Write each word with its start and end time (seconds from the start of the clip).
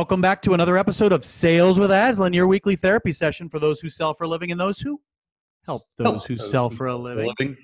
Welcome 0.00 0.22
back 0.22 0.40
to 0.42 0.54
another 0.54 0.78
episode 0.78 1.12
of 1.12 1.26
Sales 1.26 1.78
with 1.78 1.90
Aslan, 1.90 2.32
your 2.32 2.46
weekly 2.46 2.74
therapy 2.74 3.12
session 3.12 3.50
for 3.50 3.58
those 3.58 3.82
who 3.82 3.90
sell 3.90 4.14
for 4.14 4.24
a 4.24 4.28
living 4.28 4.50
and 4.50 4.58
those 4.58 4.80
who 4.80 4.98
help 5.66 5.82
those 5.98 6.24
who 6.24 6.38
sell 6.38 6.70
for 6.70 6.86
a 6.86 6.96
living. 6.96 7.54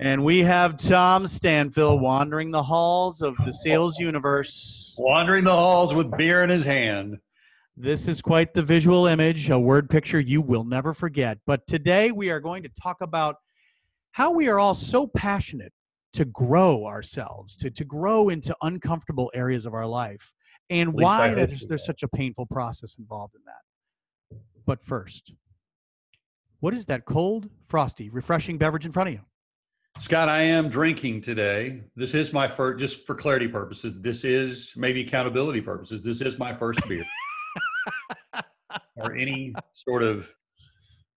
And 0.00 0.24
we 0.24 0.40
have 0.40 0.76
Tom 0.76 1.22
Stanfill 1.24 2.00
wandering 2.00 2.50
the 2.50 2.64
halls 2.64 3.22
of 3.22 3.36
the 3.46 3.52
sales 3.52 3.96
universe. 3.96 4.96
Wandering 4.98 5.44
the 5.44 5.52
halls 5.52 5.94
with 5.94 6.10
beer 6.16 6.42
in 6.42 6.50
his 6.50 6.64
hand. 6.64 7.18
This 7.76 8.08
is 8.08 8.20
quite 8.20 8.54
the 8.54 8.64
visual 8.64 9.06
image, 9.06 9.48
a 9.48 9.56
word 9.56 9.88
picture 9.88 10.18
you 10.18 10.42
will 10.42 10.64
never 10.64 10.92
forget. 10.92 11.38
But 11.46 11.64
today 11.68 12.10
we 12.10 12.28
are 12.30 12.40
going 12.40 12.64
to 12.64 12.70
talk 12.70 13.02
about 13.02 13.36
how 14.10 14.32
we 14.32 14.48
are 14.48 14.58
all 14.58 14.74
so 14.74 15.06
passionate 15.06 15.72
to 16.14 16.24
grow 16.24 16.86
ourselves, 16.86 17.56
to, 17.58 17.70
to 17.70 17.84
grow 17.84 18.30
into 18.30 18.52
uncomfortable 18.62 19.30
areas 19.32 19.64
of 19.64 19.74
our 19.74 19.86
life, 19.86 20.32
and 20.70 20.90
At 20.90 20.94
least 20.96 21.08
I 21.08 21.18
why 21.18 21.28
hope 21.28 21.48
there's, 21.48 21.66
there's 21.66 21.86
such 21.86 22.02
a 22.02 22.08
painful 22.08 22.46
process 22.46 22.96
involved 22.98 23.34
in 23.34 23.42
that. 23.46 24.38
But 24.66 24.84
first, 24.84 25.32
what 26.60 26.74
is 26.74 26.86
that 26.86 27.04
cold, 27.04 27.48
frosty, 27.68 28.08
refreshing 28.10 28.58
beverage 28.58 28.86
in 28.86 28.92
front 28.92 29.08
of 29.08 29.14
you? 29.14 29.20
Scott, 30.00 30.28
I 30.28 30.42
am 30.42 30.68
drinking 30.68 31.20
today. 31.20 31.82
This 31.96 32.14
is 32.14 32.32
my 32.32 32.48
first, 32.48 32.80
just 32.80 33.06
for 33.06 33.14
clarity 33.14 33.48
purposes, 33.48 33.92
this 33.96 34.24
is 34.24 34.72
maybe 34.76 35.02
accountability 35.02 35.60
purposes. 35.60 36.02
This 36.02 36.20
is 36.20 36.38
my 36.38 36.52
first 36.52 36.80
beer 36.88 37.04
or 38.96 39.14
any 39.14 39.54
sort 39.74 40.02
of 40.02 40.32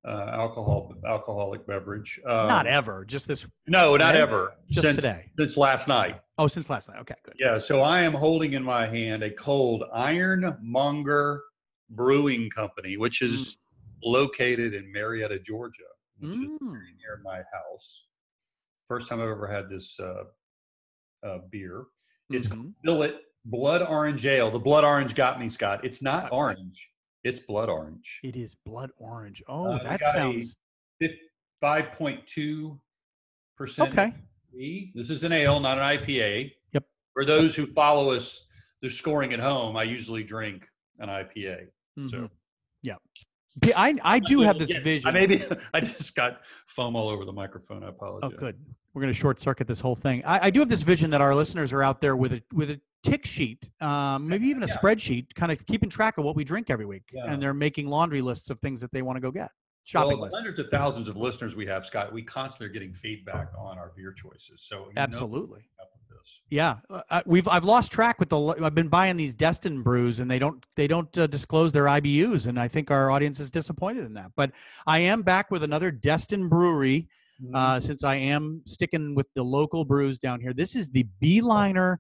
uh, 0.07 0.29
alcohol 0.33 0.93
alcoholic 1.07 1.65
beverage. 1.65 2.19
Um, 2.25 2.47
Not 2.47 2.67
ever, 2.67 3.05
just 3.05 3.27
this, 3.27 3.45
No, 3.67 3.95
not 3.95 4.11
today? 4.11 4.21
ever. 4.21 4.53
just 4.69 4.85
since, 4.85 4.97
today. 4.97 5.31
Since 5.39 5.57
last 5.57 5.87
night. 5.87 6.21
Oh, 6.37 6.47
since 6.47 6.69
last 6.69 6.89
night. 6.89 6.99
Okay, 6.99 7.15
good. 7.23 7.35
Yeah. 7.39 7.57
So 7.57 7.81
I 7.81 8.01
am 8.01 8.13
holding 8.13 8.53
in 8.53 8.63
my 8.63 8.87
hand 8.87 9.23
a 9.23 9.31
cold 9.31 9.83
Ironmonger 9.93 11.41
Brewing 11.89 12.49
Company, 12.49 12.97
which 12.97 13.21
is 13.21 13.57
located 14.03 14.73
in 14.73 14.91
Marietta, 14.91 15.39
Georgia, 15.39 15.83
which 16.19 16.31
is 16.31 16.37
Mm. 16.37 16.57
very 16.61 16.93
near 16.99 17.19
my 17.23 17.37
house. 17.53 18.05
First 18.87 19.07
time 19.07 19.19
I've 19.21 19.29
ever 19.29 19.47
had 19.47 19.69
this 19.69 19.99
uh, 19.99 20.23
uh, 21.23 21.39
beer. 21.49 21.85
It's 22.29 22.47
Mhm. 22.47 22.73
Billet 22.83 23.15
Blood 23.45 23.81
Orange 23.83 24.25
Ale. 24.25 24.51
The 24.51 24.59
blood 24.59 24.83
orange 24.83 25.13
got 25.15 25.39
me, 25.39 25.49
Scott. 25.49 25.83
It's 25.83 26.01
not 26.01 26.31
Uh, 26.31 26.35
orange. 26.35 26.89
It's 27.25 27.39
blood 27.39 27.69
orange. 27.69 28.19
It 28.23 28.35
is 28.35 28.53
blood 28.53 28.91
orange. 28.99 29.41
Oh, 29.47 29.73
Uh, 29.73 29.83
that 29.83 29.99
sounds 30.13 30.55
Five 31.61 31.93
point 31.93 32.25
two 32.27 32.79
percent. 33.57 33.89
okay. 33.89 34.13
This 34.93 35.09
is 35.09 35.23
an 35.23 35.31
ale, 35.31 35.59
not 35.59 35.79
an 35.79 35.83
IPA. 35.97 36.51
Yep. 36.73 36.83
For 37.13 37.25
those 37.25 37.55
who 37.55 37.65
follow 37.65 38.11
us, 38.11 38.45
they're 38.81 38.91
scoring 38.91 39.33
at 39.33 39.39
home. 39.39 39.75
I 39.75 39.83
usually 39.83 40.23
drink 40.23 40.67
an 40.99 41.09
IPA. 41.09 41.67
So 42.09 42.17
Mhm. 42.17 42.29
Yeah. 42.83 42.97
I, 43.75 43.95
I 44.03 44.19
do 44.19 44.41
have 44.41 44.59
this 44.59 44.71
vision. 44.83 45.09
I 45.09 45.11
maybe 45.11 45.43
I 45.73 45.79
just 45.79 46.13
got 46.13 46.41
foam 46.67 46.95
all 46.95 47.09
over 47.09 47.25
the 47.25 47.33
microphone. 47.33 47.83
I 47.83 47.89
apologize. 47.89 48.31
Oh, 48.35 48.37
good. 48.37 48.63
We're 48.95 49.01
going 49.01 49.13
to 49.13 49.19
short 49.19 49.41
circuit 49.41 49.67
this 49.67 49.81
whole 49.81 49.95
thing. 49.95 50.23
I, 50.25 50.45
I 50.47 50.49
do 50.49 50.61
have 50.61 50.69
this 50.69 50.81
vision 50.81 51.09
that 51.09 51.19
our 51.19 51.35
listeners 51.35 51.73
are 51.73 51.83
out 51.83 51.99
there 51.99 52.15
with 52.15 52.31
a 52.31 52.41
with 52.53 52.71
a 52.71 52.79
tick 53.03 53.25
sheet, 53.25 53.69
um, 53.81 54.25
maybe 54.27 54.47
even 54.47 54.63
a 54.63 54.67
Yeah. 54.67 54.77
spreadsheet, 54.77 55.35
kind 55.35 55.51
of 55.51 55.63
keeping 55.67 55.89
track 55.89 56.17
of 56.17 56.23
what 56.23 56.37
we 56.37 56.45
drink 56.45 56.69
every 56.69 56.85
week, 56.85 57.03
Yeah. 57.11 57.25
and 57.27 57.43
they're 57.43 57.53
making 57.53 57.87
laundry 57.87 58.21
lists 58.21 58.49
of 58.49 58.59
things 58.61 58.79
that 58.79 58.91
they 58.93 59.01
want 59.01 59.17
to 59.17 59.19
go 59.19 59.31
get, 59.31 59.51
shopping 59.83 60.15
the 60.15 60.23
lists. 60.23 60.37
hundreds 60.37 60.59
of 60.59 60.67
thousands 60.71 61.09
of 61.09 61.17
listeners 61.17 61.57
we 61.57 61.65
have, 61.65 61.85
Scott, 61.85 62.13
we 62.13 62.23
constantly 62.23 62.67
are 62.67 62.73
getting 62.73 62.93
feedback 62.93 63.49
on 63.59 63.77
our 63.77 63.91
beer 63.97 64.13
choices. 64.13 64.61
So 64.65 64.89
Absolutely. 64.95 65.59
what's 65.77 65.79
up 65.81 65.89
with 65.93 66.17
this. 66.17 66.39
Yeah, 66.49 66.77
uh, 66.89 67.01
uh, 67.09 67.21
we've 67.25 67.49
I've 67.49 67.65
lost 67.65 67.91
track 67.91 68.17
with 68.17 68.29
the. 68.29 68.39
I've 68.63 68.75
been 68.75 68.87
buying 68.87 69.17
these 69.17 69.33
Destin 69.35 69.83
brews, 69.83 70.21
and 70.21 70.31
they 70.31 70.39
don't 70.39 70.65
they 70.77 70.87
don't 70.87 71.15
uh, 71.17 71.27
disclose 71.27 71.73
their 71.73 71.85
IBUs, 71.85 72.47
and 72.47 72.57
I 72.57 72.69
think 72.69 72.89
our 72.91 73.11
audience 73.11 73.41
is 73.41 73.51
disappointed 73.51 74.05
in 74.05 74.13
that. 74.13 74.31
But 74.37 74.53
I 74.87 74.99
am 74.99 75.21
back 75.21 75.51
with 75.51 75.63
another 75.63 75.91
Destin 75.91 76.47
brewery. 76.47 77.09
Mm-hmm. 77.43 77.53
uh, 77.55 77.79
since 77.81 78.03
I 78.05 78.15
am 78.15 78.61
sticking 78.65 79.13
with 79.13 79.27
the 79.35 79.43
local 79.43 79.83
brews 79.83 80.17
down 80.19 80.39
here. 80.39 80.53
This 80.53 80.73
is 80.73 80.89
the 80.89 81.05
Beeliner 81.21 81.97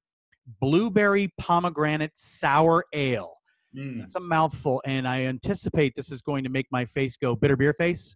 Blueberry 0.61 1.29
Pomegranate 1.37 2.13
Sour 2.15 2.85
Ale. 2.93 3.33
Mm. 3.75 4.01
It's 4.03 4.15
a 4.15 4.19
mouthful, 4.21 4.81
and 4.85 5.05
I 5.05 5.23
anticipate 5.25 5.93
this 5.93 6.09
is 6.09 6.21
going 6.21 6.45
to 6.45 6.49
make 6.49 6.67
my 6.71 6.85
face 6.85 7.17
go 7.17 7.35
bitter 7.35 7.57
beer 7.57 7.73
face. 7.73 8.15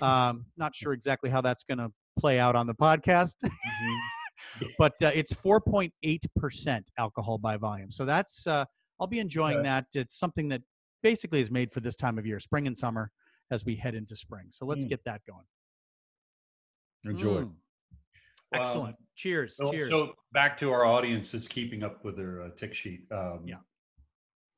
Um, 0.00 0.46
not 0.56 0.74
sure 0.74 0.94
exactly 0.94 1.28
how 1.28 1.42
that's 1.42 1.64
going 1.64 1.76
to 1.78 1.90
play 2.18 2.38
out 2.40 2.56
on 2.56 2.66
the 2.66 2.74
podcast, 2.74 3.34
Mhm. 3.44 3.98
but 4.78 4.92
uh, 5.02 5.10
it's 5.14 5.34
4.8% 5.34 6.82
alcohol 6.96 7.36
by 7.36 7.58
volume. 7.58 7.90
So 7.90 8.06
that's, 8.06 8.46
uh, 8.46 8.64
I'll 8.98 9.06
be 9.06 9.18
enjoying 9.18 9.58
Okay. 9.58 9.64
that. 9.64 9.86
It's 9.94 10.18
something 10.18 10.48
that 10.48 10.62
basically 11.02 11.40
is 11.42 11.50
made 11.50 11.72
for 11.72 11.80
this 11.80 11.96
time 11.96 12.18
of 12.18 12.24
year, 12.26 12.40
spring 12.40 12.66
and 12.66 12.76
summer, 12.76 13.10
as 13.50 13.66
we 13.66 13.76
head 13.76 13.94
into 13.94 14.16
spring. 14.16 14.46
So 14.50 14.64
let's 14.64 14.86
Mm. 14.86 14.88
get 14.90 15.04
that 15.04 15.20
going. 15.28 15.44
Enjoy. 17.04 17.42
Mm. 17.42 17.52
Excellent. 18.54 18.96
Cheers. 19.16 19.56
So, 19.56 19.70
cheers. 19.70 19.90
so 19.90 20.12
back 20.32 20.56
to 20.58 20.70
our 20.70 20.84
audience 20.84 21.32
that's 21.32 21.46
keeping 21.48 21.82
up 21.82 22.04
with 22.04 22.16
their 22.16 22.42
uh, 22.42 22.48
tick 22.56 22.74
sheet. 22.74 23.02
Um, 23.12 23.42
Yeah. 23.44 23.56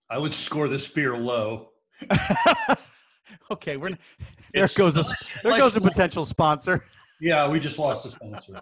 I 0.09 0.19
would 0.19 0.33
score 0.33 0.69
this 0.69 0.87
beer 0.87 1.17
low. 1.17 1.71
okay, 3.51 3.77
we're 3.77 3.89
n- 3.89 3.99
there 4.55 4.65
It's 4.65 4.77
goes 4.77 4.97
a 4.97 5.03
there 5.43 5.59
goes 5.59 5.77
a 5.77 5.81
potential 5.81 6.25
sponsor. 6.25 6.85
Yeah, 7.21 7.49
we 7.49 7.59
just 7.59 7.79
lost 7.79 8.07
a 8.07 8.11
sponsor. 8.11 8.61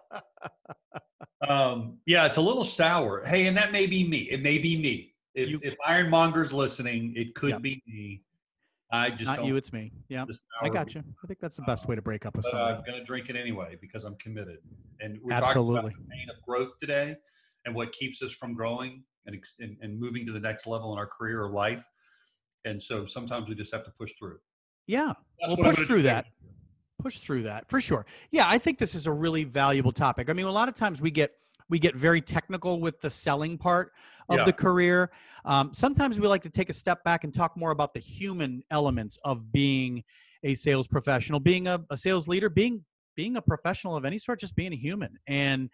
um, 1.46 1.98
yeah, 2.06 2.24
it's 2.26 2.36
a 2.38 2.40
little 2.40 2.64
sour. 2.64 3.24
Hey, 3.24 3.46
and 3.46 3.56
that 3.56 3.72
may 3.72 3.86
be 3.86 4.08
me. 4.08 4.28
It 4.30 4.42
may 4.42 4.58
be 4.58 4.76
me. 4.80 5.14
If, 5.34 5.50
You- 5.50 5.60
if 5.62 5.74
Ironmonger's 5.86 6.52
listening, 6.52 7.12
it 7.16 7.34
could 7.34 7.50
Yep. 7.50 7.62
be 7.62 7.82
me. 7.86 8.22
I 8.94 9.10
just 9.10 9.24
Not 9.24 9.44
you, 9.44 9.56
it's 9.56 9.72
me. 9.72 9.90
Yeah, 10.08 10.24
I 10.62 10.68
got 10.68 10.94
you. 10.94 11.02
I 11.22 11.26
think 11.26 11.40
that's 11.40 11.56
the 11.56 11.62
best 11.62 11.88
way 11.88 11.96
to 11.96 12.02
break 12.02 12.26
up 12.26 12.36
with 12.36 12.46
uh, 12.46 12.50
somebody. 12.50 12.74
I'm 12.74 12.84
going 12.84 12.98
to 12.98 13.04
drink 13.04 13.28
it 13.28 13.34
anyway 13.36 13.76
because 13.80 14.04
I'm 14.04 14.14
committed. 14.16 14.58
And 15.00 15.18
we're 15.22 15.32
Absolutely. 15.32 15.74
talking 15.74 15.96
about 15.96 16.08
the 16.08 16.14
pain 16.14 16.28
of 16.30 16.42
growth 16.46 16.78
today 16.78 17.16
and 17.66 17.74
what 17.74 17.92
keeps 17.92 18.22
us 18.22 18.32
from 18.32 18.54
growing 18.54 19.02
and, 19.26 19.36
and, 19.58 19.76
and 19.80 19.98
moving 19.98 20.24
to 20.26 20.32
the 20.32 20.38
next 20.38 20.66
level 20.66 20.92
in 20.92 20.98
our 20.98 21.06
career 21.06 21.42
or 21.42 21.50
life. 21.50 21.84
And 22.64 22.80
so 22.80 23.04
sometimes 23.04 23.48
we 23.48 23.56
just 23.56 23.72
have 23.74 23.84
to 23.84 23.90
push 23.90 24.12
through. 24.18 24.38
Yeah, 24.86 25.12
That's 25.40 25.56
We'll 25.56 25.56
push 25.56 25.86
through 25.86 26.02
that. 26.02 26.26
push 27.02 27.18
through 27.18 27.42
that 27.42 27.68
for 27.68 27.80
sure. 27.80 28.06
Yeah, 28.30 28.44
I 28.48 28.58
think 28.58 28.78
this 28.78 28.94
is 28.94 29.06
a 29.06 29.12
really 29.12 29.44
valuable 29.44 29.92
topic. 29.92 30.30
I 30.30 30.34
mean, 30.34 30.46
a 30.46 30.52
lot 30.52 30.68
of 30.68 30.74
times 30.74 31.00
we 31.00 31.10
get 31.10 31.32
we 31.68 31.78
get 31.78 31.96
very 31.96 32.20
technical 32.20 32.80
with 32.80 33.00
the 33.00 33.10
selling 33.10 33.58
part 33.58 33.92
of 34.28 34.38
Yeah. 34.38 34.44
the 34.44 34.52
career. 34.52 35.10
Um, 35.44 35.72
sometimes 35.74 36.18
we 36.18 36.26
like 36.28 36.42
to 36.42 36.50
take 36.50 36.70
a 36.70 36.72
step 36.72 37.04
back 37.04 37.24
and 37.24 37.34
talk 37.34 37.56
more 37.56 37.70
about 37.70 37.94
the 37.94 38.00
human 38.00 38.62
elements 38.70 39.18
of 39.24 39.52
being 39.52 40.02
a 40.42 40.54
sales 40.54 40.86
professional, 40.86 41.40
being 41.40 41.66
a, 41.68 41.84
a 41.90 41.96
sales 41.96 42.28
leader, 42.28 42.48
being 42.48 42.84
being 43.16 43.36
a 43.36 43.42
professional 43.42 43.94
of 43.96 44.04
any 44.04 44.18
sort, 44.18 44.40
just 44.40 44.56
being 44.56 44.72
a 44.72 44.76
human. 44.76 45.16
And 45.28 45.70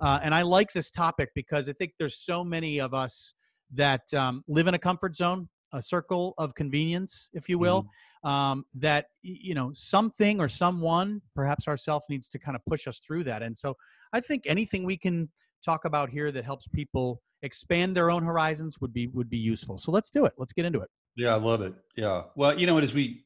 uh, 0.00 0.20
and 0.22 0.34
I 0.34 0.42
like 0.42 0.72
this 0.72 0.90
topic 0.90 1.30
because 1.34 1.68
I 1.68 1.72
think 1.72 1.92
there's 1.98 2.16
so 2.16 2.44
many 2.44 2.80
of 2.80 2.92
us 2.92 3.34
that 3.74 4.12
um, 4.14 4.44
live 4.46 4.66
in 4.66 4.74
a 4.74 4.78
comfort 4.78 5.16
zone, 5.16 5.48
a 5.72 5.82
circle 5.82 6.34
of 6.36 6.54
convenience, 6.54 7.30
if 7.32 7.48
you 7.48 7.58
will. 7.58 7.86
Um, 8.24 8.66
that 8.74 9.06
you 9.22 9.54
know 9.54 9.72
something 9.74 10.38
or 10.38 10.48
someone, 10.48 11.22
perhaps 11.34 11.66
ourselves, 11.66 12.04
needs 12.08 12.28
to 12.28 12.38
kind 12.38 12.54
of 12.54 12.62
push 12.68 12.86
us 12.86 13.00
through 13.04 13.24
that. 13.24 13.42
And 13.42 13.56
so 13.56 13.74
I 14.12 14.20
think 14.20 14.44
anything 14.46 14.84
we 14.84 14.96
can 14.96 15.28
talk 15.62 15.84
about 15.84 16.10
here 16.10 16.30
that 16.32 16.44
helps 16.44 16.66
people 16.68 17.20
expand 17.42 17.96
their 17.96 18.10
own 18.10 18.22
horizons 18.22 18.80
would 18.80 18.92
be 18.92 19.08
would 19.08 19.30
be 19.30 19.38
useful. 19.38 19.78
So 19.78 19.90
let's 19.90 20.10
do 20.10 20.24
it. 20.26 20.32
Let's 20.38 20.52
get 20.52 20.64
into 20.64 20.80
it. 20.80 20.90
Yeah, 21.16 21.34
I 21.34 21.38
love 21.38 21.60
it. 21.62 21.74
Yeah. 21.96 22.22
Well, 22.36 22.58
you 22.58 22.66
know, 22.66 22.78
as 22.78 22.94
we, 22.94 23.24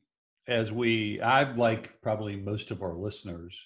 as 0.49 0.73
we, 0.73 1.21
I 1.21 1.53
like 1.55 2.01
probably 2.03 2.37
most 2.37 2.71
of 2.71 2.83
our 2.83 2.95
listeners 2.95 3.57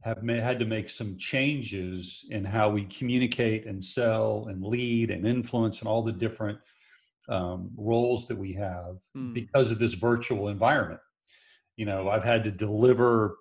have 0.00 0.22
ma- 0.22 0.34
had 0.34 0.58
to 0.58 0.64
make 0.64 0.88
some 0.88 1.16
changes 1.16 2.24
in 2.30 2.44
how 2.44 2.70
we 2.70 2.84
communicate 2.86 3.66
and 3.66 3.82
sell 3.82 4.46
and 4.48 4.64
lead 4.64 5.10
and 5.10 5.26
influence 5.26 5.80
and 5.80 5.88
all 5.88 6.02
the 6.02 6.12
different 6.12 6.58
um, 7.28 7.70
roles 7.76 8.26
that 8.26 8.36
we 8.36 8.52
have 8.54 8.96
Mm. 9.16 9.34
because 9.34 9.70
of 9.70 9.78
this 9.78 9.94
virtual 9.94 10.48
environment. 10.48 11.00
You 11.76 11.86
know, 11.86 12.08
I've 12.08 12.24
had 12.24 12.44
to 12.44 12.50
deliver 12.50 13.36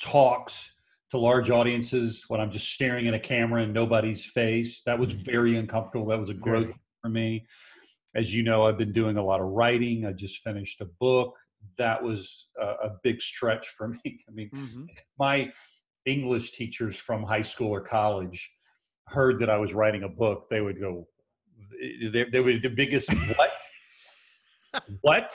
talks 0.00 0.72
to 1.10 1.18
large 1.18 1.50
audiences 1.50 2.24
when 2.28 2.40
I'm 2.40 2.50
just 2.50 2.72
staring 2.72 3.06
at 3.06 3.14
a 3.14 3.18
camera 3.20 3.62
and 3.62 3.72
nobody's 3.72 4.24
face. 4.24 4.82
That 4.82 4.98
was 4.98 5.12
very 5.12 5.56
uncomfortable. 5.56 6.06
That 6.08 6.18
was 6.18 6.30
a 6.30 6.34
growth 6.34 6.72
for 7.02 7.08
me. 7.08 7.46
As 8.14 8.34
you 8.34 8.42
know, 8.42 8.64
I've 8.64 8.78
been 8.78 8.92
doing 8.92 9.16
a 9.16 9.24
lot 9.24 9.40
of 9.40 9.46
writing. 9.48 10.06
I 10.06 10.12
just 10.12 10.42
finished 10.42 10.80
a 10.80 10.86
book. 11.00 11.34
That 11.78 12.02
was 12.02 12.48
a, 12.60 12.66
a 12.66 12.90
big 13.02 13.20
stretch 13.22 13.68
for 13.68 13.88
me. 14.04 14.18
I 14.28 14.32
mean, 14.32 14.50
Mhm. 14.54 14.86
my 15.18 15.52
English 16.06 16.52
teachers 16.52 16.96
from 16.96 17.22
high 17.22 17.42
school 17.42 17.68
or 17.68 17.80
college 17.80 18.50
heard 19.06 19.38
that 19.38 19.50
I 19.50 19.58
was 19.58 19.74
writing 19.74 20.02
a 20.02 20.08
book, 20.08 20.48
they 20.48 20.60
would 20.60 20.80
go, 20.80 21.06
they, 22.12 22.24
they 22.32 22.40
were 22.40 22.58
the 22.58 22.68
biggest 22.68 23.10
what? 23.36 23.52
what? 25.02 25.32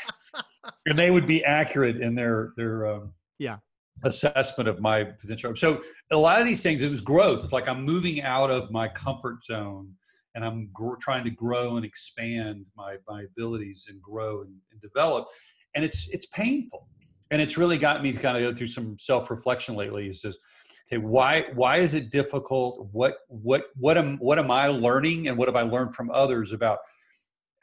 And 0.85 0.97
they 1.00 1.12
would 1.12 1.27
be 1.27 1.44
accurate 1.45 2.01
in 2.01 2.15
their 2.15 2.51
their 2.57 2.88
um, 2.88 3.13
Yeah. 3.39 3.57
Assessment 4.03 4.68
of 4.68 4.80
my 4.80 5.03
potential. 5.03 5.56
So 5.56 5.81
a 6.12 6.18
lot 6.18 6.42
of 6.42 6.48
these 6.48 6.63
things, 6.63 6.81
it 6.81 6.89
was 6.89 7.01
growth. 7.01 7.44
It's 7.44 7.53
like 7.53 7.68
I'm 7.68 7.83
moving 7.83 8.21
out 8.21 8.50
of 8.50 8.71
my 8.71 8.88
comfort 8.88 9.44
zone 9.44 9.94
and 10.36 10.45
I'm 10.45 10.69
gr- 10.74 10.95
trying 11.00 11.24
to 11.25 11.30
grow 11.30 11.77
and 11.77 11.86
expand 11.86 12.65
my 12.75 12.98
my 13.07 13.24
abilities 13.24 13.88
and 13.89 14.01
grow 14.01 14.42
and, 14.42 14.53
and 14.71 14.81
develop, 14.81 15.27
and 15.75 15.83
it's 15.83 16.07
it's 16.09 16.25
painful, 16.27 16.88
and 17.31 17.42
it's 17.42 17.57
really 17.57 17.77
got 17.77 18.01
me 18.03 18.12
to 18.12 18.19
kind 18.19 18.38
of 18.38 18.44
go 18.44 18.56
through 18.56 18.68
some 18.68 18.98
self 18.98 19.30
reflection 19.30 19.75
lately. 19.75 20.07
Is 20.07 20.21
just 20.21 20.39
okay, 20.88 20.98
why 20.98 21.45
why 21.53 21.77
is 21.77 21.95
it 21.95 22.12
difficult? 22.12 22.88
What 22.92 23.18
what 23.27 23.65
what 23.75 23.98
am 23.98 24.18
what 24.18 24.39
am 24.39 24.51
I 24.51 24.68
learning, 24.68 25.27
and 25.27 25.38
what 25.38 25.48
have 25.48 25.56
I 25.56 25.63
learned 25.63 25.95
from 25.95 26.09
others 26.12 26.53
about 26.53 26.80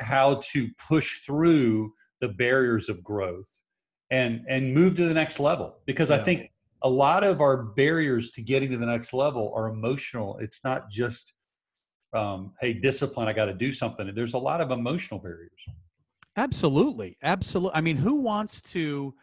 how 0.01 0.41
to 0.53 0.69
push 0.89 1.21
through 1.25 1.93
the 2.21 2.29
barriers 2.29 2.89
of 2.89 3.03
growth 3.03 3.61
and 4.11 4.45
and 4.49 4.73
move 4.75 4.95
to 4.97 5.07
the 5.07 5.15
next 5.15 5.41
level? 5.41 5.77
Because 5.87 6.11
yeah. 6.11 6.17
I 6.17 6.19
think 6.23 6.51
a 6.83 6.89
lot 6.89 7.25
of 7.25 7.41
our 7.41 7.57
barriers 7.57 8.31
to 8.33 8.43
getting 8.43 8.71
to 8.71 8.77
the 8.77 8.87
next 8.87 9.13
level 9.13 9.53
are 9.55 9.69
emotional. 9.69 10.39
It's 10.39 10.63
not 10.65 10.89
just 10.89 11.33
um, 12.13 12.53
hey, 12.61 12.73
discipline, 12.73 13.29
I 13.29 13.33
got 13.33 13.47
to 13.47 13.55
do 13.55 13.73
something. 13.73 14.11
There's 14.15 14.35
a 14.35 14.39
lot 14.39 14.61
of 14.61 14.71
emotional 14.71 15.21
barriers. 15.21 15.67
Absolutely. 16.37 17.17
Absolutely. 17.23 17.77
I 17.77 17.81
mean, 17.81 17.97
who 17.97 18.15
wants 18.15 18.63
to, 18.63 19.15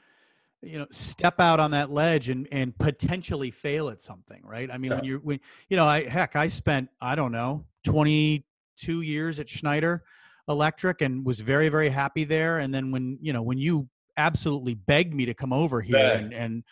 you 0.61 0.79
know, 0.79 0.87
step 0.91 1.39
out 1.39 1.59
on 1.59 1.71
that 1.71 1.89
ledge 1.89 2.29
and, 2.29 2.47
and 2.51 2.77
potentially 2.77 3.51
fail 3.51 3.89
at 3.89 4.01
something, 4.01 4.41
right? 4.43 4.69
I 4.71 4.77
mean, 4.77 4.91
yeah. 4.91 4.97
when 4.97 5.05
you're, 5.05 5.19
when, 5.19 5.39
you 5.69 5.77
know, 5.77 5.85
I, 5.85 6.07
heck, 6.07 6.35
I 6.35 6.47
spent, 6.47 6.89
I 7.01 7.15
don't 7.15 7.31
know, 7.31 7.65
22 7.85 9.01
years 9.01 9.39
at 9.39 9.47
Schneider 9.49 10.03
Electric 10.47 11.01
and 11.01 11.25
was 11.25 11.39
very, 11.39 11.69
very 11.69 11.89
happy 11.89 12.23
there. 12.23 12.59
And 12.59 12.73
then 12.73 12.91
when, 12.91 13.17
you 13.21 13.33
know, 13.33 13.41
when 13.41 13.57
you 13.57 13.87
absolutely 14.17 14.75
begged 14.75 15.13
me 15.13 15.25
to 15.25 15.33
come 15.33 15.53
over 15.53 15.81
here 15.81 15.97
and, 15.97 16.33
and 16.33 16.63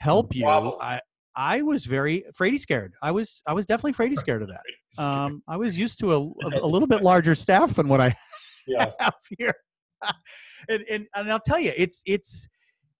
help 0.00 0.34
you, 0.34 0.46
I, 0.46 1.00
I 1.36 1.62
was 1.62 1.84
very 1.84 2.24
fraidy 2.38 2.58
scared. 2.58 2.94
I 3.02 3.10
was 3.10 3.42
I 3.46 3.52
was 3.52 3.66
definitely 3.66 3.92
fraidy 3.92 4.16
scared 4.18 4.42
of 4.42 4.48
that. 4.48 5.02
Um, 5.02 5.42
I 5.48 5.56
was 5.56 5.78
used 5.78 5.98
to 6.00 6.12
a, 6.12 6.18
a, 6.44 6.60
a 6.62 6.66
little 6.66 6.88
bit 6.88 7.02
larger 7.02 7.34
staff 7.34 7.74
than 7.74 7.88
what 7.88 8.00
I 8.00 8.14
yeah. 8.66 8.86
have 8.98 9.14
here, 9.38 9.54
and, 10.68 10.84
and 10.90 11.06
and 11.14 11.30
I'll 11.30 11.40
tell 11.40 11.60
you, 11.60 11.72
it's 11.76 12.02
it's 12.06 12.48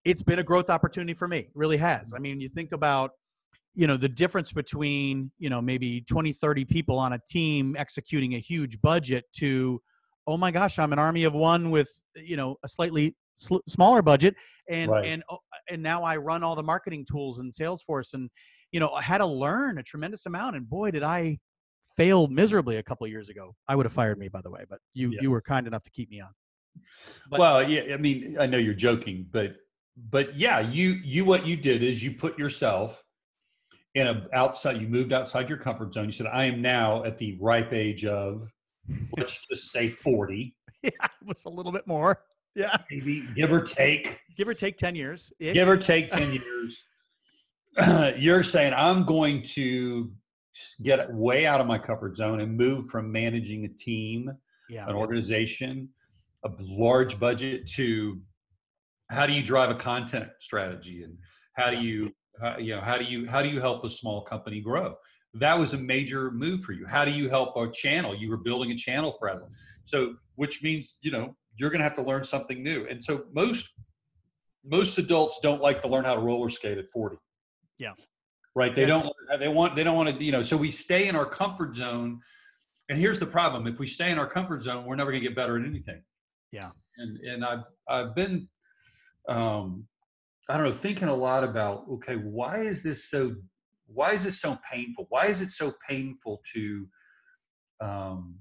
it's 0.04 0.22
been 0.22 0.38
a 0.38 0.44
growth 0.44 0.70
opportunity 0.70 1.14
for 1.14 1.28
me. 1.28 1.38
It 1.38 1.50
really 1.54 1.76
has. 1.76 2.12
I 2.14 2.18
mean, 2.18 2.40
you 2.40 2.48
think 2.48 2.72
about 2.72 3.12
you 3.74 3.86
know 3.86 3.96
the 3.96 4.08
difference 4.08 4.52
between 4.52 5.30
you 5.38 5.50
know 5.50 5.60
maybe 5.60 6.02
20 6.02 6.32
30 6.32 6.64
people 6.64 6.98
on 6.98 7.12
a 7.12 7.20
team 7.28 7.76
executing 7.78 8.34
a 8.34 8.38
huge 8.38 8.80
budget 8.80 9.24
to 9.32 9.80
oh 10.26 10.36
my 10.36 10.50
gosh 10.50 10.78
i'm 10.78 10.92
an 10.92 10.98
army 10.98 11.22
of 11.22 11.34
one 11.34 11.70
with 11.70 11.88
you 12.16 12.36
know 12.36 12.56
a 12.64 12.68
slightly 12.68 13.14
sl- 13.40 13.58
smaller 13.66 14.02
budget 14.02 14.34
and 14.68 14.90
right. 14.90 15.06
and 15.06 15.22
oh, 15.30 15.38
and 15.68 15.82
now 15.82 16.02
I 16.02 16.16
run 16.16 16.42
all 16.42 16.54
the 16.54 16.62
marketing 16.62 17.04
tools 17.10 17.40
in 17.40 17.50
Salesforce 17.50 18.14
and 18.14 18.30
you 18.72 18.80
know 18.80 18.90
I 18.90 19.02
had 19.02 19.18
to 19.18 19.26
learn 19.26 19.78
a 19.78 19.82
tremendous 19.82 20.26
amount 20.26 20.56
and 20.56 20.68
boy 20.68 20.90
did 20.90 21.02
I 21.02 21.38
fail 21.96 22.28
miserably 22.28 22.76
a 22.76 22.82
couple 22.82 23.06
years 23.06 23.28
ago. 23.28 23.54
I 23.66 23.74
would 23.76 23.86
have 23.86 23.92
fired 23.92 24.18
me 24.18 24.28
by 24.28 24.42
the 24.42 24.50
way, 24.50 24.64
but 24.68 24.78
you 24.94 25.10
yeah. 25.10 25.18
you 25.22 25.30
were 25.30 25.40
kind 25.40 25.66
enough 25.66 25.82
to 25.84 25.90
keep 25.90 26.10
me 26.10 26.20
on. 26.20 26.30
But, 27.30 27.40
well, 27.40 27.68
yeah, 27.68 27.94
I 27.94 27.96
mean, 27.96 28.36
I 28.38 28.46
know 28.46 28.58
you're 28.58 28.74
joking, 28.74 29.26
but 29.30 29.56
but 30.10 30.36
yeah, 30.36 30.60
you 30.60 31.00
you 31.02 31.24
what 31.24 31.46
you 31.46 31.56
did 31.56 31.82
is 31.82 32.02
you 32.02 32.12
put 32.12 32.38
yourself 32.38 33.02
in 33.96 34.06
a 34.06 34.26
outside 34.32 34.80
you 34.80 34.86
moved 34.86 35.12
outside 35.12 35.48
your 35.48 35.58
comfort 35.58 35.94
zone. 35.94 36.06
You 36.06 36.12
said 36.12 36.28
I 36.28 36.44
am 36.44 36.62
now 36.62 37.04
at 37.04 37.18
the 37.18 37.36
ripe 37.40 37.72
age 37.72 38.04
of 38.04 38.48
let's 39.16 39.46
just 39.48 39.70
say 39.72 39.88
40. 39.88 40.54
Yeah, 40.82 40.90
it 41.04 41.26
was 41.26 41.44
a 41.44 41.50
little 41.50 41.72
bit 41.72 41.86
more 41.86 42.22
yeah. 42.54 42.76
Maybe 42.90 43.26
give 43.34 43.52
or 43.52 43.62
take. 43.62 44.18
Give 44.36 44.48
or 44.48 44.54
take 44.54 44.76
10 44.78 44.94
years. 44.94 45.32
Give 45.40 45.68
or 45.68 45.76
take 45.76 46.08
10 46.08 46.32
years. 47.78 48.14
You're 48.18 48.42
saying 48.42 48.74
I'm 48.74 49.04
going 49.04 49.42
to 49.54 50.10
get 50.82 51.12
way 51.12 51.46
out 51.46 51.60
of 51.60 51.66
my 51.66 51.78
comfort 51.78 52.16
zone 52.16 52.40
and 52.40 52.56
move 52.56 52.88
from 52.90 53.10
managing 53.10 53.64
a 53.64 53.68
team, 53.68 54.30
yeah. 54.68 54.88
an 54.88 54.96
organization, 54.96 55.88
a 56.44 56.50
large 56.60 57.18
budget 57.18 57.66
to 57.68 58.20
how 59.10 59.26
do 59.26 59.32
you 59.32 59.42
drive 59.42 59.70
a 59.70 59.74
content 59.74 60.28
strategy 60.38 61.02
and 61.02 61.16
how 61.54 61.70
do 61.70 61.80
you 61.80 62.10
how, 62.40 62.56
you 62.58 62.74
know 62.74 62.80
how 62.80 62.96
do 62.96 63.04
you 63.04 63.28
how 63.28 63.42
do 63.42 63.48
you 63.48 63.60
help 63.60 63.84
a 63.84 63.88
small 63.88 64.22
company 64.22 64.60
grow 64.60 64.94
that 65.34 65.58
was 65.58 65.74
a 65.74 65.78
major 65.78 66.30
move 66.30 66.62
for 66.62 66.72
you 66.72 66.86
how 66.88 67.04
do 67.04 67.10
you 67.10 67.28
help 67.28 67.56
a 67.56 67.70
channel 67.72 68.14
you 68.14 68.30
were 68.30 68.38
building 68.38 68.70
a 68.70 68.76
channel 68.76 69.12
for 69.12 69.28
us 69.28 69.42
so 69.84 70.14
which 70.36 70.62
means 70.62 70.96
you 71.02 71.10
know 71.10 71.34
you're 71.60 71.68
going 71.68 71.80
to 71.80 71.84
have 71.84 71.94
to 71.94 72.02
learn 72.02 72.24
something 72.24 72.62
new. 72.62 72.86
And 72.88 73.02
so 73.04 73.24
most 73.34 73.68
most 74.64 74.98
adults 74.98 75.40
don't 75.42 75.60
like 75.60 75.82
to 75.82 75.88
learn 75.88 76.04
how 76.04 76.14
to 76.14 76.20
roller 76.20 76.48
skate 76.48 76.78
at 76.78 76.88
40. 76.90 77.16
Yeah. 77.78 77.92
Right. 78.54 78.74
They 78.74 78.86
don't 78.86 79.12
they 79.38 79.48
want 79.48 79.76
they 79.76 79.84
don't 79.84 79.94
want 79.94 80.18
to, 80.18 80.24
you 80.24 80.32
know, 80.32 80.40
so 80.40 80.56
we 80.56 80.70
stay 80.70 81.06
in 81.08 81.14
our 81.14 81.26
comfort 81.26 81.76
zone. 81.76 82.20
And 82.88 82.98
here's 82.98 83.18
the 83.18 83.26
problem. 83.26 83.66
If 83.66 83.78
we 83.78 83.86
stay 83.86 84.10
in 84.10 84.18
our 84.18 84.26
comfort 84.26 84.64
zone, 84.64 84.86
we're 84.86 84.96
never 84.96 85.10
going 85.10 85.22
to 85.22 85.28
get 85.28 85.36
better 85.36 85.58
at 85.58 85.66
anything. 85.66 86.02
Yeah. 86.50 86.70
And 86.96 87.18
and 87.18 87.44
I've 87.44 87.64
I've 87.88 88.14
been 88.14 88.48
um 89.28 89.86
I 90.48 90.56
don't 90.56 90.64
know, 90.64 90.72
thinking 90.72 91.08
a 91.08 91.14
lot 91.14 91.44
about 91.44 91.84
okay, 91.92 92.16
why 92.16 92.60
is 92.60 92.82
this 92.82 93.10
so 93.10 93.34
why 93.86 94.12
is 94.12 94.24
this 94.24 94.40
so 94.40 94.58
painful? 94.70 95.06
Why 95.10 95.26
is 95.26 95.42
it 95.42 95.50
so 95.50 95.74
painful 95.86 96.40
to 96.54 96.88
um 97.82 98.40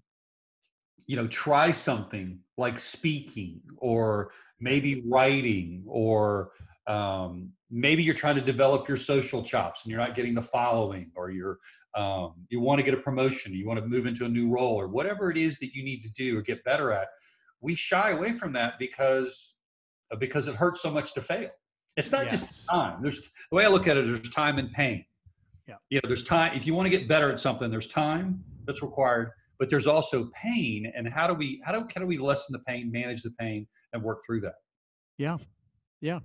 you 1.09 1.15
know 1.15 1.25
try 1.27 1.71
something 1.71 2.39
like 2.59 2.77
speaking 2.77 3.59
or 3.77 4.29
maybe 4.59 5.01
writing 5.07 5.83
or 5.88 6.51
um, 6.85 7.51
maybe 7.71 8.03
you're 8.03 8.13
trying 8.13 8.35
to 8.35 8.41
develop 8.41 8.88
your 8.88 8.95
social 8.95 9.41
chops 9.41 9.83
and 9.83 9.89
you're 9.89 10.00
not 10.00 10.13
getting 10.13 10.35
the 10.35 10.41
following 10.41 11.09
or 11.15 11.31
you're 11.31 11.57
um, 11.95 12.33
you 12.50 12.59
want 12.59 12.77
to 12.77 12.83
get 12.83 12.94
a 12.94 13.01
promotion 13.01 13.56
you 13.56 13.65
want 13.65 13.79
to 13.79 13.85
move 13.88 14.06
into 14.06 14.23
a 14.25 14.29
new 14.29 14.50
role 14.50 14.75
or 14.75 14.88
whatever 14.88 15.31
it 15.31 15.38
is 15.38 15.57
that 15.57 15.73
you 15.73 15.83
need 15.83 16.03
to 16.03 16.09
do 16.09 16.38
or 16.38 16.44
get 16.44 16.63
better 16.63 16.91
at 16.91 17.07
we 17.59 17.73
shy 17.73 18.11
away 18.11 18.33
from 18.33 18.53
that 18.53 18.73
because 18.77 19.56
uh, 20.11 20.15
because 20.15 20.47
it 20.47 20.56
hurts 20.56 20.79
so 20.83 20.91
much 20.91 21.15
to 21.15 21.21
fail. 21.21 21.50
It's 21.97 22.11
not 22.11 22.25
yes. 22.25 22.39
just 22.39 22.69
time. 22.69 23.01
There's 23.01 23.19
the 23.50 23.56
way 23.56 23.65
i 23.65 23.67
look 23.67 23.88
at 23.88 23.97
it 23.97 24.06
there's 24.06 24.29
time 24.29 24.59
and 24.59 24.71
pain. 24.71 25.03
Yeah. 25.67 25.75
You 25.89 26.00
know 26.03 26.07
there's 26.07 26.23
time 26.23 26.56
if 26.56 26.67
you 26.67 26.75
want 26.75 26.85
to 26.85 26.91
get 26.91 27.07
better 27.07 27.31
at 27.31 27.39
something 27.39 27.71
there's 27.71 27.88
time 27.88 28.44
that's 28.65 28.83
required 28.83 29.31
but 29.59 29.69
there's 29.69 29.88
also 29.88 30.31
pain 30.33 30.91
and 30.95 31.07
how 31.07 31.27
do 31.27 31.33
we 31.33 31.61
how 31.63 31.73
do, 31.73 31.85
how 31.94 32.01
do 32.01 32.07
we 32.07 32.17
lessen 32.17 32.53
the 32.53 32.59
pain 32.59 32.91
manage 32.91 33.21
the 33.21 33.31
pain 33.31 33.67
and 33.94 34.01
work 34.01 34.25
through 34.25 34.41
that? 34.41 34.56
Yeah. 35.18 35.37
Yeah. 36.01 36.19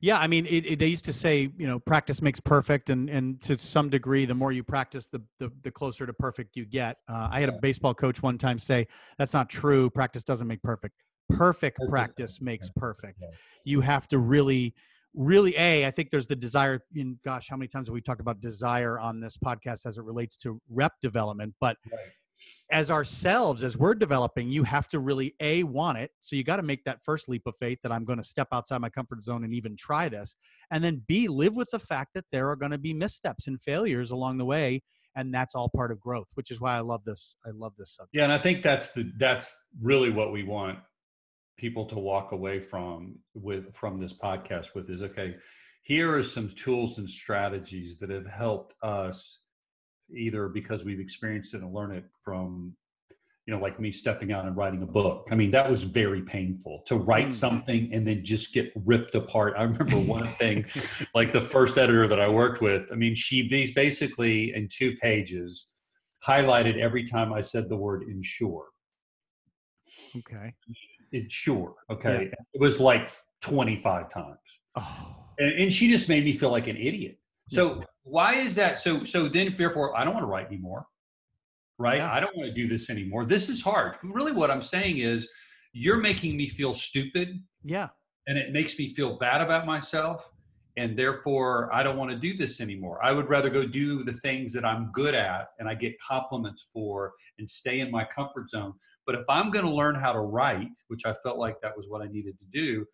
Yeah 0.00 0.18
i 0.18 0.26
mean 0.26 0.46
it, 0.46 0.64
it, 0.64 0.78
they 0.78 0.86
used 0.86 1.04
to 1.04 1.12
say 1.12 1.50
you 1.58 1.66
know 1.66 1.78
practice 1.78 2.22
makes 2.22 2.40
perfect 2.40 2.88
and 2.88 3.10
and 3.10 3.40
to 3.42 3.58
some 3.58 3.90
degree 3.90 4.24
the 4.24 4.34
more 4.34 4.50
you 4.50 4.64
practice 4.64 5.08
the 5.08 5.22
the, 5.38 5.52
the 5.62 5.70
closer 5.70 6.06
to 6.06 6.12
perfect 6.14 6.56
you 6.56 6.64
get. 6.64 6.96
Uh, 7.06 7.28
i 7.30 7.38
had 7.38 7.50
a 7.50 7.58
baseball 7.60 7.94
coach 7.94 8.22
one 8.22 8.38
time 8.38 8.58
say 8.58 8.86
that's 9.18 9.34
not 9.34 9.50
true 9.50 9.90
practice 9.90 10.24
doesn't 10.24 10.48
make 10.48 10.62
perfect. 10.62 10.94
Perfect 11.28 11.78
practice 11.88 12.40
makes 12.40 12.70
perfect. 12.74 13.22
You 13.64 13.80
have 13.82 14.08
to 14.08 14.18
really 14.18 14.74
really 15.14 15.54
a 15.56 15.86
i 15.86 15.90
think 15.90 16.08
there's 16.08 16.28
the 16.28 16.36
desire 16.36 16.80
in 16.94 17.18
gosh 17.24 17.48
how 17.48 17.56
many 17.56 17.66
times 17.66 17.88
have 17.88 17.92
we 17.92 18.00
talked 18.00 18.20
about 18.20 18.40
desire 18.40 18.98
on 19.00 19.20
this 19.20 19.36
podcast 19.36 19.84
as 19.84 19.98
it 19.98 20.04
relates 20.04 20.36
to 20.36 20.60
rep 20.68 20.92
development 21.02 21.52
but 21.60 21.76
right 21.92 22.12
as 22.70 22.90
ourselves 22.90 23.62
as 23.62 23.76
we're 23.76 23.94
developing 23.94 24.50
you 24.50 24.62
have 24.62 24.88
to 24.88 24.98
really 24.98 25.34
a 25.40 25.62
want 25.64 25.98
it 25.98 26.10
so 26.20 26.36
you 26.36 26.44
got 26.44 26.56
to 26.56 26.62
make 26.62 26.82
that 26.84 27.02
first 27.02 27.28
leap 27.28 27.42
of 27.46 27.54
faith 27.60 27.78
that 27.82 27.92
i'm 27.92 28.04
going 28.04 28.18
to 28.18 28.24
step 28.24 28.48
outside 28.52 28.80
my 28.80 28.88
comfort 28.88 29.22
zone 29.22 29.44
and 29.44 29.54
even 29.54 29.76
try 29.76 30.08
this 30.08 30.36
and 30.70 30.82
then 30.82 31.02
b 31.06 31.28
live 31.28 31.56
with 31.56 31.68
the 31.70 31.78
fact 31.78 32.10
that 32.14 32.24
there 32.32 32.48
are 32.48 32.56
going 32.56 32.72
to 32.72 32.78
be 32.78 32.94
missteps 32.94 33.46
and 33.46 33.60
failures 33.60 34.10
along 34.10 34.38
the 34.38 34.44
way 34.44 34.82
and 35.16 35.34
that's 35.34 35.54
all 35.54 35.68
part 35.68 35.90
of 35.90 36.00
growth 36.00 36.28
which 36.34 36.50
is 36.50 36.60
why 36.60 36.76
i 36.76 36.80
love 36.80 37.02
this 37.04 37.36
i 37.46 37.50
love 37.54 37.72
this 37.76 37.94
subject 37.94 38.14
yeah 38.14 38.24
and 38.24 38.32
i 38.32 38.38
think 38.38 38.62
that's 38.62 38.90
the 38.90 39.10
that's 39.18 39.54
really 39.80 40.10
what 40.10 40.32
we 40.32 40.42
want 40.42 40.78
people 41.58 41.84
to 41.84 41.98
walk 41.98 42.32
away 42.32 42.58
from 42.58 43.18
with 43.34 43.74
from 43.74 43.96
this 43.96 44.14
podcast 44.14 44.74
with 44.74 44.88
is 44.88 45.02
okay 45.02 45.34
here 45.82 46.16
are 46.16 46.22
some 46.22 46.48
tools 46.48 46.98
and 46.98 47.08
strategies 47.08 47.96
that 47.96 48.10
have 48.10 48.26
helped 48.26 48.74
us 48.82 49.40
either 50.16 50.48
because 50.48 50.84
we've 50.84 51.00
experienced 51.00 51.54
it 51.54 51.62
and 51.62 51.72
learned 51.72 51.94
it 51.94 52.04
from 52.22 52.74
you 53.46 53.54
know 53.54 53.60
like 53.60 53.80
me 53.80 53.90
stepping 53.90 54.32
out 54.32 54.44
and 54.44 54.56
writing 54.56 54.82
a 54.82 54.86
book. 54.86 55.28
I 55.30 55.34
mean 55.34 55.50
that 55.50 55.68
was 55.68 55.82
very 55.82 56.22
painful 56.22 56.82
to 56.86 56.96
write 56.96 57.28
mm. 57.28 57.34
something 57.34 57.90
and 57.92 58.06
then 58.06 58.24
just 58.24 58.52
get 58.52 58.72
ripped 58.84 59.14
apart. 59.14 59.54
I 59.56 59.62
remember 59.62 59.96
one 59.98 60.26
thing 60.26 60.66
like 61.14 61.32
the 61.32 61.40
first 61.40 61.78
editor 61.78 62.06
that 62.06 62.20
i 62.20 62.28
worked 62.28 62.60
with 62.60 62.90
i 62.92 62.94
mean 62.94 63.14
she 63.14 63.48
basically 63.74 64.54
in 64.54 64.68
two 64.68 64.96
pages 64.96 65.66
highlighted 66.26 66.78
every 66.78 67.04
time 67.04 67.32
i 67.32 67.42
said 67.42 67.68
the 67.68 67.76
word 67.76 68.04
insure. 68.08 68.66
Okay. 70.16 70.54
Insure 71.12 71.74
okay? 71.90 72.28
Yeah. 72.30 72.44
it 72.54 72.60
was 72.60 72.78
like 72.78 73.10
25 73.42 74.10
times. 74.10 74.38
Oh. 74.76 75.16
and, 75.38 75.62
and 75.62 75.72
she 75.72 75.88
just 75.88 76.08
made 76.08 76.24
me 76.24 76.32
feel 76.32 76.50
like 76.50 76.68
an 76.68 76.76
idiot. 76.76 77.18
So 77.48 77.82
why 78.04 78.34
is 78.34 78.54
that? 78.56 78.78
So 78.80 79.04
so 79.04 79.28
then 79.28 79.54
therefore 79.56 79.96
I 79.96 80.04
don't 80.04 80.14
want 80.14 80.24
to 80.24 80.28
write 80.30 80.46
anymore. 80.46 80.86
Right? 81.78 81.98
Yeah. 81.98 82.12
I 82.12 82.20
don't 82.20 82.36
want 82.36 82.48
to 82.48 82.54
do 82.54 82.68
this 82.68 82.90
anymore. 82.90 83.24
This 83.24 83.48
is 83.48 83.62
hard. 83.62 83.96
Really 84.02 84.32
what 84.32 84.50
I'm 84.50 84.62
saying 84.62 84.98
is 84.98 85.28
you're 85.72 85.98
making 85.98 86.36
me 86.36 86.48
feel 86.48 86.74
stupid. 86.74 87.42
Yeah. 87.64 87.88
And 88.26 88.36
it 88.36 88.52
makes 88.52 88.78
me 88.78 88.92
feel 88.92 89.18
bad 89.18 89.40
about 89.40 89.66
myself. 89.66 90.30
and 90.76 90.96
therefore 90.96 91.72
I 91.74 91.82
don't 91.82 91.96
want 91.96 92.10
to 92.10 92.16
do 92.16 92.36
this 92.36 92.60
anymore. 92.60 93.04
I 93.04 93.12
would 93.12 93.28
rather 93.28 93.50
go 93.50 93.66
do 93.66 94.04
the 94.04 94.12
things 94.12 94.52
that 94.54 94.64
I'm 94.64 94.90
good 94.92 95.14
at 95.14 95.48
and 95.58 95.68
I 95.68 95.74
get 95.74 95.94
compliments 96.00 96.68
for 96.72 97.12
and 97.38 97.48
stay 97.48 97.80
in 97.80 97.90
my 97.90 98.04
comfort 98.04 98.50
zone. 98.50 98.74
But 99.06 99.16
if 99.16 99.24
I'm 99.28 99.50
going 99.50 99.64
to 99.64 99.70
learn 99.70 99.94
how 99.94 100.12
to 100.12 100.20
write, 100.20 100.78
which 100.88 101.02
I 101.04 101.12
felt 101.22 101.38
like 101.38 101.56
that 101.62 101.76
was 101.76 101.86
what 101.88 102.02
I 102.02 102.06
needed 102.06 102.38
to 102.38 102.44
do, 102.52 102.86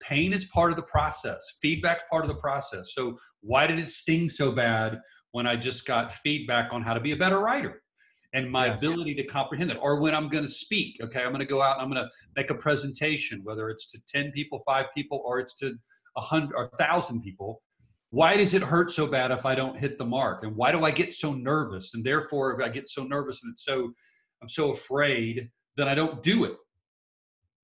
pain 0.00 0.32
is 0.32 0.44
part 0.46 0.70
of 0.70 0.76
the 0.76 0.82
process, 0.82 1.38
feedback's 1.60 2.02
part 2.10 2.24
of 2.24 2.28
the 2.28 2.40
process. 2.40 2.92
So 2.94 3.16
why 3.40 3.66
did 3.66 3.78
it 3.78 3.90
sting 3.90 4.28
so 4.28 4.52
bad 4.52 5.00
when 5.32 5.46
I 5.46 5.56
just 5.56 5.86
got 5.86 6.12
feedback 6.12 6.72
on 6.72 6.82
how 6.82 6.94
to 6.94 7.00
be 7.00 7.12
a 7.12 7.16
better 7.16 7.38
writer? 7.38 7.82
and 8.32 8.48
my 8.48 8.66
yes. 8.66 8.78
ability 8.78 9.12
to 9.12 9.24
comprehend 9.24 9.72
it. 9.72 9.78
Or 9.82 10.00
when 10.00 10.14
I'm 10.14 10.28
going 10.28 10.44
to 10.44 10.50
speak, 10.50 10.98
okay, 11.02 11.24
I'm 11.24 11.30
going 11.30 11.40
to 11.40 11.44
go 11.44 11.62
out 11.62 11.80
and 11.80 11.82
I'm 11.82 11.90
going 11.90 12.04
to 12.04 12.10
make 12.36 12.50
a 12.50 12.54
presentation, 12.54 13.40
whether 13.42 13.68
it's 13.70 13.90
to 13.90 13.98
10 14.06 14.30
people, 14.30 14.62
five 14.64 14.86
people, 14.94 15.20
or 15.24 15.40
it's 15.40 15.52
to 15.56 15.74
a 16.16 16.20
hundred 16.20 16.54
or 16.54 16.62
a 16.62 16.76
thousand 16.76 17.22
people 17.22 17.62
why 18.10 18.36
does 18.36 18.54
it 18.54 18.62
hurt 18.62 18.90
so 18.90 19.06
bad 19.06 19.30
if 19.30 19.46
i 19.46 19.54
don't 19.54 19.78
hit 19.78 19.98
the 19.98 20.04
mark 20.04 20.42
and 20.42 20.54
why 20.56 20.72
do 20.72 20.84
i 20.84 20.90
get 20.90 21.14
so 21.14 21.32
nervous 21.32 21.94
and 21.94 22.04
therefore 22.04 22.52
if 22.52 22.64
i 22.64 22.68
get 22.68 22.88
so 22.88 23.04
nervous 23.04 23.42
and 23.42 23.52
it's 23.52 23.64
so 23.64 23.92
i'm 24.42 24.48
so 24.48 24.70
afraid 24.70 25.48
that 25.76 25.88
i 25.88 25.94
don't 25.94 26.22
do 26.22 26.44
it 26.44 26.56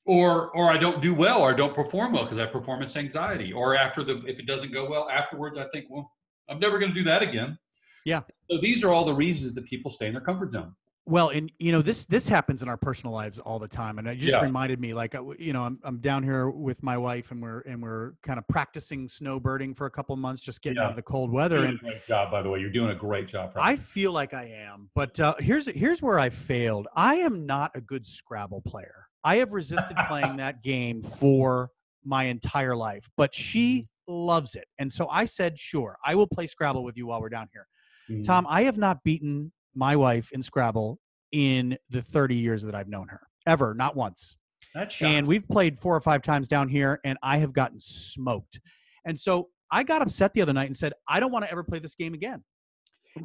or 0.06 0.50
or 0.56 0.70
i 0.70 0.78
don't 0.78 1.02
do 1.02 1.14
well 1.14 1.42
or 1.42 1.50
i 1.50 1.54
don't 1.54 1.74
perform 1.74 2.12
well 2.12 2.24
because 2.24 2.38
i 2.38 2.42
have 2.42 2.52
performance 2.52 2.96
anxiety 2.96 3.52
or 3.52 3.76
after 3.76 4.02
the 4.02 4.22
if 4.26 4.38
it 4.38 4.46
doesn't 4.46 4.72
go 4.72 4.88
well 4.88 5.08
afterwards 5.10 5.58
i 5.58 5.66
think 5.72 5.86
well 5.90 6.10
i'm 6.48 6.58
never 6.58 6.78
going 6.78 6.92
to 6.92 6.94
do 6.94 7.04
that 7.04 7.22
again 7.22 7.58
yeah 8.04 8.20
so 8.50 8.58
these 8.60 8.84
are 8.84 8.92
all 8.92 9.04
the 9.04 9.14
reasons 9.14 9.52
that 9.54 9.64
people 9.64 9.90
stay 9.90 10.06
in 10.06 10.12
their 10.12 10.22
comfort 10.22 10.52
zone 10.52 10.72
well, 11.08 11.28
and 11.28 11.52
you 11.60 11.70
know 11.70 11.82
this 11.82 12.04
this 12.04 12.26
happens 12.26 12.62
in 12.62 12.68
our 12.68 12.76
personal 12.76 13.14
lives 13.14 13.38
all 13.38 13.60
the 13.60 13.68
time, 13.68 14.00
and 14.00 14.08
it 14.08 14.18
just 14.18 14.32
yeah. 14.32 14.42
reminded 14.42 14.80
me, 14.80 14.92
like 14.92 15.14
uh, 15.14 15.22
you 15.38 15.52
know, 15.52 15.62
I'm 15.62 15.78
I'm 15.84 15.98
down 15.98 16.24
here 16.24 16.50
with 16.50 16.82
my 16.82 16.98
wife, 16.98 17.30
and 17.30 17.40
we're 17.40 17.60
and 17.60 17.80
we're 17.80 18.14
kind 18.24 18.40
of 18.40 18.48
practicing 18.48 19.06
snowbirding 19.06 19.76
for 19.76 19.86
a 19.86 19.90
couple 19.90 20.16
months, 20.16 20.42
just 20.42 20.62
getting 20.62 20.78
yeah. 20.78 20.84
out 20.84 20.90
of 20.90 20.96
the 20.96 21.02
cold 21.02 21.30
weather. 21.30 21.64
and 21.64 21.78
great 21.78 22.04
job, 22.04 22.32
by 22.32 22.42
the 22.42 22.50
way, 22.50 22.58
you're 22.58 22.72
doing 22.72 22.90
a 22.90 22.94
great 22.94 23.28
job. 23.28 23.52
I 23.54 23.76
feel 23.76 24.10
like 24.10 24.34
I 24.34 24.46
am, 24.46 24.90
but 24.96 25.18
uh, 25.20 25.36
here's 25.38 25.68
here's 25.68 26.02
where 26.02 26.18
I 26.18 26.28
failed. 26.28 26.88
I 26.96 27.16
am 27.16 27.46
not 27.46 27.70
a 27.76 27.80
good 27.80 28.04
Scrabble 28.04 28.62
player. 28.62 29.05
I 29.24 29.36
have 29.36 29.52
resisted 29.52 29.96
playing 30.08 30.36
that 30.36 30.62
game 30.62 31.02
for 31.02 31.70
my 32.04 32.24
entire 32.24 32.76
life, 32.76 33.08
but 33.16 33.34
she 33.34 33.80
mm-hmm. 33.80 34.12
loves 34.12 34.54
it, 34.54 34.66
and 34.78 34.92
so 34.92 35.08
I 35.08 35.24
said, 35.24 35.58
sure, 35.58 35.96
I 36.04 36.14
will 36.14 36.28
play 36.28 36.46
Scrabble 36.46 36.84
with 36.84 36.96
you 36.96 37.06
while 37.06 37.20
we're 37.20 37.28
down 37.28 37.48
here. 37.52 37.66
Mm-hmm. 38.10 38.22
Tom, 38.22 38.46
I 38.48 38.62
have 38.62 38.78
not 38.78 39.02
beaten 39.02 39.52
my 39.74 39.96
wife 39.96 40.30
in 40.32 40.42
Scrabble 40.42 40.98
in 41.32 41.76
the 41.90 42.02
30 42.02 42.34
years 42.34 42.62
that 42.62 42.74
I've 42.74 42.88
known 42.88 43.08
her. 43.08 43.20
Ever, 43.46 43.74
not 43.74 43.96
once. 43.96 44.36
That's 44.74 45.00
and 45.00 45.26
we've 45.26 45.48
played 45.48 45.78
four 45.78 45.96
or 45.96 46.00
five 46.00 46.22
times 46.22 46.48
down 46.48 46.68
here, 46.68 47.00
and 47.04 47.16
I 47.22 47.38
have 47.38 47.52
gotten 47.52 47.80
smoked. 47.80 48.60
And 49.06 49.18
so 49.18 49.48
I 49.70 49.82
got 49.82 50.02
upset 50.02 50.34
the 50.34 50.42
other 50.42 50.52
night 50.52 50.66
and 50.66 50.76
said, 50.76 50.92
I 51.08 51.20
don't 51.20 51.32
want 51.32 51.44
to 51.44 51.50
ever 51.50 51.64
play 51.64 51.78
this 51.78 51.94
game 51.94 52.14
again. 52.14 52.42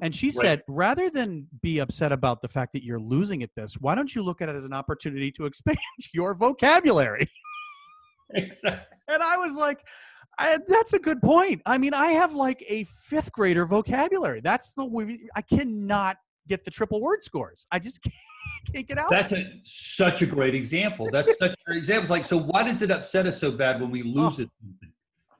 And 0.02 0.16
she 0.16 0.28
right. 0.28 0.34
said, 0.36 0.64
rather 0.68 1.10
than 1.10 1.48
be 1.62 1.80
upset 1.80 2.12
about 2.12 2.42
the 2.42 2.48
fact 2.48 2.74
that 2.74 2.84
you're 2.84 3.00
losing 3.00 3.44
at 3.44 3.50
this, 3.56 3.74
why 3.76 3.96
don't 3.96 4.14
you 4.14 4.24
look 4.24 4.42
at 4.42 4.50
it 4.50 4.56
as 4.56 4.64
an 4.64 4.74
opportunity 4.74 5.32
to 5.34 5.46
expand 5.46 5.78
your 6.14 6.34
vocabulary? 6.34 7.28
Exactly. 8.34 8.98
And 9.10 9.22
I 9.22 9.38
was 9.38 9.56
like, 9.56 9.86
I, 10.40 10.58
that's 10.68 10.94
a 10.94 11.00
good 11.00 11.22
point. 11.22 11.62
I 11.66 11.78
mean, 11.78 11.94
I 11.94 12.12
have 12.14 12.34
like 12.34 12.64
a 12.68 12.86
fifth 12.86 13.32
grader 13.32 13.66
vocabulary. 13.66 14.40
That's 14.40 14.74
the 14.74 14.86
way 14.86 15.20
I 15.36 15.42
cannot 15.42 16.18
get 16.48 16.64
the 16.64 16.72
triple 16.72 17.02
word 17.02 17.24
scores. 17.24 17.68
I 17.72 17.80
just 17.80 18.02
can't, 18.04 18.16
can't 18.74 18.88
get 18.88 18.98
out. 18.98 19.10
That's 19.10 19.34
a, 19.34 19.46
such 19.64 20.22
a 20.22 20.26
great 20.26 20.56
example. 20.56 21.10
That's 21.12 21.38
such 21.38 21.52
a 21.52 21.64
great 21.66 21.78
example. 21.78 22.10
Like, 22.10 22.26
so 22.26 22.38
why 22.38 22.64
does 22.64 22.82
it 22.82 22.92
upset 22.92 23.28
us 23.28 23.40
so 23.40 23.52
bad 23.52 23.82
when 23.82 23.92
we 23.92 24.02
oh. 24.04 24.06
lose 24.06 24.40
oh, 24.40 24.44
it? 24.44 24.50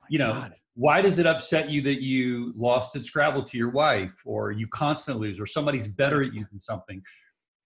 You 0.10 0.20
know, 0.20 0.34
God. 0.34 0.56
Why 0.82 1.02
does 1.02 1.20
it 1.20 1.28
upset 1.28 1.70
you 1.70 1.82
that 1.84 2.02
you 2.02 2.54
lost 2.56 2.96
at 2.96 3.06
Scrabble 3.06 3.44
to 3.44 3.58
your 3.58 3.70
wife, 3.70 4.16
or 4.26 4.52
you 4.52 4.68
constantly 4.68 5.28
lose, 5.28 5.40
or 5.40 5.46
somebody's 5.46 5.88
better 5.88 6.24
at 6.24 6.34
you 6.34 6.46
than 6.52 6.60
something? 6.60 7.02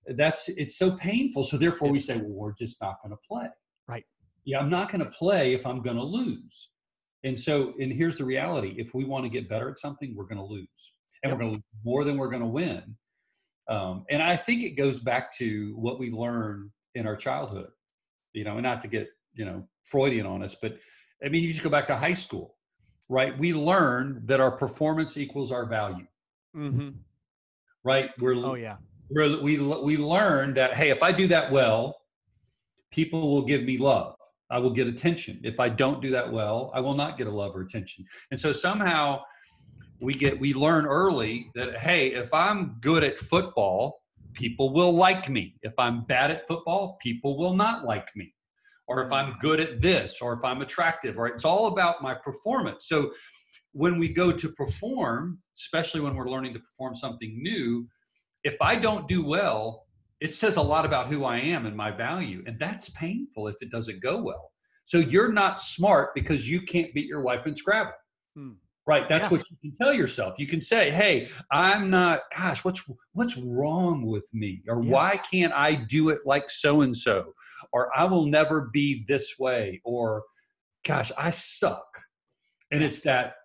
That's 0.08 0.50
it's 0.50 0.78
so 0.78 0.92
painful. 0.92 1.44
So 1.44 1.58
therefore, 1.58 1.92
we 1.92 2.00
say, 2.00 2.18
well, 2.18 2.30
we're 2.30 2.54
just 2.54 2.82
not 2.82 3.02
going 3.02 3.12
to 3.12 3.20
play. 3.28 3.48
Right. 3.88 4.06
Yeah, 4.44 4.60
I'm 4.60 4.70
not 4.70 4.92
going 4.92 5.04
to 5.04 5.12
play 5.12 5.54
if 5.54 5.66
I'm 5.66 5.82
going 5.82 5.98
to 5.98 6.04
lose. 6.04 6.70
And 7.24 7.38
so, 7.38 7.74
and 7.80 7.92
here's 7.92 8.18
the 8.18 8.26
reality: 8.26 8.76
if 8.78 8.94
we 8.94 9.06
want 9.06 9.26
to 9.26 9.30
get 9.30 9.50
better 9.50 9.70
at 9.70 9.80
something, 9.80 10.14
we're 10.16 10.26
going 10.26 10.38
to 10.38 10.46
lose, 10.46 10.94
and 11.24 11.32
yep. 11.32 11.34
we're 11.34 11.40
going 11.40 11.52
to 11.52 11.56
lose 11.56 11.64
more 11.84 12.04
than 12.04 12.18
we're 12.18 12.30
going 12.30 12.44
to 12.44 12.48
win 12.48 12.96
um, 13.68 14.06
and 14.10 14.22
I 14.22 14.38
think 14.38 14.64
it 14.64 14.72
goes 14.72 15.00
back 15.00 15.36
to 15.38 15.74
what 15.76 16.00
we 16.00 16.12
learn 16.12 16.72
in 16.94 17.08
our 17.08 17.16
childhood, 17.16 17.70
you 18.34 18.44
know, 18.44 18.54
and 18.54 18.64
not 18.64 18.82
to 18.84 18.88
get, 18.88 19.08
you 19.34 19.46
know, 19.46 19.68
Freudian 19.84 20.26
on 20.26 20.44
us, 20.44 20.56
but 20.62 20.78
I 21.24 21.30
mean, 21.30 21.44
you 21.44 21.50
just 21.50 21.64
go 21.64 21.70
back 21.70 21.88
to 21.88 21.96
high 21.96 22.14
school, 22.14 22.56
right? 23.10 23.38
We 23.38 23.54
learn 23.54 24.22
that 24.26 24.40
our 24.40 24.52
performance 24.52 25.18
equals 25.18 25.52
our 25.52 25.66
value. 25.66 26.08
Mm-hmm. 26.56 26.90
Right. 27.84 28.10
We're, 28.20 28.36
oh, 28.36 28.56
yeah. 28.56 28.78
We're, 29.10 29.42
we, 29.42 29.58
we 29.60 29.98
learn 29.98 30.54
that, 30.56 30.76
hey, 30.76 30.90
if 30.90 31.04
I 31.04 31.12
do 31.12 31.28
that 31.28 31.52
well, 31.52 31.96
people 32.92 33.32
will 33.32 33.46
give 33.46 33.64
me 33.64 33.78
love. 33.78 34.16
I 34.50 34.60
will 34.60 34.72
get 34.72 34.88
attention. 34.88 35.40
If 35.44 35.60
I 35.60 35.70
don't 35.70 36.02
do 36.02 36.12
that 36.12 36.32
well, 36.32 36.72
I 36.74 36.80
will 36.80 36.94
not 36.94 37.18
get 37.18 37.28
a 37.28 37.32
love 37.32 37.56
or 37.56 37.62
attention. 37.62 38.06
And 38.32 38.40
so 38.40 38.52
somehow 38.52 39.22
we 40.02 40.14
get 40.14 40.40
we 40.40 40.54
learn 40.54 40.86
early 40.86 41.50
that 41.56 41.78
hey 41.78 42.14
if 42.14 42.34
i'm 42.34 42.78
good 42.82 43.04
at 43.04 43.18
football 43.18 44.02
people 44.34 44.74
will 44.74 44.94
like 44.94 45.30
me 45.30 45.56
if 45.62 45.74
i'm 45.80 46.04
bad 46.06 46.32
at 46.32 46.48
football 46.48 46.98
people 47.02 47.38
will 47.38 47.54
not 47.54 47.86
like 47.86 48.10
me 48.16 48.34
or 48.88 49.02
if 49.02 49.12
i'm 49.12 49.36
good 49.40 49.60
at 49.60 49.82
this 49.82 50.20
or 50.22 50.34
if 50.34 50.44
i'm 50.44 50.62
attractive 50.62 51.18
or 51.18 51.28
it's 51.28 51.46
all 51.46 51.68
about 51.68 52.02
my 52.02 52.14
performance. 52.14 52.88
So 52.88 53.12
when 53.74 54.00
we 54.00 54.10
go 54.10 54.32
to 54.32 54.50
perform 54.50 55.40
especially 55.58 56.02
when 56.02 56.16
we're 56.16 56.30
learning 56.30 56.54
to 56.54 56.60
perform 56.60 56.96
something 56.96 57.42
new 57.42 57.88
if 58.44 58.56
i 58.62 58.76
don't 58.76 59.08
do 59.08 59.24
well 59.26 59.86
it 60.22 60.34
says 60.34 60.56
a 60.56 60.62
lot 60.62 60.86
about 60.86 61.08
who 61.08 61.26
i 61.26 61.38
am 61.38 61.66
and 61.66 61.76
my 61.76 61.92
value 61.92 62.44
and 62.48 62.58
that's 62.60 62.90
painful 62.92 63.48
if 63.48 63.56
it 63.62 63.70
doesn't 63.70 64.02
go 64.02 64.22
well. 64.22 64.52
So 64.86 65.00
you're 65.00 65.32
not 65.32 65.62
smart 65.62 66.14
because 66.14 66.50
you 66.50 66.62
can't 66.62 66.94
beat 66.94 67.08
your 67.08 67.22
wife 67.22 67.48
in 67.48 67.56
scrabble. 67.56 67.92
Hmm. 68.36 68.52
Right. 68.88 69.10
That's 69.10 69.24
yeah. 69.24 69.30
what 69.30 69.50
you 69.50 69.58
can 69.62 69.76
tell 69.76 69.94
yourself. 69.94 70.36
You 70.38 70.46
can 70.46 70.62
say, 70.62 70.92
"Hey, 70.92 71.28
I'm 71.52 71.90
not. 71.90 72.22
Gosh, 72.36 72.64
what's 72.64 72.84
what's 73.14 73.36
wrong 73.36 74.06
with 74.06 74.28
me? 74.32 74.62
Or 74.68 74.84
yeah. 74.84 74.92
why 74.92 75.18
can't 75.18 75.54
I 75.54 75.74
do 75.74 76.10
it 76.10 76.20
like 76.26 76.52
so 76.52 76.82
and 76.82 76.96
so? 76.96 77.34
Or 77.74 77.96
I 77.98 78.04
will 78.04 78.28
never 78.28 78.70
be 78.72 79.04
this 79.08 79.40
way. 79.40 79.82
Or, 79.84 80.24
gosh, 80.86 81.12
I 81.18 81.32
suck." 81.32 81.88
And 82.72 82.84
it's 82.84 83.02
that. 83.02 83.36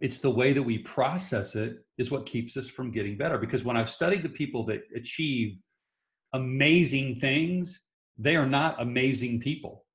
It's 0.00 0.18
the 0.18 0.30
way 0.30 0.52
that 0.52 0.62
we 0.62 0.78
process 0.78 1.56
it 1.56 1.78
is 1.96 2.10
what 2.10 2.26
keeps 2.26 2.58
us 2.58 2.68
from 2.68 2.90
getting 2.90 3.16
better. 3.16 3.38
Because 3.38 3.64
when 3.64 3.78
I've 3.78 3.88
studied 3.88 4.22
the 4.22 4.28
people 4.28 4.66
that 4.66 4.82
achieve 4.94 5.56
amazing 6.34 7.16
things, 7.16 7.80
they 8.18 8.36
are 8.36 8.46
not 8.46 8.80
amazing 8.82 9.40
people. 9.40 9.86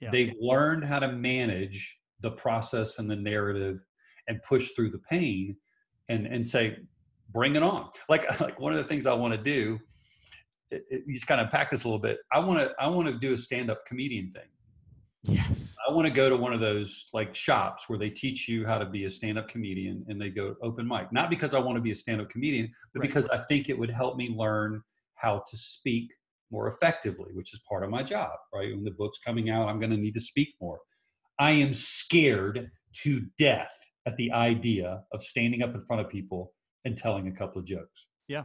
Yeah. 0.00 0.10
They've 0.10 0.34
learned 0.40 0.84
how 0.84 0.98
to 0.98 1.12
manage 1.12 1.96
the 2.20 2.32
process 2.32 2.98
and 2.98 3.08
the 3.08 3.16
narrative 3.16 3.84
and 4.28 4.40
push 4.42 4.70
through 4.74 4.90
the 4.90 5.00
pain 5.10 5.56
and 6.08 6.26
and 6.26 6.46
say 6.46 6.76
bring 7.30 7.56
it 7.56 7.62
on. 7.62 7.88
Like 8.08 8.40
like 8.40 8.58
one 8.60 8.72
of 8.72 8.78
the 8.78 8.84
things 8.84 9.06
i 9.06 9.12
want 9.12 9.34
to 9.34 9.42
do 9.42 9.78
it, 10.70 10.84
it, 10.90 11.02
you 11.06 11.14
just 11.14 11.26
kind 11.26 11.40
of 11.40 11.50
pack 11.50 11.70
this 11.70 11.84
a 11.84 11.86
little 11.86 12.00
bit. 12.00 12.18
I 12.32 12.38
want 12.38 12.58
to 12.60 12.70
i 12.78 12.86
want 12.86 13.08
to 13.08 13.18
do 13.18 13.32
a 13.32 13.36
stand-up 13.36 13.84
comedian 13.86 14.32
thing. 14.32 14.48
Yes. 15.24 15.76
I 15.88 15.92
want 15.92 16.06
to 16.06 16.12
go 16.12 16.28
to 16.28 16.36
one 16.36 16.52
of 16.52 16.60
those 16.60 17.06
like 17.12 17.34
shops 17.34 17.84
where 17.88 17.98
they 17.98 18.10
teach 18.10 18.48
you 18.48 18.66
how 18.66 18.78
to 18.78 18.86
be 18.86 19.04
a 19.04 19.10
stand-up 19.10 19.48
comedian 19.48 20.04
and 20.08 20.20
they 20.20 20.30
go 20.30 20.56
open 20.62 20.86
mic. 20.86 21.12
Not 21.12 21.30
because 21.30 21.54
i 21.54 21.58
want 21.58 21.76
to 21.76 21.82
be 21.82 21.92
a 21.92 21.96
stand-up 21.96 22.28
comedian 22.30 22.70
but 22.92 23.00
right. 23.00 23.08
because 23.08 23.28
i 23.28 23.38
think 23.48 23.68
it 23.68 23.78
would 23.78 23.90
help 23.90 24.16
me 24.16 24.34
learn 24.36 24.82
how 25.14 25.44
to 25.48 25.56
speak 25.56 26.10
more 26.50 26.66
effectively 26.66 27.30
which 27.32 27.54
is 27.54 27.60
part 27.68 27.84
of 27.84 27.90
my 27.90 28.02
job 28.02 28.32
right? 28.54 28.74
When 28.74 28.84
the 28.84 28.90
book's 28.90 29.18
coming 29.18 29.50
out 29.50 29.68
i'm 29.68 29.78
going 29.78 29.90
to 29.90 29.96
need 29.96 30.14
to 30.14 30.20
speak 30.20 30.48
more. 30.60 30.78
I 31.38 31.52
am 31.52 31.72
scared 31.72 32.70
to 33.02 33.22
death 33.38 33.72
at 34.06 34.16
the 34.16 34.32
idea 34.32 35.02
of 35.12 35.22
standing 35.22 35.62
up 35.62 35.74
in 35.74 35.80
front 35.80 36.02
of 36.02 36.08
people 36.08 36.52
and 36.84 36.96
telling 36.96 37.28
a 37.28 37.32
couple 37.32 37.60
of 37.60 37.66
jokes. 37.66 38.06
Yeah. 38.28 38.44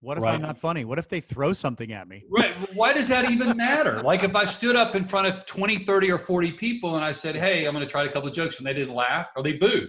What 0.00 0.18
if 0.18 0.24
right? 0.24 0.34
I'm 0.34 0.42
not 0.42 0.58
funny? 0.58 0.84
What 0.84 0.98
if 0.98 1.08
they 1.08 1.20
throw 1.20 1.52
something 1.54 1.92
at 1.92 2.06
me? 2.06 2.24
Right. 2.30 2.52
Why 2.74 2.92
does 2.92 3.08
that 3.08 3.30
even 3.30 3.56
matter? 3.56 3.98
like 4.04 4.22
if 4.22 4.36
I 4.36 4.44
stood 4.44 4.76
up 4.76 4.94
in 4.94 5.02
front 5.02 5.26
of 5.26 5.46
20, 5.46 5.78
30, 5.78 6.10
or 6.10 6.18
40 6.18 6.52
people 6.52 6.96
and 6.96 7.04
I 7.04 7.12
said, 7.12 7.34
hey, 7.34 7.64
I'm 7.64 7.74
going 7.74 7.86
to 7.86 7.90
try 7.90 8.04
a 8.04 8.12
couple 8.12 8.28
of 8.28 8.34
jokes 8.34 8.58
and 8.58 8.66
they 8.66 8.74
didn't 8.74 8.94
laugh 8.94 9.28
or 9.34 9.42
they 9.42 9.54
booed. 9.54 9.88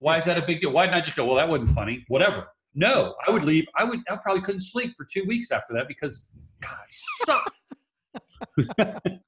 Why 0.00 0.16
is 0.16 0.24
that 0.24 0.36
a 0.36 0.42
big 0.42 0.60
deal? 0.60 0.72
Why 0.72 0.86
didn't 0.86 0.96
I 0.96 1.00
just 1.02 1.16
go, 1.16 1.24
well, 1.24 1.36
that 1.36 1.48
wasn't 1.48 1.68
funny? 1.70 2.04
Whatever. 2.08 2.48
No, 2.74 3.14
I 3.26 3.30
would 3.30 3.44
leave. 3.44 3.64
I 3.76 3.84
would, 3.84 4.00
I 4.10 4.16
probably 4.16 4.42
couldn't 4.42 4.60
sleep 4.60 4.92
for 4.96 5.06
two 5.10 5.24
weeks 5.26 5.52
after 5.52 5.72
that 5.74 5.86
because, 5.86 6.26
God, 6.60 6.84
suck. 6.88 7.54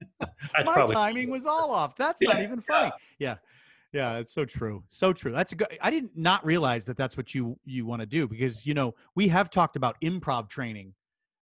My 0.56 0.62
probably- 0.64 0.94
timing 0.94 1.30
was 1.30 1.46
all 1.46 1.70
off. 1.70 1.94
That's 1.96 2.20
yeah, 2.20 2.32
not 2.32 2.42
even 2.42 2.60
funny. 2.60 2.90
Yeah. 3.18 3.30
yeah. 3.30 3.36
Yeah, 3.96 4.18
it's 4.18 4.34
so 4.34 4.44
true. 4.44 4.84
So 4.88 5.14
true. 5.14 5.32
That's 5.32 5.52
a 5.52 5.56
good. 5.56 5.68
I 5.80 5.90
didn't 5.90 6.14
not 6.14 6.44
realize 6.44 6.84
that 6.84 6.98
that's 6.98 7.16
what 7.16 7.34
you 7.34 7.58
you 7.64 7.86
want 7.86 8.00
to 8.00 8.06
do 8.06 8.28
because 8.28 8.66
you 8.66 8.74
know 8.74 8.94
we 9.14 9.26
have 9.28 9.48
talked 9.48 9.74
about 9.74 9.96
improv 10.02 10.50
training 10.50 10.92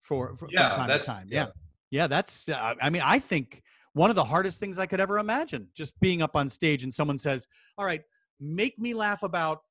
for, 0.01 0.37
for 0.37 0.47
yeah, 0.49 0.69
from 0.69 0.77
time 0.77 0.87
that's, 0.87 1.05
to 1.05 1.11
time. 1.11 1.27
Yeah, 1.29 1.39
yeah. 1.41 1.51
yeah 1.91 2.07
that's. 2.07 2.47
Uh, 2.47 2.73
I 2.81 2.89
mean, 2.89 3.01
I 3.03 3.19
think 3.19 3.61
one 3.91 4.09
of 4.09 4.15
the 4.15 4.23
hardest 4.23 4.61
things 4.61 4.79
I 4.79 4.85
could 4.85 5.01
ever 5.01 5.19
imagine. 5.19 5.67
Just 5.75 5.99
being 5.99 6.21
up 6.21 6.37
on 6.37 6.47
stage 6.47 6.83
and 6.83 6.93
someone 6.93 7.17
says, 7.17 7.45
"All 7.77 7.83
right, 7.83 8.01
make 8.39 8.79
me 8.79 8.93
laugh 8.93 9.23
about 9.23 9.63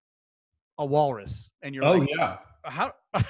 a 0.77 0.85
walrus," 0.85 1.51
and 1.63 1.75
you're 1.75 1.85
like, 1.85 1.95
oh 1.95 1.99
like, 2.01 2.11
yeah. 2.15 2.37
"How?" 2.65 2.93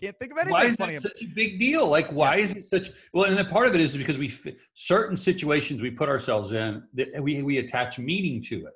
Can't 0.00 0.16
think 0.18 0.32
of 0.32 0.38
anything 0.38 0.52
Why 0.52 0.66
is 0.68 0.76
funny. 0.76 0.94
it 0.94 0.98
about- 1.04 1.16
such 1.18 1.22
a 1.26 1.34
big 1.34 1.58
deal? 1.58 1.88
Like, 1.88 2.08
why 2.12 2.36
is 2.36 2.54
it 2.54 2.64
such? 2.64 2.90
Well, 3.12 3.24
and 3.28 3.38
a 3.38 3.44
part 3.44 3.66
of 3.66 3.74
it 3.74 3.80
is 3.80 3.96
because 3.96 4.16
we 4.16 4.32
certain 4.74 5.16
situations 5.16 5.82
we 5.82 5.90
put 5.90 6.08
ourselves 6.08 6.52
in 6.52 6.82
that 6.94 7.20
we 7.20 7.42
we 7.42 7.58
attach 7.58 7.98
meaning 7.98 8.40
to 8.44 8.66
it. 8.66 8.74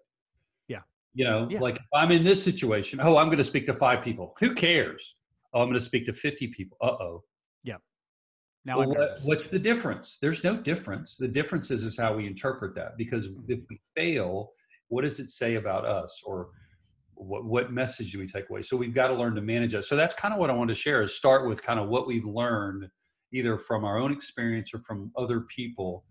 Yeah. 0.68 0.80
You 1.14 1.24
know, 1.24 1.46
Yeah. 1.48 1.60
like 1.60 1.76
if 1.76 1.86
I'm 1.94 2.10
in 2.10 2.24
this 2.24 2.42
situation, 2.42 2.98
oh, 3.02 3.16
I'm 3.16 3.26
going 3.26 3.38
to 3.38 3.44
speak 3.44 3.66
to 3.66 3.74
five 3.74 4.02
people. 4.02 4.34
Who 4.40 4.54
cares? 4.54 5.14
Oh, 5.54 5.60
I'm 5.62 5.68
going 5.68 5.78
to 5.78 5.84
speak 5.84 6.06
to 6.06 6.12
50 6.12 6.48
people. 6.48 6.76
Uh 6.80 6.86
oh. 7.00 7.24
Yeah. 7.62 7.76
Now 8.64 8.78
Well, 8.80 8.88
what, 8.88 9.20
what's 9.24 9.46
the 9.48 9.58
difference? 9.60 10.18
There's 10.20 10.42
no 10.42 10.56
difference. 10.56 11.16
The 11.16 11.28
difference 11.28 11.70
is 11.70 11.84
is 11.84 11.96
how 11.96 12.16
we 12.16 12.26
interpret 12.26 12.74
that. 12.74 12.96
Because 12.96 13.28
Mm-hmm. 13.28 13.52
if 13.52 13.60
we 13.70 13.80
fail, 13.94 14.52
what 14.88 15.02
does 15.02 15.20
it 15.20 15.30
say 15.30 15.54
about 15.54 15.84
us, 15.84 16.20
or 16.26 16.48
what 17.22 17.44
what 17.44 17.72
message 17.72 18.12
do 18.12 18.18
we 18.18 18.26
take 18.26 18.50
away? 18.50 18.62
So 18.62 18.76
we've 18.76 18.94
got 18.94 19.08
to 19.08 19.14
learn 19.14 19.34
to 19.34 19.42
manage 19.42 19.74
it. 19.74 19.84
So 19.84 19.96
that's 19.96 20.14
kind 20.14 20.32
of 20.34 20.40
what 20.40 20.50
I 20.50 20.52
want 20.52 20.68
to 20.68 20.74
share. 20.74 21.02
Is 21.02 21.14
start 21.14 21.48
with 21.48 21.62
kind 21.62 21.80
of 21.80 21.88
what 21.88 22.06
we've 22.06 22.24
learned, 22.24 22.88
either 23.32 23.56
from 23.56 23.84
our 23.84 23.98
own 23.98 24.12
experience 24.12 24.72
or 24.74 24.78
from 24.78 25.10
other 25.16 25.40
people, 25.40 26.04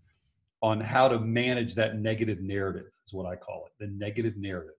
on 0.62 0.80
how 0.80 1.08
to 1.08 1.18
manage 1.18 1.74
that 1.74 1.98
negative 1.98 2.40
narrative. 2.40 2.86
Is 3.06 3.12
what 3.12 3.26
I 3.26 3.36
call 3.36 3.66
it, 3.66 3.72
the 3.84 3.90
negative 3.92 4.36
narrative. 4.36 4.74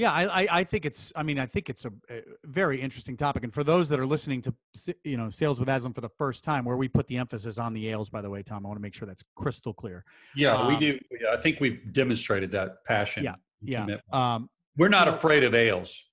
Yeah, 0.00 0.12
I, 0.12 0.42
I, 0.42 0.48
I 0.60 0.64
think 0.64 0.86
it's. 0.86 1.12
I 1.16 1.24
mean, 1.24 1.40
I 1.40 1.46
think 1.46 1.68
it's 1.68 1.84
a, 1.84 1.90
a 2.08 2.22
very 2.44 2.80
interesting 2.80 3.16
topic. 3.16 3.42
And 3.42 3.52
for 3.52 3.64
those 3.64 3.88
that 3.88 3.98
are 3.98 4.06
listening 4.06 4.40
to, 4.42 4.54
you 5.02 5.16
know, 5.16 5.28
sales 5.28 5.58
with 5.58 5.68
Aslan 5.68 5.92
for 5.92 6.02
the 6.02 6.08
first 6.08 6.44
time, 6.44 6.64
where 6.64 6.76
we 6.76 6.86
put 6.86 7.08
the 7.08 7.16
emphasis 7.16 7.58
on 7.58 7.74
the 7.74 7.88
ales, 7.88 8.08
by 8.08 8.22
the 8.22 8.30
way, 8.30 8.44
Tom, 8.44 8.64
I 8.64 8.68
want 8.68 8.78
to 8.78 8.80
make 8.80 8.94
sure 8.94 9.08
that's 9.08 9.24
crystal 9.34 9.74
clear. 9.74 10.04
Yeah, 10.36 10.68
we 10.68 10.74
Um, 10.74 10.80
do. 10.80 10.98
Yeah, 11.10 11.32
I 11.32 11.36
think 11.36 11.58
we've 11.58 11.80
demonstrated 11.92 12.52
that 12.52 12.84
passion. 12.84 13.24
Yeah, 13.24 13.34
Yeah. 13.60 13.86
Um, 14.12 14.48
We're 14.76 14.88
not 14.88 15.08
afraid 15.08 15.44
of 15.44 15.54
ales. 15.54 16.04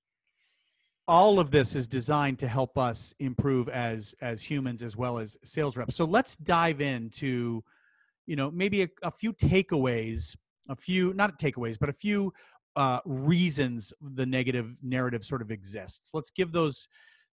all 1.07 1.39
of 1.39 1.51
this 1.51 1.75
is 1.75 1.87
designed 1.87 2.39
to 2.39 2.47
help 2.47 2.77
us 2.77 3.13
improve 3.19 3.69
as 3.69 4.15
as 4.21 4.41
humans 4.41 4.81
as 4.81 4.97
well 4.97 5.19
as 5.19 5.37
sales 5.43 5.77
reps. 5.77 5.95
So 5.95 6.05
let's 6.05 6.35
dive 6.37 6.81
into, 6.81 7.63
you 8.25 8.35
know, 8.35 8.49
maybe 8.51 8.81
a, 8.83 8.87
a 9.03 9.11
few 9.11 9.31
takeaways, 9.33 10.35
a 10.69 10.75
few 10.75 11.13
not 11.13 11.39
takeaways, 11.39 11.77
but 11.79 11.89
a 11.89 11.93
few 11.93 12.33
uh, 12.75 12.99
reasons 13.05 13.93
the 14.01 14.25
negative 14.25 14.75
narrative 14.81 15.23
sort 15.23 15.41
of 15.41 15.51
exists. 15.51 16.09
Let's 16.13 16.31
give 16.31 16.51
those 16.51 16.87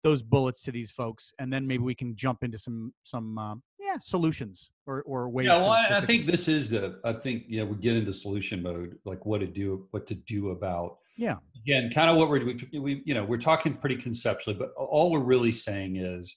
those 0.03 0.21
bullets 0.21 0.63
to 0.63 0.71
these 0.71 0.91
folks, 0.91 1.31
and 1.39 1.53
then 1.53 1.65
maybe 1.65 1.83
we 1.83 1.95
can 1.95 2.15
jump 2.15 2.43
into 2.43 2.57
some 2.57 2.93
some 3.03 3.37
um, 3.37 3.63
yeah 3.91 3.98
solutions 4.01 4.71
or 4.86 5.01
or 5.03 5.29
ways. 5.29 5.48
Yeah, 5.48 5.60
well, 5.60 5.71
I, 5.71 5.88
to 5.89 5.98
I 5.98 6.05
think 6.05 6.25
this 6.25 6.48
is 6.48 6.69
the. 6.69 7.00
I 7.03 7.13
think 7.13 7.43
yeah, 7.48 7.63
we 7.63 7.75
get 7.77 7.95
into 7.95 8.13
solution 8.13 8.62
mode, 8.62 8.98
like 9.05 9.25
what 9.25 9.39
to 9.39 9.48
do, 9.48 9.88
what 9.91 10.07
to 10.07 10.15
do 10.15 10.50
about. 10.50 10.98
Yeah. 11.17 11.36
Again, 11.63 11.91
kind 11.93 12.10
of 12.10 12.17
what 12.17 12.29
we're 12.29 12.45
we, 12.45 12.79
we 12.79 13.03
you 13.05 13.13
know 13.13 13.24
we're 13.24 13.38
talking 13.38 13.74
pretty 13.75 13.98
conceptually, 13.98 14.55
but 14.57 14.71
all 14.77 15.12
we're 15.12 15.19
really 15.19 15.51
saying 15.51 15.98
is, 15.98 16.36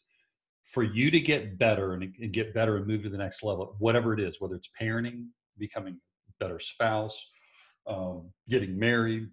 for 0.62 0.82
you 0.82 1.10
to 1.10 1.20
get 1.20 1.58
better 1.58 1.94
and, 1.94 2.02
and 2.20 2.32
get 2.32 2.54
better 2.54 2.76
and 2.76 2.86
move 2.86 3.02
to 3.02 3.08
the 3.08 3.18
next 3.18 3.42
level, 3.42 3.76
whatever 3.78 4.12
it 4.12 4.20
is, 4.20 4.40
whether 4.40 4.56
it's 4.56 4.70
parenting, 4.80 5.26
becoming 5.58 5.94
a 6.28 6.44
better 6.44 6.58
spouse, 6.58 7.30
um, 7.86 8.30
getting 8.48 8.78
married, 8.78 9.28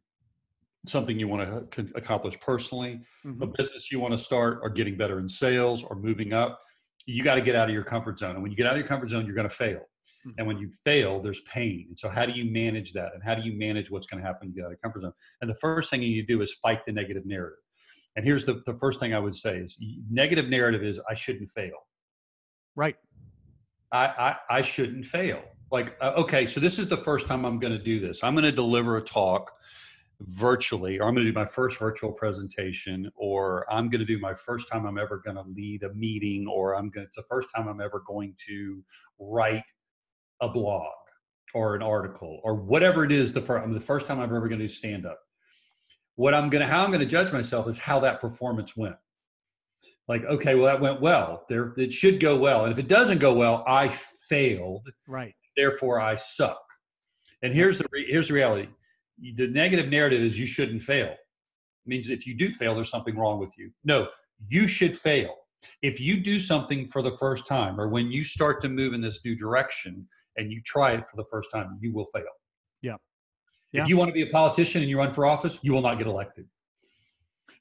something 0.85 1.19
you 1.19 1.27
want 1.27 1.71
to 1.71 1.87
accomplish 1.95 2.39
personally, 2.39 3.01
a 3.23 3.27
Mhm. 3.27 3.55
business 3.57 3.91
you 3.91 3.99
want 3.99 4.13
to 4.13 4.17
start 4.17 4.59
or 4.61 4.69
getting 4.69 4.97
better 4.97 5.19
in 5.19 5.27
sales 5.29 5.83
or 5.83 5.95
moving 5.95 6.33
up, 6.33 6.59
you 7.07 7.23
got 7.23 7.35
to 7.35 7.41
get 7.41 7.55
out 7.55 7.67
of 7.67 7.73
your 7.73 7.83
comfort 7.83 8.19
zone. 8.19 8.31
And 8.31 8.41
when 8.41 8.51
you 8.51 8.57
get 8.57 8.67
out 8.67 8.73
of 8.73 8.79
your 8.79 8.87
comfort 8.87 9.09
zone, 9.09 9.25
you're 9.25 9.35
going 9.35 9.49
to 9.49 9.55
fail. 9.55 9.81
Mhm. 10.25 10.33
And 10.37 10.47
when 10.47 10.57
you 10.57 10.69
fail, 10.83 11.21
there's 11.21 11.41
pain. 11.41 11.85
And 11.89 11.99
so, 11.99 12.09
how 12.09 12.25
do 12.25 12.33
you 12.33 12.45
manage 12.51 12.93
that? 12.93 13.13
And 13.13 13.23
how 13.23 13.35
do 13.35 13.41
you 13.41 13.57
manage 13.57 13.89
what's 13.89 14.07
going 14.07 14.21
to 14.21 14.27
happen 14.27 14.49
you 14.49 14.55
get 14.55 14.65
out 14.65 14.71
of 14.71 14.81
comfort 14.81 15.01
zone? 15.01 15.13
And 15.41 15.49
the 15.49 15.55
first 15.55 15.89
thing 15.89 16.01
you 16.01 16.09
need 16.09 16.27
to 16.27 16.33
do 16.33 16.41
is 16.41 16.53
fight 16.55 16.85
the 16.85 16.91
negative 16.91 17.25
narrative. 17.25 17.59
And 18.15 18.25
here's 18.25 18.45
the, 18.45 18.61
the 18.65 18.73
first 18.73 18.99
thing 18.99 19.13
I 19.13 19.19
would 19.19 19.35
say 19.35 19.57
is 19.57 19.77
negative 20.09 20.49
narrative 20.49 20.83
is 20.83 20.99
I 21.09 21.13
shouldn't 21.13 21.49
fail. 21.49 21.87
Right. 22.75 22.97
I, 23.91 24.05
I, 24.05 24.35
I 24.57 24.61
shouldn't 24.61 25.05
fail. 25.05 25.41
Like, 25.71 25.95
uh, 26.01 26.13
okay, 26.17 26.45
so 26.45 26.59
this 26.59 26.79
is 26.79 26.87
the 26.87 26.97
first 26.97 27.27
time 27.27 27.45
I'm 27.45 27.59
going 27.59 27.71
to 27.73 27.83
do 27.83 27.99
this. 27.99 28.23
I'm 28.23 28.33
going 28.33 28.43
to 28.43 28.51
deliver 28.51 28.97
a 28.97 29.01
talk 29.01 29.51
virtually, 30.25 30.99
or 30.99 31.07
I'm 31.07 31.15
going 31.15 31.25
to 31.25 31.31
do 31.31 31.37
my 31.37 31.45
first 31.45 31.77
virtual 31.77 32.11
presentation, 32.11 33.11
or 33.15 33.71
I'm 33.71 33.89
going 33.89 33.99
to 33.99 34.05
do 34.05 34.19
my 34.19 34.33
first 34.33 34.67
time 34.67 34.85
I'm 34.85 34.97
ever 34.97 35.17
going 35.23 35.37
to 35.37 35.43
lead 35.43 35.83
a 35.83 35.93
meeting, 35.93 36.47
or 36.47 36.75
I'm 36.75 36.89
going 36.89 37.05
to, 37.05 37.07
it's 37.07 37.15
the 37.15 37.23
first 37.23 37.49
time 37.55 37.67
I'm 37.67 37.81
ever 37.81 38.03
going 38.07 38.35
to 38.47 38.83
write 39.19 39.63
a 40.41 40.49
blog 40.49 40.91
or 41.53 41.75
an 41.75 41.81
article 41.81 42.39
or 42.43 42.55
whatever 42.55 43.03
it 43.03 43.11
is. 43.11 43.33
The 43.33 43.41
first, 43.41 43.71
the 43.73 43.79
first 43.79 44.07
time 44.07 44.19
I'm 44.19 44.35
ever 44.35 44.47
going 44.47 44.59
to 44.59 44.67
do 44.67 44.73
stand 44.73 45.05
up. 45.05 45.19
What 46.15 46.33
I'm 46.33 46.49
going 46.49 46.61
to, 46.61 46.67
how 46.67 46.83
I'm 46.83 46.89
going 46.91 46.99
to 46.99 47.05
judge 47.05 47.31
myself 47.31 47.67
is 47.67 47.77
how 47.77 47.99
that 48.01 48.21
performance 48.21 48.75
went. 48.77 48.95
Like, 50.07 50.23
okay, 50.25 50.55
well, 50.55 50.65
that 50.65 50.81
went 50.81 50.99
well. 51.01 51.45
There, 51.47 51.73
it 51.77 51.93
should 51.93 52.19
go 52.19 52.35
well. 52.37 52.65
And 52.65 52.71
if 52.71 52.79
it 52.79 52.87
doesn't 52.87 53.19
go 53.19 53.33
well, 53.33 53.63
I 53.67 53.87
failed 53.87 54.89
Right. 55.07 55.33
therefore 55.55 55.99
I 55.99 56.15
suck. 56.15 56.61
And 57.43 57.53
here's 57.53 57.77
the 57.79 57.85
re- 57.91 58.07
here's 58.09 58.27
the 58.27 58.33
reality: 58.33 58.67
the 59.35 59.47
negative 59.47 59.89
narrative 59.89 60.21
is 60.21 60.39
you 60.39 60.45
shouldn't 60.45 60.81
fail. 60.81 61.07
It 61.07 61.17
means 61.87 62.09
if 62.09 62.27
you 62.27 62.35
do 62.35 62.49
fail, 62.49 62.75
there's 62.75 62.89
something 62.89 63.17
wrong 63.17 63.39
with 63.39 63.53
you. 63.57 63.71
No, 63.83 64.07
you 64.47 64.67
should 64.67 64.97
fail. 64.97 65.35
If 65.81 65.99
you 65.99 66.19
do 66.19 66.39
something 66.39 66.87
for 66.87 67.01
the 67.01 67.11
first 67.11 67.45
time, 67.45 67.79
or 67.79 67.87
when 67.87 68.11
you 68.11 68.23
start 68.23 68.61
to 68.63 68.69
move 68.69 68.93
in 68.93 69.01
this 69.01 69.19
new 69.23 69.35
direction 69.35 70.07
and 70.37 70.51
you 70.51 70.61
try 70.65 70.93
it 70.93 71.07
for 71.07 71.17
the 71.17 71.25
first 71.25 71.49
time, 71.53 71.77
you 71.81 71.93
will 71.93 72.05
fail. 72.05 72.23
Yeah. 72.81 72.95
Yeah. 73.71 73.83
If 73.83 73.89
you 73.89 73.97
want 73.97 74.09
to 74.09 74.13
be 74.13 74.23
a 74.23 74.31
politician 74.31 74.81
and 74.81 74.89
you 74.89 74.97
run 74.97 75.11
for 75.11 75.25
office, 75.25 75.59
you 75.61 75.71
will 75.71 75.81
not 75.81 75.97
get 75.97 76.07
elected. 76.07 76.47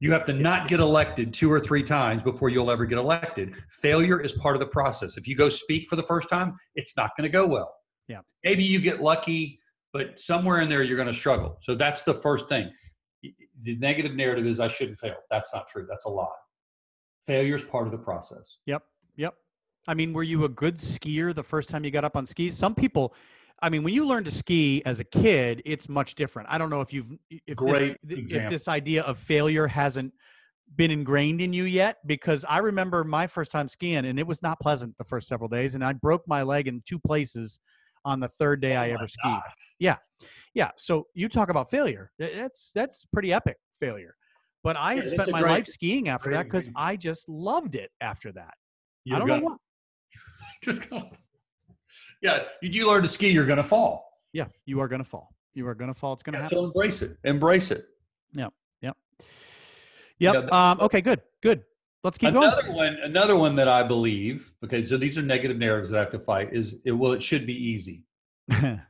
You 0.00 0.12
have 0.12 0.24
to 0.24 0.32
not 0.32 0.66
get 0.66 0.80
elected 0.80 1.34
two 1.34 1.52
or 1.52 1.60
three 1.60 1.82
times 1.82 2.22
before 2.22 2.48
you'll 2.48 2.70
ever 2.70 2.86
get 2.86 2.98
elected. 2.98 3.54
Failure 3.70 4.20
is 4.20 4.32
part 4.32 4.56
of 4.56 4.60
the 4.60 4.66
process. 4.66 5.18
If 5.18 5.28
you 5.28 5.36
go 5.36 5.50
speak 5.50 5.88
for 5.90 5.96
the 5.96 6.02
first 6.02 6.30
time, 6.30 6.56
it's 6.74 6.96
not 6.96 7.10
going 7.16 7.30
to 7.30 7.32
go 7.32 7.46
well. 7.46 7.74
Yeah. 8.08 8.20
Maybe 8.42 8.64
you 8.64 8.80
get 8.80 9.02
lucky, 9.02 9.59
but 9.92 10.20
somewhere 10.20 10.60
in 10.60 10.68
there 10.68 10.82
you're 10.82 10.96
going 10.96 11.08
to 11.08 11.14
struggle. 11.14 11.56
So 11.60 11.74
that's 11.74 12.02
the 12.02 12.14
first 12.14 12.48
thing. 12.48 12.70
The 13.62 13.76
negative 13.76 14.14
narrative 14.14 14.46
is 14.46 14.60
I 14.60 14.68
shouldn't 14.68 14.98
fail. 14.98 15.16
That's 15.30 15.52
not 15.52 15.68
true. 15.68 15.86
That's 15.88 16.06
a 16.06 16.08
lie. 16.08 16.26
Failure 17.26 17.54
is 17.54 17.62
part 17.62 17.86
of 17.86 17.92
the 17.92 17.98
process. 17.98 18.58
Yep. 18.66 18.82
Yep. 19.16 19.34
I 19.86 19.94
mean, 19.94 20.12
were 20.12 20.22
you 20.22 20.44
a 20.44 20.48
good 20.48 20.76
skier 20.76 21.34
the 21.34 21.42
first 21.42 21.68
time 21.68 21.84
you 21.84 21.90
got 21.90 22.04
up 22.04 22.16
on 22.16 22.24
skis? 22.24 22.56
Some 22.56 22.74
people, 22.74 23.14
I 23.60 23.68
mean, 23.68 23.82
when 23.82 23.92
you 23.92 24.06
learn 24.06 24.24
to 24.24 24.30
ski 24.30 24.82
as 24.86 25.00
a 25.00 25.04
kid, 25.04 25.62
it's 25.66 25.88
much 25.88 26.14
different. 26.14 26.48
I 26.50 26.56
don't 26.56 26.70
know 26.70 26.80
if 26.80 26.92
you've 26.92 27.10
if 27.28 27.56
Great 27.56 27.98
this, 28.02 28.18
if 28.30 28.50
this 28.50 28.68
idea 28.68 29.02
of 29.02 29.18
failure 29.18 29.66
hasn't 29.66 30.14
been 30.76 30.90
ingrained 30.90 31.40
in 31.40 31.52
you 31.52 31.64
yet 31.64 31.96
because 32.06 32.44
I 32.48 32.58
remember 32.58 33.04
my 33.04 33.26
first 33.26 33.50
time 33.50 33.68
skiing 33.68 34.06
and 34.06 34.18
it 34.18 34.26
was 34.26 34.42
not 34.42 34.60
pleasant 34.60 34.96
the 34.98 35.04
first 35.04 35.26
several 35.26 35.48
days 35.48 35.74
and 35.74 35.84
I 35.84 35.92
broke 35.92 36.22
my 36.28 36.42
leg 36.42 36.68
in 36.68 36.82
two 36.86 36.98
places 37.00 37.58
on 38.04 38.20
the 38.20 38.28
third 38.28 38.60
day 38.60 38.76
Oh 38.76 38.80
I 38.80 38.88
ever 38.90 39.08
skied. 39.08 39.40
Yeah. 39.78 39.96
Yeah, 40.54 40.70
so 40.76 41.06
you 41.14 41.28
talk 41.28 41.48
about 41.48 41.70
failure. 41.70 42.10
That's 42.18 42.72
that's 42.74 43.04
pretty 43.06 43.32
epic 43.32 43.56
failure. 43.78 44.16
But 44.64 44.76
I 44.76 44.94
Yeah, 44.94 45.02
had 45.02 45.10
spent 45.10 45.30
my 45.30 45.40
great- 45.40 45.50
life 45.50 45.66
skiing 45.66 46.08
after 46.08 46.30
that 46.32 46.44
because. 46.44 46.68
I 46.76 46.96
just 46.96 47.28
loved 47.28 47.74
it 47.76 47.90
after 48.00 48.32
that. 48.32 48.54
I 49.12 49.18
don't 49.18 49.28
gonna, 49.28 49.40
know 49.40 49.46
why. 49.46 49.56
just 50.64 50.88
go. 50.90 51.08
Yeah, 52.20 52.40
you, 52.60 52.68
you 52.70 52.86
learn 52.86 53.02
to 53.02 53.08
ski, 53.08 53.28
you're 53.30 53.46
going 53.46 53.56
to 53.56 53.62
fall. 53.64 54.10
Yeah, 54.32 54.46
you 54.66 54.80
are 54.80 54.88
going 54.88 55.02
to 55.02 55.08
fall. 55.08 55.34
You 55.54 55.66
are 55.68 55.74
going 55.74 55.88
to 55.92 55.98
fall. 55.98 56.12
It's 56.12 56.22
going 56.22 56.34
to 56.34 56.38
Yeah, 56.40 56.42
happen. 56.44 56.58
so 56.58 56.64
embrace 56.64 57.00
it. 57.02 57.16
Embrace 57.24 57.70
it. 57.70 57.86
Yep. 58.34 58.52
Yeah, 60.18 60.32
that- 60.32 60.52
um, 60.52 60.80
okay. 60.82 61.00
Good. 61.00 61.22
Good. 61.42 61.62
Let's 62.02 62.16
keep 62.18 62.32
going. 62.32 62.46
another 62.46 62.62
going. 62.62 62.74
one, 62.76 62.96
another 63.02 63.36
one 63.36 63.54
that 63.56 63.68
I 63.68 63.82
believe. 63.82 64.52
Okay, 64.64 64.86
so 64.86 64.96
these 64.96 65.18
are 65.18 65.22
negative 65.22 65.58
narratives 65.58 65.90
that 65.90 65.98
I 65.98 66.00
have 66.00 66.10
to 66.12 66.20
fight. 66.20 66.48
Is 66.52 66.76
it, 66.84 66.92
well, 66.92 67.12
it 67.12 67.22
should 67.22 67.46
be 67.46 67.54
easy. 67.54 68.04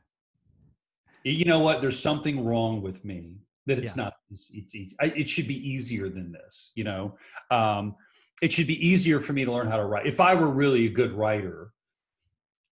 You 1.23 1.45
know 1.45 1.59
what? 1.59 1.81
There's 1.81 1.99
something 1.99 2.43
wrong 2.43 2.81
with 2.81 3.05
me 3.05 3.37
that 3.67 3.77
it's 3.77 3.95
Yeah. 3.95 4.05
not. 4.05 4.13
It's, 4.31 4.49
it's 4.55 4.73
easy. 4.73 4.95
I, 4.99 5.05
it 5.15 5.29
should 5.29 5.47
be 5.47 5.55
easier 5.69 6.09
than 6.09 6.31
this. 6.31 6.71
You 6.73 6.83
know, 6.83 7.15
um, 7.51 7.95
it 8.41 8.51
should 8.51 8.65
be 8.65 8.83
easier 8.87 9.19
for 9.19 9.33
me 9.33 9.45
to 9.45 9.51
learn 9.51 9.67
how 9.67 9.77
to 9.77 9.85
write. 9.85 10.07
If 10.07 10.19
I 10.19 10.33
were 10.33 10.49
really 10.49 10.87
a 10.87 10.89
good 10.89 11.13
writer, 11.13 11.73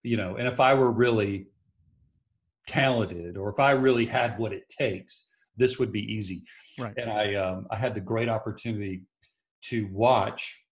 you 0.01 0.17
know, 0.17 0.37
and 0.37 0.47
if 0.47 0.59
I 0.59 0.73
were 0.73 0.91
really 0.91 1.45
talented, 2.65 3.37
or 3.37 3.49
if 3.49 3.59
I 3.59 3.71
really 3.71 4.05
had 4.07 4.39
what 4.39 4.51
it 4.51 4.67
takes, 4.69 5.25
this 5.55 5.77
would 5.77 5.91
be 5.91 6.01
easy. 6.11 6.41
right. 6.79 6.93
and 6.97 7.11
I 7.11 7.35
um, 7.35 7.67
I 7.69 7.75
had 7.75 7.93
the 7.93 8.01
great 8.01 8.29
opportunity 8.29 9.03
to 9.61 9.87
watch 9.91 10.63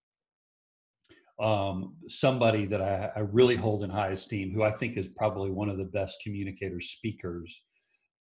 um, 1.40 1.94
somebody 2.08 2.66
that 2.66 2.82
I, 2.82 3.10
I 3.14 3.20
really 3.20 3.56
hold 3.56 3.84
in 3.84 3.90
high 3.90 4.08
esteem, 4.08 4.52
who 4.52 4.62
I 4.62 4.70
think 4.70 4.96
is 4.96 5.08
probably 5.08 5.50
one 5.50 5.68
of 5.68 5.78
the 5.78 5.84
best 5.84 6.20
communicators, 6.22 6.90
speakers 6.90 7.62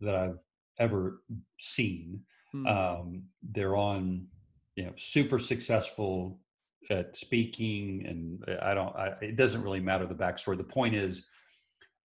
that 0.02 0.16
I've 0.16 0.38
ever 0.80 1.22
seen. 1.58 2.22
Hmm. 2.52 2.68
Um, 2.68 3.24
they're 3.52 3.76
on, 3.76 4.28
you 4.76 4.86
know, 4.86 4.94
super 4.98 5.40
successful 5.40 6.40
at 6.90 7.18
speaking, 7.18 8.06
and 8.08 8.44
uh, 8.48 8.64
I 8.64 8.74
don't. 8.74 8.96
I, 8.96 9.08
it 9.22 9.36
doesn't 9.36 9.64
really 9.64 9.80
matter 9.80 10.06
the 10.06 10.16
backstory. 10.16 10.58
The 10.58 10.64
point 10.64 10.96
is, 10.96 11.26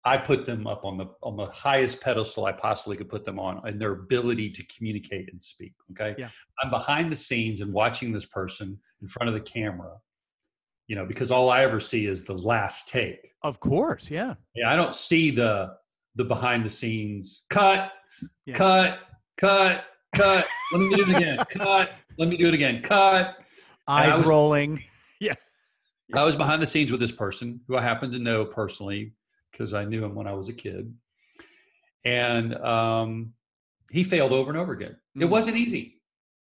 I 0.09 0.17
put 0.17 0.47
them 0.47 0.67
up 0.67 0.87
on 0.87 0.97
the 0.97 1.07
on 1.23 1.37
the 1.37 1.47
highest 1.47 2.01
pedestal 2.01 2.47
I 2.47 2.53
possibly 2.53 2.97
could 2.97 3.11
put 3.11 3.27
them 3.27 3.39
on, 3.39 3.61
and 3.67 3.79
their 3.79 3.93
ability 3.93 4.49
to 4.53 4.65
communicate 4.65 5.31
and 5.31 5.43
speak. 5.43 5.75
Okay, 5.91 6.15
yeah. 6.19 6.31
I'm 6.63 6.71
behind 6.71 7.13
the 7.13 7.17
scenes 7.17 7.61
and 7.61 7.75
watching 7.75 8.11
this 8.11 8.25
person 8.25 8.79
in 9.03 9.07
front 9.07 9.29
of 9.29 9.35
the 9.35 9.41
camera. 9.43 9.93
You 10.87 10.97
know, 10.97 11.05
because 11.05 11.31
all 11.31 11.51
I 11.51 11.63
ever 11.63 11.79
see 11.79 12.07
is 12.07 12.25
the 12.25 12.33
last 12.33 12.89
take. 12.89 13.35
Of 13.43 13.61
course, 13.61 14.11
yeah. 14.11 14.33
Yeah, 14.55 14.73
I 14.73 14.77
don't 14.77 14.97
see 14.97 15.31
the 15.31 15.75
the 16.15 16.25
behind 16.25 16.65
the 16.65 16.71
scenes 16.71 17.43
cut, 17.51 17.93
yeah. 18.47 18.55
cut, 18.55 19.01
cut, 19.37 19.85
cut. 20.15 20.47
Let 20.73 20.81
me 20.81 20.95
do 20.95 21.03
it 21.03 21.17
again. 21.17 21.37
cut. 21.51 21.93
Let 22.17 22.31
me 22.31 22.39
do 22.39 22.49
it 22.49 22.55
again. 22.55 22.81
Cut. 22.83 23.37
Eyes 23.87 24.17
was, 24.17 24.27
rolling. 24.27 24.83
Yeah. 25.21 25.35
I 26.15 26.25
was 26.25 26.37
behind 26.37 26.63
the 26.63 26.67
scenes 26.67 26.91
with 26.91 27.01
this 27.01 27.13
person 27.13 27.61
who 27.67 27.77
I 27.77 27.83
happen 27.83 28.11
to 28.13 28.19
know 28.19 28.47
personally 28.47 29.13
because 29.51 29.75
I 29.75 29.85
knew 29.85 30.05
him 30.05 30.15
when 30.15 30.27
I 30.27 30.33
was 30.33 30.49
a 30.49 30.55
kid. 30.55 30.95
And 32.05 32.55
um, 32.57 33.33
he 33.91 34.05
failed 34.05 34.33
over 34.33 34.51
and 34.51 34.59
over 34.59 34.73
again. 34.73 34.97
Mm. 35.17 35.23
It 35.23 35.27
wasn't 35.27 35.57
easy. 35.57 36.01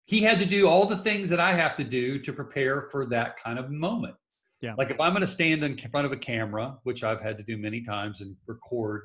He 0.07 0.21
had 0.21 0.39
to 0.39 0.45
do 0.45 0.67
all 0.67 0.85
the 0.85 0.97
things 0.97 1.29
that 1.29 1.39
I 1.39 1.53
have 1.53 1.75
to 1.75 1.83
do 1.83 2.19
to 2.19 2.33
prepare 2.33 2.81
for 2.81 3.05
that 3.07 3.37
kind 3.37 3.59
of 3.59 3.69
moment. 3.69 4.15
Yeah. 4.61 4.73
Like 4.77 4.89
if 4.89 4.99
I'm 4.99 5.13
going 5.13 5.21
to 5.21 5.27
stand 5.27 5.63
in 5.63 5.77
front 5.77 6.05
of 6.05 6.11
a 6.11 6.17
camera, 6.17 6.77
which 6.83 7.03
I've 7.03 7.21
had 7.21 7.37
to 7.37 7.43
do 7.43 7.57
many 7.57 7.81
times 7.81 8.21
and 8.21 8.35
record, 8.47 9.03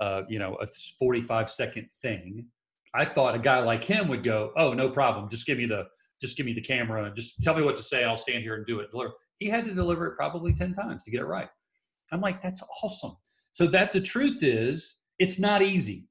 uh, 0.00 0.22
you 0.28 0.38
know, 0.38 0.56
a 0.60 0.66
45 0.98 1.50
second 1.50 1.88
thing, 2.02 2.46
I 2.94 3.04
thought 3.04 3.34
a 3.34 3.38
guy 3.38 3.58
like 3.60 3.84
him 3.84 4.08
would 4.08 4.24
go, 4.24 4.52
"Oh, 4.56 4.72
no 4.72 4.88
problem. 4.88 5.28
Just 5.28 5.46
give 5.46 5.58
me 5.58 5.66
the 5.66 5.84
just 6.20 6.36
give 6.36 6.46
me 6.46 6.52
the 6.52 6.60
camera 6.60 7.04
and 7.04 7.14
just 7.14 7.40
tell 7.42 7.54
me 7.54 7.62
what 7.62 7.76
to 7.76 7.82
say. 7.82 8.02
I'll 8.04 8.16
stand 8.16 8.42
here 8.42 8.54
and 8.54 8.66
do 8.66 8.80
it." 8.80 8.88
He 9.38 9.48
had 9.48 9.66
to 9.66 9.74
deliver 9.74 10.06
it 10.06 10.16
probably 10.16 10.52
10 10.52 10.74
times 10.74 11.02
to 11.04 11.10
get 11.10 11.20
it 11.20 11.26
right. 11.26 11.48
I'm 12.10 12.20
like, 12.20 12.42
"That's 12.42 12.62
awesome." 12.82 13.16
So 13.52 13.66
that 13.68 13.92
the 13.92 14.00
truth 14.00 14.42
is, 14.42 14.96
it's 15.18 15.38
not 15.38 15.62
easy. 15.62 16.06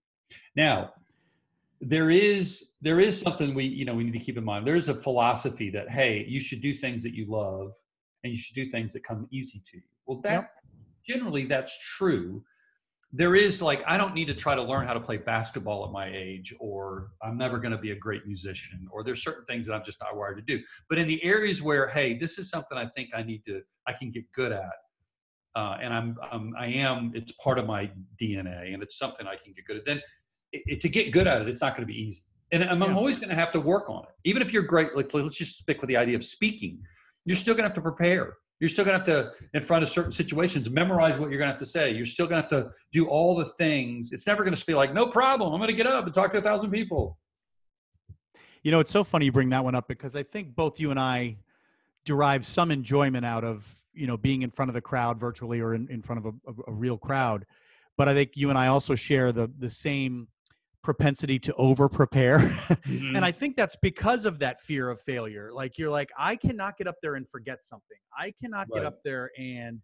Now, 0.56 0.94
there 1.80 2.10
is 2.10 2.72
there 2.82 3.00
is 3.00 3.20
something 3.20 3.54
we 3.54 3.66
you 3.66 3.86
know 3.86 3.94
we 3.94 4.04
need 4.04 4.14
to 4.14 4.20
keep 4.20 4.38
in 4.38 4.44
mind. 4.44 4.66
There 4.66 4.76
is 4.76 4.90
a 4.90 4.96
philosophy 4.96 5.70
that 5.72 5.90
hey, 5.90 6.26
you 6.28 6.40
should 6.40 6.62
do 6.62 6.74
things 6.74 7.04
that 7.04 7.14
you 7.14 7.26
love, 7.26 7.74
and 8.24 8.34
you 8.34 8.40
should 8.40 8.56
do 8.56 8.66
things 8.66 8.94
that 8.94 9.04
come 9.04 9.28
easy 9.32 9.62
to 9.72 9.78
you. 9.78 9.84
Well, 10.06 10.20
that 10.22 10.32
yep. 10.32 10.52
generally 11.06 11.46
that's 11.46 11.78
true 11.98 12.44
there 13.14 13.36
is 13.36 13.62
like 13.62 13.82
i 13.88 13.98
don't 13.98 14.14
need 14.14 14.26
to 14.26 14.34
try 14.34 14.54
to 14.54 14.62
learn 14.62 14.86
how 14.86 14.94
to 14.94 15.00
play 15.00 15.18
basketball 15.18 15.86
at 15.86 15.92
my 15.92 16.12
age 16.14 16.54
or 16.60 17.12
i'm 17.24 17.38
never 17.38 17.58
going 17.58 17.72
to 17.72 17.78
be 17.78 17.92
a 17.92 17.96
great 17.96 18.26
musician 18.26 18.86
or 18.92 19.04
there's 19.04 19.24
certain 19.24 19.46
things 19.46 19.66
that 19.66 19.74
i'm 19.74 19.84
just 19.84 20.00
not 20.02 20.16
wired 20.16 20.36
to 20.36 20.44
do 20.44 20.62
but 20.90 20.98
in 20.98 21.08
the 21.08 21.24
areas 21.24 21.62
where 21.62 21.88
hey 21.88 22.18
this 22.18 22.38
is 22.38 22.50
something 22.50 22.78
i 22.78 22.86
think 22.88 23.10
i 23.16 23.24
need 23.24 23.42
to 23.46 23.62
i 23.88 23.94
can 23.94 24.12
get 24.12 24.30
good 24.34 24.52
at 24.52 24.74
uh, 25.58 25.78
and 25.82 25.94
I'm, 25.94 26.18
I'm 26.32 26.54
i 26.58 26.68
am 26.68 27.12
it's 27.16 27.32
part 27.34 27.58
of 27.60 27.66
my 27.66 27.90
dna 28.22 28.74
and 28.74 28.84
it's 28.84 28.98
something 28.98 29.26
i 29.28 29.36
can 29.36 29.54
get 29.54 29.66
good 29.66 29.78
at 29.78 29.86
then 29.86 30.02
it, 30.54 30.62
it, 30.66 30.82
to 30.82 30.90
get 30.90 31.12
good 31.12 31.28
at 31.28 31.42
it 31.42 31.48
it's 31.50 31.62
not 31.62 31.76
going 31.76 31.88
to 31.88 31.94
be 31.94 32.00
easy 32.00 32.22
and 32.52 32.64
i'm, 32.64 32.82
I'm 32.84 32.96
always 32.96 33.18
going 33.18 33.30
to 33.30 33.36
have 33.36 33.52
to 33.54 33.60
work 33.60 33.90
on 33.90 34.04
it 34.04 34.16
even 34.24 34.42
if 34.42 34.54
you're 34.54 34.64
great 34.64 34.96
like 34.96 35.14
let's 35.14 35.36
just 35.36 35.60
stick 35.60 35.82
with 35.82 35.88
the 35.88 35.98
idea 35.98 36.16
of 36.16 36.24
speaking 36.24 36.80
you're 37.26 37.36
still 37.36 37.54
going 37.54 37.64
to 37.64 37.70
have 37.70 37.76
to 37.76 37.82
prepare 37.82 38.36
you're 38.60 38.70
still 38.70 38.86
going 38.86 39.00
to 39.00 39.12
have 39.12 39.34
to, 39.34 39.46
in 39.54 39.62
front 39.62 39.84
of 39.84 39.90
certain 39.90 40.12
situations, 40.12 40.70
memorize 40.70 41.20
what 41.20 41.30
you're 41.30 41.38
going 41.38 41.48
to 41.48 41.54
have 41.54 41.60
to 41.60 41.66
say. 41.66 41.92
You're 41.92 42.08
still 42.08 42.26
going 42.26 42.42
to 42.42 42.50
have 42.50 42.64
to 42.64 42.72
do 42.92 43.08
all 43.08 43.36
the 43.36 43.46
things. 43.46 44.12
It's 44.12 44.26
never 44.26 44.44
going 44.44 44.56
to 44.56 44.66
be 44.66 44.74
like, 44.74 44.94
no 44.94 45.08
problem. 45.08 45.54
I'm 45.54 45.60
going 45.60 45.70
to 45.70 45.76
get 45.76 45.86
up 45.86 46.06
and 46.06 46.14
talk 46.14 46.32
to 46.32 46.40
a 46.40 46.42
thousand 46.42 46.72
people. 46.72 47.20
You 48.64 48.72
know, 48.72 48.80
it's 48.80 48.92
so 48.92 49.04
funny 49.04 49.26
you 49.26 49.32
bring 49.32 49.50
that 49.50 49.64
one 49.64 49.76
up 49.76 49.88
because 49.88 50.16
I 50.16 50.24
think 50.24 50.56
both 50.56 50.80
you 50.80 50.90
and 50.90 51.00
I 51.00 51.38
derive 52.04 52.48
some 52.48 52.72
enjoyment 52.72 53.26
out 53.26 53.44
of, 53.44 53.72
you 53.98 54.08
know, 54.08 54.18
being 54.18 54.42
in 54.42 54.50
front 54.50 54.70
of 54.70 54.76
the 54.76 54.82
crowd 54.82 55.20
virtually 55.20 55.60
or 55.60 55.74
in, 55.74 55.88
in 55.90 56.02
front 56.02 56.26
of 56.26 56.34
a, 56.48 56.52
a, 56.68 56.74
real 56.74 56.98
crowd. 56.98 57.46
But 57.98 58.08
I 58.08 58.14
think 58.14 58.32
you 58.36 58.50
and 58.50 58.58
I 58.58 58.68
also 58.68 58.96
share 58.96 59.32
the 59.32 59.52
the 59.58 59.70
same 59.70 60.28
propensity 60.84 61.38
to 61.40 61.54
over 61.56 61.90
prepare. 61.90 62.40
Mm-hmm. 62.88 63.18
and 63.18 63.26
I 63.26 63.32
think 63.32 63.58
that's 63.58 63.76
because 63.82 64.26
of 64.26 64.40
that 64.40 64.62
fear 64.62 64.90
of 64.90 65.02
failure. 65.02 65.52
Like 65.54 65.78
you're 65.78 65.90
like, 65.90 66.10
I 66.18 66.38
cannot 66.38 66.78
get 66.78 66.88
up 66.88 66.96
there 67.02 67.16
and 67.16 67.30
forget 67.30 67.62
something. 67.62 67.98
I 68.18 68.32
cannot 68.42 68.68
right. 68.72 68.80
get 68.80 68.86
up 68.86 69.02
there 69.04 69.30
and 69.38 69.82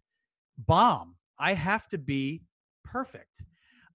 bomb. 0.66 1.16
I 1.38 1.52
have 1.52 1.86
to 1.88 1.98
be 1.98 2.42
perfect. 2.82 3.44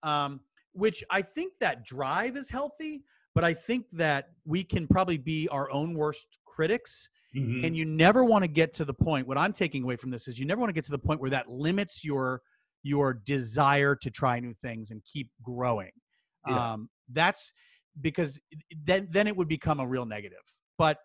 Um, 0.03 0.41
which 0.73 1.03
I 1.09 1.23
think 1.23 1.53
that 1.59 1.85
drive 1.85 2.37
is 2.37 2.49
healthy, 2.49 3.03
but 3.33 3.43
I 3.43 3.53
think 3.53 3.85
that 3.93 4.29
we 4.45 4.63
can 4.63 4.87
probably 4.87 5.17
be 5.17 5.47
our 5.49 5.71
own 5.71 5.95
worst 5.95 6.39
critics. 6.45 7.09
Mm-hmm. 7.35 7.63
And 7.63 7.77
you 7.77 7.85
never 7.85 8.23
want 8.23 8.43
to 8.43 8.47
get 8.47 8.73
to 8.75 8.85
the 8.85 8.93
point. 8.93 9.27
What 9.27 9.37
I'm 9.37 9.53
taking 9.53 9.83
away 9.83 9.95
from 9.95 10.09
this 10.09 10.27
is 10.27 10.39
you 10.39 10.45
never 10.45 10.59
want 10.59 10.69
to 10.69 10.73
get 10.73 10.85
to 10.85 10.91
the 10.91 10.99
point 10.99 11.21
where 11.21 11.29
that 11.29 11.49
limits 11.49 12.03
your 12.03 12.41
your 12.81 13.13
desire 13.13 13.95
to 13.95 14.09
try 14.09 14.39
new 14.39 14.53
things 14.53 14.91
and 14.91 15.01
keep 15.05 15.29
growing. 15.43 15.91
Yeah. 16.47 16.73
Um, 16.73 16.89
that's 17.11 17.53
because 18.01 18.39
then 18.83 19.07
then 19.11 19.27
it 19.27 19.35
would 19.35 19.47
become 19.47 19.79
a 19.79 19.87
real 19.87 20.05
negative. 20.05 20.39
But 20.77 20.97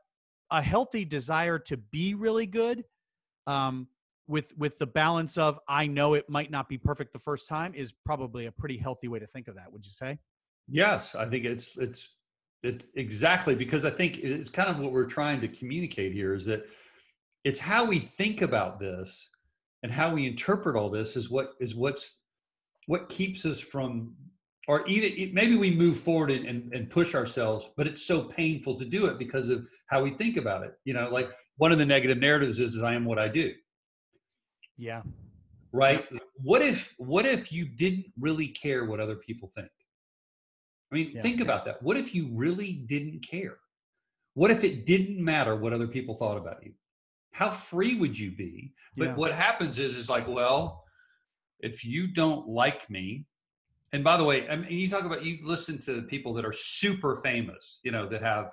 a 0.50 0.62
healthy 0.62 1.04
desire 1.04 1.58
to 1.58 1.76
be 1.76 2.14
really 2.14 2.46
good, 2.46 2.84
um, 3.46 3.88
with 4.26 4.56
with 4.56 4.78
the 4.78 4.86
balance 4.86 5.36
of 5.36 5.58
I 5.68 5.86
know 5.86 6.14
it 6.14 6.28
might 6.28 6.50
not 6.50 6.68
be 6.68 6.78
perfect 6.78 7.12
the 7.12 7.18
first 7.18 7.48
time 7.48 7.74
is 7.74 7.92
probably 8.04 8.46
a 8.46 8.52
pretty 8.52 8.78
healthy 8.78 9.08
way 9.08 9.18
to 9.18 9.26
think 9.26 9.48
of 9.48 9.56
that. 9.56 9.70
Would 9.72 9.84
you 9.84 9.92
say? 9.92 10.18
Yes, 10.68 11.14
I 11.14 11.26
think 11.26 11.44
it's 11.44 11.76
it's 11.76 12.16
it's 12.64 12.86
exactly 12.94 13.54
because 13.54 13.84
I 13.84 13.90
think 13.90 14.18
it's 14.18 14.50
kind 14.50 14.68
of 14.68 14.78
what 14.78 14.92
we're 14.92 15.04
trying 15.04 15.40
to 15.42 15.48
communicate 15.48 16.12
here 16.12 16.34
is 16.34 16.46
that 16.46 16.64
it's 17.44 17.60
how 17.60 17.84
we 17.84 17.98
think 17.98 18.40
about 18.40 18.78
this 18.78 19.28
and 19.82 19.92
how 19.92 20.14
we 20.14 20.26
interpret 20.26 20.76
all 20.76 20.88
this 20.88 21.14
is 21.14 21.30
what 21.30 21.52
is 21.60 21.74
what's 21.74 22.20
what 22.86 23.08
keeps 23.08 23.44
us 23.44 23.60
from 23.60 24.14
or 24.66 24.88
either 24.88 25.30
maybe 25.34 25.56
we 25.56 25.70
move 25.70 25.98
forward 25.98 26.30
and, 26.30 26.46
and, 26.46 26.72
and, 26.72 26.88
push 26.88 27.14
ourselves 27.14 27.68
but 27.76 27.86
it's 27.86 28.00
so 28.00 28.22
painful 28.22 28.78
to 28.78 28.86
do 28.86 29.06
it 29.06 29.18
because 29.18 29.50
of 29.50 29.68
how 29.88 30.02
we 30.02 30.10
think 30.10 30.38
about 30.38 30.62
it. 30.62 30.72
You 30.86 30.94
know 30.94 31.10
like 31.10 31.30
one 31.58 31.70
of 31.70 31.78
the 31.78 31.84
negative 31.84 32.18
narratives 32.18 32.60
is, 32.60 32.74
is 32.74 32.82
i 32.82 32.94
am 32.94 33.04
what 33.04 33.18
i 33.18 33.28
do. 33.28 33.52
Yeah. 34.78 35.02
Right? 35.70 36.06
What 36.42 36.62
if 36.62 36.94
what 36.96 37.26
if 37.26 37.52
you 37.52 37.66
didn't 37.66 38.06
really 38.18 38.48
care 38.48 38.86
what 38.86 39.00
other 39.00 39.16
people 39.16 39.48
think 39.48 39.68
i 40.92 40.94
mean 40.94 41.12
yeah. 41.14 41.20
think 41.20 41.40
about 41.40 41.64
that 41.64 41.82
what 41.82 41.96
if 41.96 42.14
you 42.14 42.28
really 42.32 42.72
didn't 42.72 43.20
care 43.20 43.56
what 44.34 44.50
if 44.50 44.64
it 44.64 44.86
didn't 44.86 45.22
matter 45.22 45.56
what 45.56 45.72
other 45.72 45.86
people 45.86 46.14
thought 46.14 46.36
about 46.36 46.64
you 46.64 46.72
how 47.32 47.50
free 47.50 47.96
would 47.96 48.18
you 48.18 48.30
be 48.30 48.72
but 48.96 49.08
yeah. 49.08 49.14
what 49.14 49.32
happens 49.32 49.78
is 49.78 49.96
is 49.96 50.08
like 50.08 50.26
well 50.28 50.84
if 51.60 51.84
you 51.84 52.06
don't 52.06 52.48
like 52.48 52.88
me 52.90 53.24
and 53.94 54.02
by 54.02 54.16
the 54.16 54.24
way, 54.24 54.48
I 54.48 54.56
mean, 54.56 54.72
you 54.72 54.90
talk 54.90 55.04
about 55.04 55.24
you 55.24 55.38
listen 55.44 55.78
to 55.82 56.02
people 56.02 56.34
that 56.34 56.44
are 56.44 56.52
super 56.52 57.14
famous, 57.14 57.78
you 57.84 57.92
know, 57.92 58.08
that 58.08 58.22
have, 58.22 58.50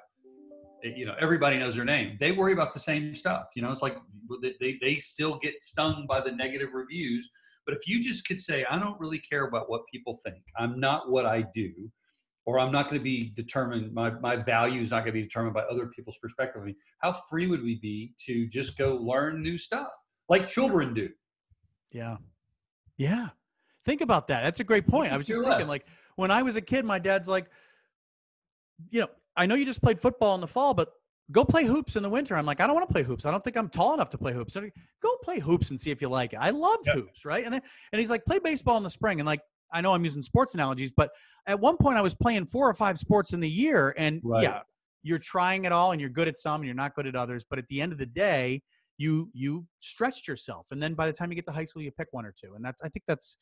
you 0.84 1.04
know, 1.04 1.16
everybody 1.20 1.58
knows 1.58 1.76
their 1.76 1.84
name. 1.84 2.16
They 2.20 2.32
worry 2.32 2.54
about 2.54 2.76
the 2.76 2.80
same 2.80 3.16
stuff. 3.16 3.48
You 3.56 3.64
know, 3.64 3.72
it's 3.72 3.82
like 3.82 3.98
they 4.60 4.78
they 4.80 4.96
still 4.98 5.40
get 5.40 5.64
stung 5.64 6.06
by 6.08 6.22
the 6.22 6.32
negative 6.32 6.70
reviews. 6.74 7.28
But 7.66 7.74
if 7.76 7.88
you 7.88 8.04
just 8.04 8.28
could 8.28 8.40
say, 8.40 8.66
I 8.66 8.78
don't 8.78 9.00
really 9.00 9.18
care 9.18 9.46
about 9.46 9.68
what 9.68 9.82
people 9.92 10.14
think. 10.24 10.44
I'm 10.58 10.80
not 10.80 11.10
what 11.10 11.26
I 11.26 11.44
do, 11.56 11.92
or 12.46 12.60
I'm 12.60 12.72
not 12.72 12.90
going 12.90 13.00
to 13.00 13.04
be 13.04 13.34
determined. 13.36 13.94
My 13.94 14.12
my 14.12 14.36
value 14.36 14.82
is 14.82 14.92
not 14.92 15.00
going 15.00 15.14
to 15.14 15.20
be 15.20 15.24
determined 15.24 15.54
by 15.54 15.62
other 15.62 15.88
people's 15.88 16.18
perspective. 16.18 16.62
I 16.62 16.66
mean, 16.66 16.76
how 17.00 17.14
free 17.14 17.48
would 17.48 17.64
we 17.64 17.80
be 17.82 18.14
to 18.26 18.48
just 18.48 18.78
go 18.78 18.96
learn 18.96 19.42
new 19.42 19.58
stuff 19.58 19.90
like 20.30 20.48
children 20.48 20.94
do? 20.94 21.10
Yeah, 21.92 22.18
yeah. 22.98 23.30
Think 23.86 24.02
about 24.02 24.28
that. 24.28 24.44
That's 24.44 24.60
a 24.60 24.64
great 24.64 24.88
point. 24.88 25.12
I 25.12 25.18
was 25.18 25.26
just 25.26 25.44
thinking, 25.44 25.68
like, 25.68 25.86
when 26.16 26.30
I 26.30 26.44
was 26.44 26.56
a 26.56 26.62
kid, 26.62 26.86
my 26.86 27.00
dad's 27.00 27.28
like, 27.28 27.48
you 28.92 29.02
know, 29.02 29.08
I 29.36 29.48
know 29.48 29.56
you 29.56 29.66
just 29.66 29.82
played 29.82 30.00
football 30.00 30.36
in 30.36 30.42
the 30.42 30.48
fall, 30.48 30.74
but 30.74 30.90
go 31.32 31.44
play 31.44 31.66
hoops 31.66 31.96
in 31.96 32.04
the 32.04 32.10
winter. 32.10 32.36
I'm 32.36 32.46
like, 32.46 32.62
I 32.62 32.68
don't 32.68 32.76
want 32.76 32.88
to 32.88 32.94
play 32.94 33.04
hoops. 33.04 33.26
I 33.26 33.32
don't 33.32 33.44
think 33.44 33.58
I'm 33.58 33.70
tall 33.70 33.94
enough 33.94 34.10
to 34.10 34.18
play 34.18 34.34
hoops. 34.34 34.54
So 34.54 34.62
go 35.02 35.10
play 35.24 35.40
hoops 35.40 35.72
and 35.72 35.80
see 35.80 35.90
if 35.90 36.02
you 36.02 36.10
like 36.10 36.34
it. 36.34 36.40
I 36.40 36.52
loved 36.52 36.86
yeah. 36.86 36.94
hoops, 36.94 37.26
right? 37.26 37.44
And 37.44 37.54
then, 37.54 37.62
and 37.92 38.00
he's 38.00 38.10
like, 38.10 38.26
play 38.26 38.38
baseball 38.38 38.78
in 38.78 38.84
the 38.84 38.90
spring. 38.90 39.20
And 39.20 39.26
like, 39.26 39.42
I 39.74 39.82
know 39.82 39.94
I'm 39.94 40.04
using 40.04 40.22
sports 40.22 40.54
analogies, 40.54 40.92
but 40.96 41.12
at 41.48 41.60
one 41.60 41.78
point 41.78 41.98
I 41.98 42.02
was 42.02 42.16
playing 42.16 42.46
four 42.46 42.70
or 42.70 42.74
five 42.74 43.00
sports 43.00 43.34
in 43.34 43.40
the 43.40 43.50
year, 43.50 43.94
and 43.98 44.22
right. 44.24 44.44
yeah, 44.44 44.62
you're 45.04 45.20
trying 45.20 45.66
it 45.66 45.72
all, 45.72 45.92
and 45.92 46.02
you're 46.02 46.10
good 46.10 46.28
at 46.28 46.38
some, 46.38 46.62
and 46.62 46.66
you're 46.66 46.76
not 46.76 46.96
good 46.96 47.08
at 47.08 47.16
others. 47.16 47.46
But 47.50 47.60
at 47.60 47.68
the 47.68 47.82
end 47.82 47.92
of 47.92 47.98
the 47.98 48.06
day, 48.06 48.62
you 49.02 49.30
you 49.34 49.66
stretched 49.80 50.28
yourself 50.28 50.68
and 50.72 50.82
then 50.82 50.94
by 50.94 51.08
the 51.08 51.14
time 51.14 51.32
you 51.32 51.36
get 51.36 51.46
to 51.46 51.52
high 51.52 51.66
school 51.66 51.82
you 51.82 51.92
pick 51.92 52.08
one 52.12 52.24
or 52.24 52.34
two 52.40 52.54
and 52.54 52.64
that's 52.64 52.82
i 52.84 52.90
think 52.90 53.04
that's 53.08 53.38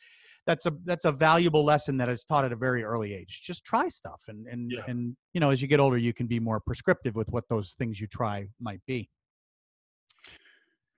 that's 0.47 0.65
a 0.65 0.73
that's 0.85 1.03
a 1.03 1.11
valuable 1.11 1.65
lesson 1.65 1.97
that 1.97 2.07
is 2.07 2.23
taught 2.23 2.45
at 2.45 2.53
a 2.53 2.55
very 2.55 2.83
early 2.83 3.13
age 3.13 3.41
just 3.43 3.65
try 3.65 3.89
stuff 3.89 4.21
and 4.29 4.47
and 4.47 4.71
yeah. 4.71 4.81
and 4.87 5.15
you 5.33 5.41
know 5.41 5.49
as 5.49 5.61
you 5.61 5.67
get 5.67 5.79
older 5.79 5.97
you 5.97 6.13
can 6.13 6.27
be 6.27 6.39
more 6.39 6.61
prescriptive 6.61 7.15
with 7.15 7.27
what 7.29 7.43
those 7.49 7.73
things 7.77 7.99
you 7.99 8.07
try 8.07 8.47
might 8.61 8.81
be 8.87 9.09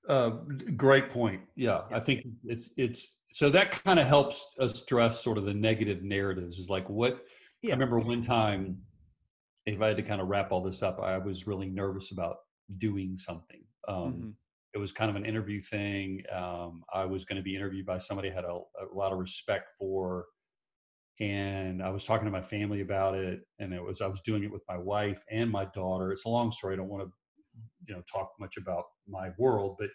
uh, 0.09 0.29
great 0.75 1.09
point 1.11 1.41
yeah, 1.55 1.81
yeah. 1.89 1.97
i 1.97 1.99
think 1.99 2.25
it's 2.45 2.69
it's 2.77 3.17
so 3.33 3.49
that 3.49 3.71
kind 3.83 3.99
of 3.99 4.05
helps 4.05 4.45
us 4.59 4.81
address 4.81 5.23
sort 5.23 5.37
of 5.37 5.45
the 5.45 5.53
negative 5.53 6.03
narratives 6.03 6.57
is 6.57 6.69
like 6.69 6.89
what 6.89 7.25
yeah. 7.61 7.71
i 7.71 7.73
remember 7.73 7.99
one 7.99 8.21
time 8.21 8.77
if 9.65 9.81
i 9.81 9.87
had 9.87 9.97
to 9.97 10.03
kind 10.03 10.19
of 10.21 10.27
wrap 10.27 10.51
all 10.51 10.61
this 10.61 10.81
up 10.81 10.99
i 10.99 11.17
was 11.17 11.47
really 11.47 11.67
nervous 11.67 12.11
about 12.11 12.37
doing 12.77 13.15
something 13.15 13.63
um, 13.87 14.13
mm-hmm 14.13 14.29
it 14.73 14.77
was 14.77 14.91
kind 14.91 15.09
of 15.09 15.15
an 15.15 15.25
interview 15.25 15.61
thing. 15.61 16.23
Um, 16.33 16.83
I 16.93 17.05
was 17.05 17.25
going 17.25 17.37
to 17.37 17.41
be 17.41 17.55
interviewed 17.55 17.85
by 17.85 17.97
somebody 17.97 18.31
I 18.31 18.33
had 18.33 18.45
a, 18.45 18.53
a 18.53 18.93
lot 18.93 19.11
of 19.11 19.19
respect 19.19 19.71
for, 19.77 20.25
and 21.19 21.83
I 21.83 21.89
was 21.89 22.05
talking 22.05 22.25
to 22.25 22.31
my 22.31 22.41
family 22.41 22.81
about 22.81 23.15
it. 23.15 23.41
And 23.59 23.73
it 23.73 23.83
was 23.83 24.01
I 24.01 24.07
was 24.07 24.21
doing 24.21 24.43
it 24.43 24.51
with 24.51 24.63
my 24.69 24.77
wife 24.77 25.23
and 25.29 25.51
my 25.51 25.65
daughter. 25.65 26.11
It's 26.11 26.25
a 26.25 26.29
long 26.29 26.51
story. 26.51 26.73
I 26.73 26.77
don't 26.77 26.87
want 26.87 27.03
to, 27.03 27.11
you 27.87 27.93
know, 27.93 28.01
talk 28.11 28.31
much 28.39 28.57
about 28.57 28.83
my 29.07 29.29
world, 29.37 29.75
but 29.79 29.89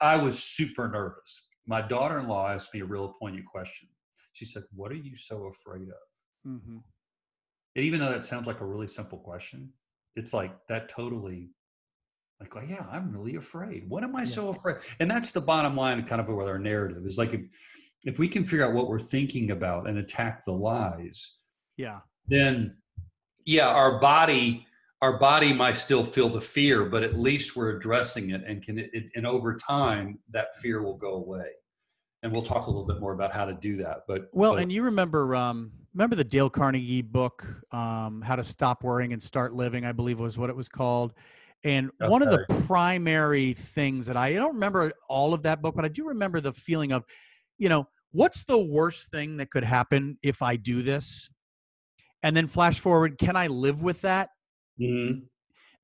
I 0.00 0.16
was 0.16 0.42
super 0.42 0.88
nervous. 0.88 1.48
My 1.66 1.82
daughter-in-law 1.82 2.50
asked 2.50 2.74
me 2.74 2.80
a 2.80 2.84
real 2.84 3.14
poignant 3.20 3.46
question. 3.46 3.88
She 4.32 4.44
said, 4.44 4.64
"What 4.74 4.90
are 4.92 4.96
you 4.96 5.16
so 5.16 5.46
afraid 5.46 5.88
of?" 5.88 6.50
Mm-hmm. 6.50 6.78
And 7.76 7.84
even 7.84 8.00
though 8.00 8.10
that 8.10 8.24
sounds 8.24 8.46
like 8.46 8.60
a 8.60 8.66
really 8.66 8.88
simple 8.88 9.18
question, 9.18 9.72
it's 10.16 10.32
like 10.32 10.52
that 10.68 10.88
totally 10.88 11.50
like, 12.42 12.54
well, 12.56 12.64
yeah, 12.64 12.84
I'm 12.90 13.12
really 13.12 13.36
afraid. 13.36 13.88
What 13.88 14.02
am 14.02 14.16
I 14.16 14.22
yeah. 14.22 14.26
so 14.26 14.48
afraid? 14.48 14.78
And 14.98 15.08
that's 15.08 15.30
the 15.30 15.40
bottom 15.40 15.76
line 15.76 16.04
kind 16.04 16.20
of 16.20 16.26
with 16.26 16.48
our 16.48 16.58
narrative 16.58 17.06
is 17.06 17.16
like 17.16 17.32
if 17.34 17.42
if 18.04 18.18
we 18.18 18.26
can 18.26 18.42
figure 18.42 18.66
out 18.66 18.74
what 18.74 18.88
we're 18.88 18.98
thinking 18.98 19.52
about 19.52 19.88
and 19.88 19.98
attack 19.98 20.44
the 20.44 20.52
lies, 20.52 21.36
yeah, 21.76 22.00
then 22.26 22.76
yeah, 23.44 23.68
our 23.68 24.00
body 24.00 24.66
our 25.02 25.18
body 25.18 25.52
might 25.52 25.76
still 25.76 26.04
feel 26.04 26.28
the 26.28 26.40
fear, 26.40 26.84
but 26.84 27.02
at 27.02 27.18
least 27.18 27.56
we're 27.56 27.76
addressing 27.76 28.30
it 28.30 28.42
and 28.46 28.62
can 28.62 28.78
it, 28.78 28.90
and 29.14 29.26
over 29.26 29.56
time 29.56 30.18
that 30.30 30.56
fear 30.60 30.80
will 30.82 30.96
go 30.96 31.14
away. 31.14 31.46
And 32.22 32.32
we'll 32.32 32.42
talk 32.42 32.68
a 32.68 32.70
little 32.70 32.86
bit 32.86 33.00
more 33.00 33.12
about 33.12 33.34
how 33.34 33.44
to 33.44 33.52
do 33.52 33.76
that. 33.78 34.02
But 34.06 34.28
well, 34.32 34.52
but, 34.52 34.62
and 34.62 34.70
you 34.70 34.82
remember 34.82 35.34
um 35.34 35.72
remember 35.92 36.14
the 36.14 36.24
Dale 36.24 36.48
Carnegie 36.48 37.02
book, 37.02 37.44
um, 37.72 38.22
How 38.22 38.36
to 38.36 38.44
Stop 38.44 38.84
Worrying 38.84 39.12
and 39.12 39.22
Start 39.22 39.54
Living, 39.54 39.84
I 39.84 39.92
believe 39.92 40.20
was 40.20 40.38
what 40.38 40.48
it 40.48 40.56
was 40.56 40.68
called. 40.68 41.12
And 41.64 41.90
okay. 42.00 42.10
one 42.10 42.22
of 42.22 42.30
the 42.30 42.46
primary 42.66 43.52
things 43.54 44.06
that 44.06 44.16
I, 44.16 44.28
I 44.28 44.34
don't 44.34 44.54
remember 44.54 44.92
all 45.08 45.34
of 45.34 45.42
that 45.42 45.62
book, 45.62 45.74
but 45.76 45.84
I 45.84 45.88
do 45.88 46.06
remember 46.06 46.40
the 46.40 46.52
feeling 46.52 46.92
of, 46.92 47.04
you 47.58 47.68
know, 47.68 47.86
what's 48.12 48.44
the 48.44 48.58
worst 48.58 49.10
thing 49.10 49.36
that 49.36 49.50
could 49.50 49.62
happen 49.64 50.16
if 50.22 50.42
I 50.42 50.56
do 50.56 50.82
this? 50.82 51.28
And 52.22 52.36
then 52.36 52.46
flash 52.46 52.80
forward, 52.80 53.18
can 53.18 53.36
I 53.36 53.48
live 53.48 53.82
with 53.82 54.00
that? 54.02 54.30
Mm-hmm. 54.80 55.20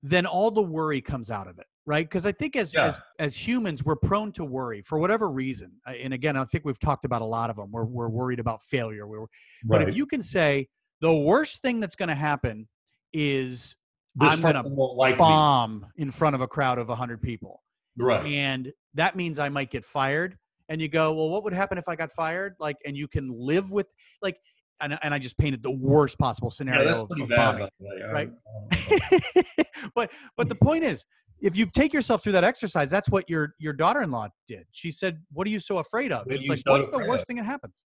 Then 0.03 0.27
all 0.27 0.51
the 0.51 0.63
worry 0.63 1.01
comes 1.01 1.31
out 1.31 1.49
of 1.49 1.59
it, 1.59 1.67
right? 1.87 2.09
Because 2.09 2.25
I 2.25 2.33
think 2.33 2.55
as, 2.57 2.73
yeah. 2.73 2.87
as 2.87 3.01
as 3.19 3.37
humans, 3.37 3.85
we're 3.85 3.97
prone 3.97 4.31
to 4.33 4.45
worry 4.45 4.83
for 4.83 4.99
whatever 4.99 5.31
reason. 5.31 5.73
And 5.87 6.15
again, 6.15 6.37
I 6.37 6.45
think 6.45 6.65
we've 6.65 6.79
talked 6.79 7.05
about 7.05 7.21
a 7.21 7.27
lot 7.27 7.51
of 7.51 7.57
them. 7.57 7.71
We're 7.73 7.85
we're 7.85 8.09
worried 8.09 8.39
about 8.39 8.63
failure. 8.63 9.07
We're, 9.07 9.21
right. 9.21 9.29
But 9.65 9.83
if 9.83 9.97
you 9.97 10.07
can 10.07 10.23
say 10.23 10.69
the 11.01 11.13
worst 11.13 11.63
thing 11.63 11.81
that's 11.81 11.97
going 11.97 12.09
to 12.09 12.15
happen 12.15 12.69
is 13.13 13.75
this 14.15 14.33
I'm 14.33 14.41
going 14.41 14.55
to 14.55 15.17
bomb 15.17 15.81
me. 15.81 16.03
in 16.03 16.11
front 16.11 16.35
of 16.35 16.41
a 16.41 16.49
crowd 16.49 16.79
of 16.79 16.89
100 16.89 17.23
people. 17.23 17.63
Right. 17.97 18.27
And 18.27 18.73
that 18.95 19.17
means 19.17 19.39
I 19.39 19.49
might 19.49 19.71
get 19.71 19.85
fired. 19.85 20.37
And 20.69 20.81
you 20.81 20.89
go, 20.89 21.13
well, 21.15 21.31
what 21.31 21.45
would 21.45 21.53
happen 21.53 21.79
if 21.79 21.89
I 21.89 21.97
got 21.97 22.11
fired? 22.13 22.55
Like, 22.59 22.77
and 22.85 22.97
you 22.97 23.09
can 23.09 23.31
live 23.33 23.73
with, 23.73 23.89
like, 24.21 24.37
and, 24.81 24.99
and 25.03 25.13
I 25.15 25.19
just 25.19 25.39
painted 25.39 25.63
the 25.63 25.71
worst 25.71 26.19
possible 26.19 26.51
scenario 26.51 27.09
yeah, 27.17 27.23
of, 27.25 27.29
bombing, 27.29 27.69
right? 28.13 28.31
but 29.95 30.11
but 30.37 30.49
the 30.49 30.55
point 30.55 30.85
is, 30.85 31.05
if 31.41 31.57
you 31.57 31.67
take 31.67 31.93
yourself 31.93 32.23
through 32.23 32.33
that 32.33 32.45
exercise, 32.45 32.91
that's 32.91 33.09
what 33.09 33.29
your 33.29 33.55
your 33.59 33.73
daughter-in-law 33.73 34.29
did. 34.47 34.67
She 34.73 34.91
said, 34.91 35.21
"What 35.33 35.47
are 35.47 35.51
you 35.51 35.61
so 35.61 35.79
afraid 35.79 36.13
of?" 36.13 36.27
What 36.27 36.37
it's 36.37 36.49
like, 36.49 36.63
what's 36.65 36.91
the 36.91 36.99
worst 36.99 37.23
of? 37.23 37.27
thing 37.27 37.37
that 37.37 37.47
happens? 37.47 37.85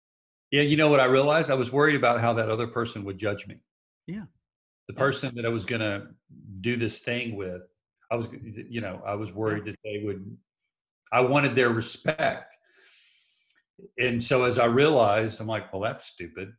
Yeah, 0.53 0.62
you 0.62 0.77
know 0.77 0.88
what 0.88 1.01
I 1.01 1.07
realized? 1.07 1.51
I 1.51 1.55
was 1.55 1.72
worried 1.72 1.96
about 1.96 2.20
how 2.20 2.33
that 2.35 2.49
other 2.51 2.68
person 2.68 3.05
would 3.05 3.18
judge 3.18 3.46
me. 3.46 3.57
Yeah 4.07 4.25
the 4.88 4.94
person 4.94 5.35
that 5.35 5.44
I 5.44 5.49
was 5.49 5.64
going 5.64 5.81
to 5.81 6.09
do 6.61 6.77
this 6.77 7.01
thing 7.01 7.37
with, 7.37 7.68
I 8.11 8.16
was, 8.16 8.29
you 8.68 8.81
know, 8.81 9.03
I 9.05 9.14
was 9.14 9.33
worried 9.33 9.64
that 9.64 9.77
they 9.83 10.03
would, 10.05 10.37
I 11.12 11.20
wanted 11.20 11.55
their 11.55 11.70
respect. 11.70 12.57
And 13.99 14.22
so 14.22 14.44
as 14.44 14.59
I 14.59 14.66
realized, 14.66 15.40
I'm 15.40 15.49
like, 15.49 15.72
well, 15.72 15.83
that's 15.83 16.07
stupid. 16.07 16.53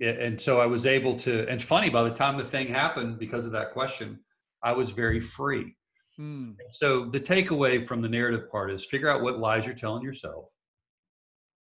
And 0.00 0.40
so 0.40 0.60
I 0.60 0.66
was 0.66 0.86
able 0.86 1.16
to, 1.20 1.40
and 1.40 1.50
it's 1.50 1.64
funny, 1.64 1.90
by 1.90 2.02
the 2.02 2.10
time 2.10 2.38
the 2.38 2.44
thing 2.44 2.68
happened, 2.68 3.18
because 3.18 3.44
of 3.44 3.52
that 3.52 3.72
question, 3.72 4.18
I 4.62 4.72
was 4.72 4.90
very 4.90 5.20
free. 5.20 5.76
Hmm. 6.16 6.52
So 6.70 7.06
the 7.06 7.20
takeaway 7.20 7.82
from 7.82 8.00
the 8.00 8.08
narrative 8.08 8.50
part 8.50 8.70
is 8.70 8.84
figure 8.84 9.08
out 9.08 9.22
what 9.22 9.38
lies 9.38 9.66
you're 9.66 9.74
telling 9.74 10.02
yourself 10.02 10.50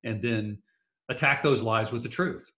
and 0.04 0.22
then 0.22 0.58
attack 1.10 1.42
those 1.42 1.62
lies 1.62 1.92
with 1.92 2.04
the 2.04 2.10
truth 2.10 2.52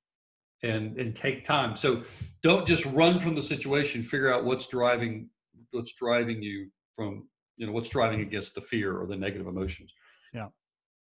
and 0.63 0.97
and 0.97 1.15
take 1.15 1.43
time. 1.43 1.75
So 1.75 2.03
don't 2.41 2.65
just 2.65 2.85
run 2.85 3.19
from 3.19 3.35
the 3.35 3.43
situation. 3.43 4.01
Figure 4.01 4.33
out 4.33 4.45
what's 4.45 4.67
driving 4.67 5.29
what's 5.71 5.93
driving 5.93 6.41
you 6.41 6.69
from 6.95 7.27
you 7.57 7.67
know 7.67 7.73
what's 7.73 7.89
driving 7.89 8.21
against 8.21 8.55
the 8.55 8.61
fear 8.61 8.97
or 8.97 9.05
the 9.07 9.15
negative 9.15 9.47
emotions. 9.47 9.91
Yeah. 10.33 10.47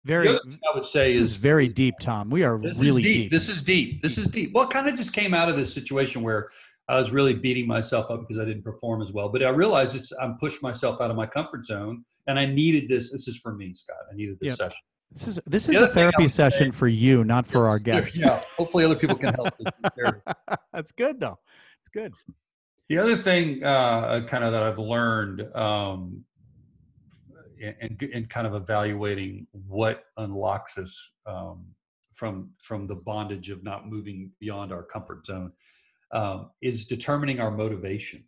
Very, 0.07 0.29
I 0.29 0.39
would 0.73 0.87
say 0.87 1.15
is, 1.15 1.23
is, 1.23 1.35
very 1.35 1.67
deep, 1.67 1.97
Tom. 2.01 2.31
We 2.31 2.45
are 2.45 2.57
really 2.57 3.03
deep. 3.03 3.15
deep. 3.15 3.31
This 3.33 3.49
is 3.49 3.61
deep. 3.61 4.01
This 4.01 4.19
is 4.19 4.29
deep. 4.29 4.53
Well, 4.55 4.69
kind 4.69 4.89
of 4.89 4.95
just 4.95 5.13
came 5.13 5.35
out 5.35 5.49
of 5.49 5.57
this 5.57 5.75
situation 5.75 6.23
where 6.23 6.49
I 6.89 6.97
was 6.97 7.11
really 7.11 7.35
beating 7.35 7.67
myself 7.67 8.09
up 8.09 8.21
because 8.21 8.39
I 8.41 8.45
didn't 8.45 8.63
perform 8.63 9.03
as 9.03 9.13
well. 9.13 9.29
But 9.29 9.43
I 9.43 9.49
realized 9.49 9.97
it's 9.97 10.13
I'm 10.23 10.37
pushed 10.39 10.63
myself 10.63 11.01
out 11.01 11.11
of 11.11 11.17
my 11.17 11.27
comfort 11.27 11.67
zone, 11.67 12.05
and 12.29 12.39
I 12.39 12.47
needed 12.47 12.89
this. 12.89 13.11
This 13.11 13.27
is 13.27 13.39
for 13.39 13.57
me, 13.57 13.75
Scott. 13.75 13.97
I 14.13 14.15
needed 14.15 14.39
this 14.41 14.51
yep. 14.51 14.59
session. 14.59 14.79
This 15.11 15.27
is 15.27 15.41
this 15.47 15.69
is 15.69 15.77
a 15.77 15.89
therapy 15.89 16.29
session 16.29 16.71
say, 16.71 16.79
for 16.79 16.87
you, 16.87 17.25
not 17.25 17.45
for 17.45 17.69
our 17.69 17.79
guests. 17.81 18.17
Yeah, 18.17 18.41
hopefully 18.57 18.85
other 18.85 18.95
people 18.95 19.17
can 19.17 19.35
help. 19.35 19.49
That's 20.73 20.93
good 20.93 21.19
though. 21.19 21.39
It's 21.81 21.89
good. 21.89 22.13
The 22.89 22.99
other 22.99 23.17
thing, 23.17 23.65
uh, 23.65 24.25
kind 24.29 24.45
of 24.45 24.53
that 24.53 24.63
I've 24.63 24.79
learned, 24.79 25.43
um, 25.57 26.25
and 27.81 28.01
in 28.03 28.27
kind 28.27 28.47
of 28.47 28.55
evaluating 28.55 29.47
what 29.53 30.05
unlocks 30.17 30.79
us 30.79 30.99
um, 31.27 31.65
from 32.13 32.51
from 32.63 32.87
the 32.87 32.95
bondage 32.95 33.51
of 33.51 33.63
not 33.63 33.89
moving 33.89 34.31
beyond 34.41 34.73
our 34.73 34.83
comfort 34.83 35.27
zone, 35.27 35.53
um, 36.13 36.51
is 36.63 36.85
determining 36.85 37.41
our 37.41 37.51
motivation. 37.51 38.25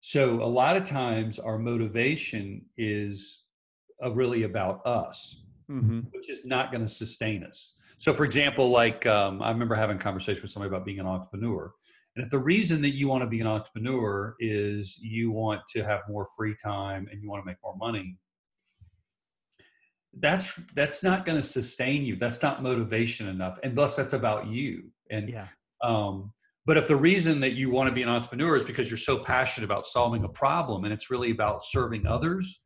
So 0.00 0.42
a 0.42 0.46
lot 0.46 0.76
of 0.76 0.84
times, 0.84 1.38
our 1.38 1.58
motivation 1.58 2.64
is 2.76 3.42
uh, 4.04 4.12
really 4.12 4.44
about 4.44 4.86
us, 4.86 5.42
mm-hmm. 5.70 6.00
which 6.12 6.30
is 6.30 6.44
not 6.44 6.70
going 6.70 6.82
to 6.82 6.88
sustain 6.88 7.42
us. 7.42 7.74
So, 7.98 8.12
for 8.12 8.24
example, 8.24 8.68
like 8.68 9.06
um, 9.06 9.42
I 9.42 9.50
remember 9.50 9.74
having 9.74 9.96
a 9.96 10.00
conversation 10.00 10.42
with 10.42 10.50
somebody 10.50 10.68
about 10.68 10.84
being 10.84 11.00
an 11.00 11.06
entrepreneur. 11.06 11.72
And 12.16 12.24
if 12.24 12.30
the 12.30 12.38
reason 12.38 12.80
that 12.82 12.94
you 12.94 13.08
want 13.08 13.22
to 13.22 13.28
be 13.28 13.40
an 13.40 13.46
entrepreneur 13.46 14.34
is 14.40 14.96
you 14.98 15.30
want 15.30 15.60
to 15.74 15.84
have 15.84 16.00
more 16.08 16.26
free 16.36 16.56
time 16.62 17.06
and 17.10 17.22
you 17.22 17.28
want 17.28 17.42
to 17.42 17.46
make 17.46 17.58
more 17.62 17.76
money, 17.76 18.16
that's 20.18 20.50
that's 20.74 21.02
not 21.02 21.26
going 21.26 21.36
to 21.36 21.46
sustain 21.46 22.04
you. 22.04 22.16
That's 22.16 22.40
not 22.40 22.62
motivation 22.62 23.28
enough, 23.28 23.58
and 23.62 23.76
thus 23.76 23.96
that's 23.96 24.14
about 24.14 24.46
you. 24.46 24.90
And 25.10 25.28
yeah. 25.28 25.48
Um, 25.82 26.32
but 26.64 26.78
if 26.78 26.88
the 26.88 26.96
reason 26.96 27.38
that 27.40 27.52
you 27.52 27.70
want 27.70 27.88
to 27.90 27.94
be 27.94 28.02
an 28.02 28.08
entrepreneur 28.08 28.56
is 28.56 28.64
because 28.64 28.90
you're 28.90 28.96
so 28.96 29.18
passionate 29.18 29.66
about 29.66 29.86
solving 29.86 30.24
a 30.24 30.28
problem 30.28 30.84
and 30.84 30.92
it's 30.92 31.10
really 31.10 31.30
about 31.30 31.62
serving 31.62 32.06
others, 32.06 32.60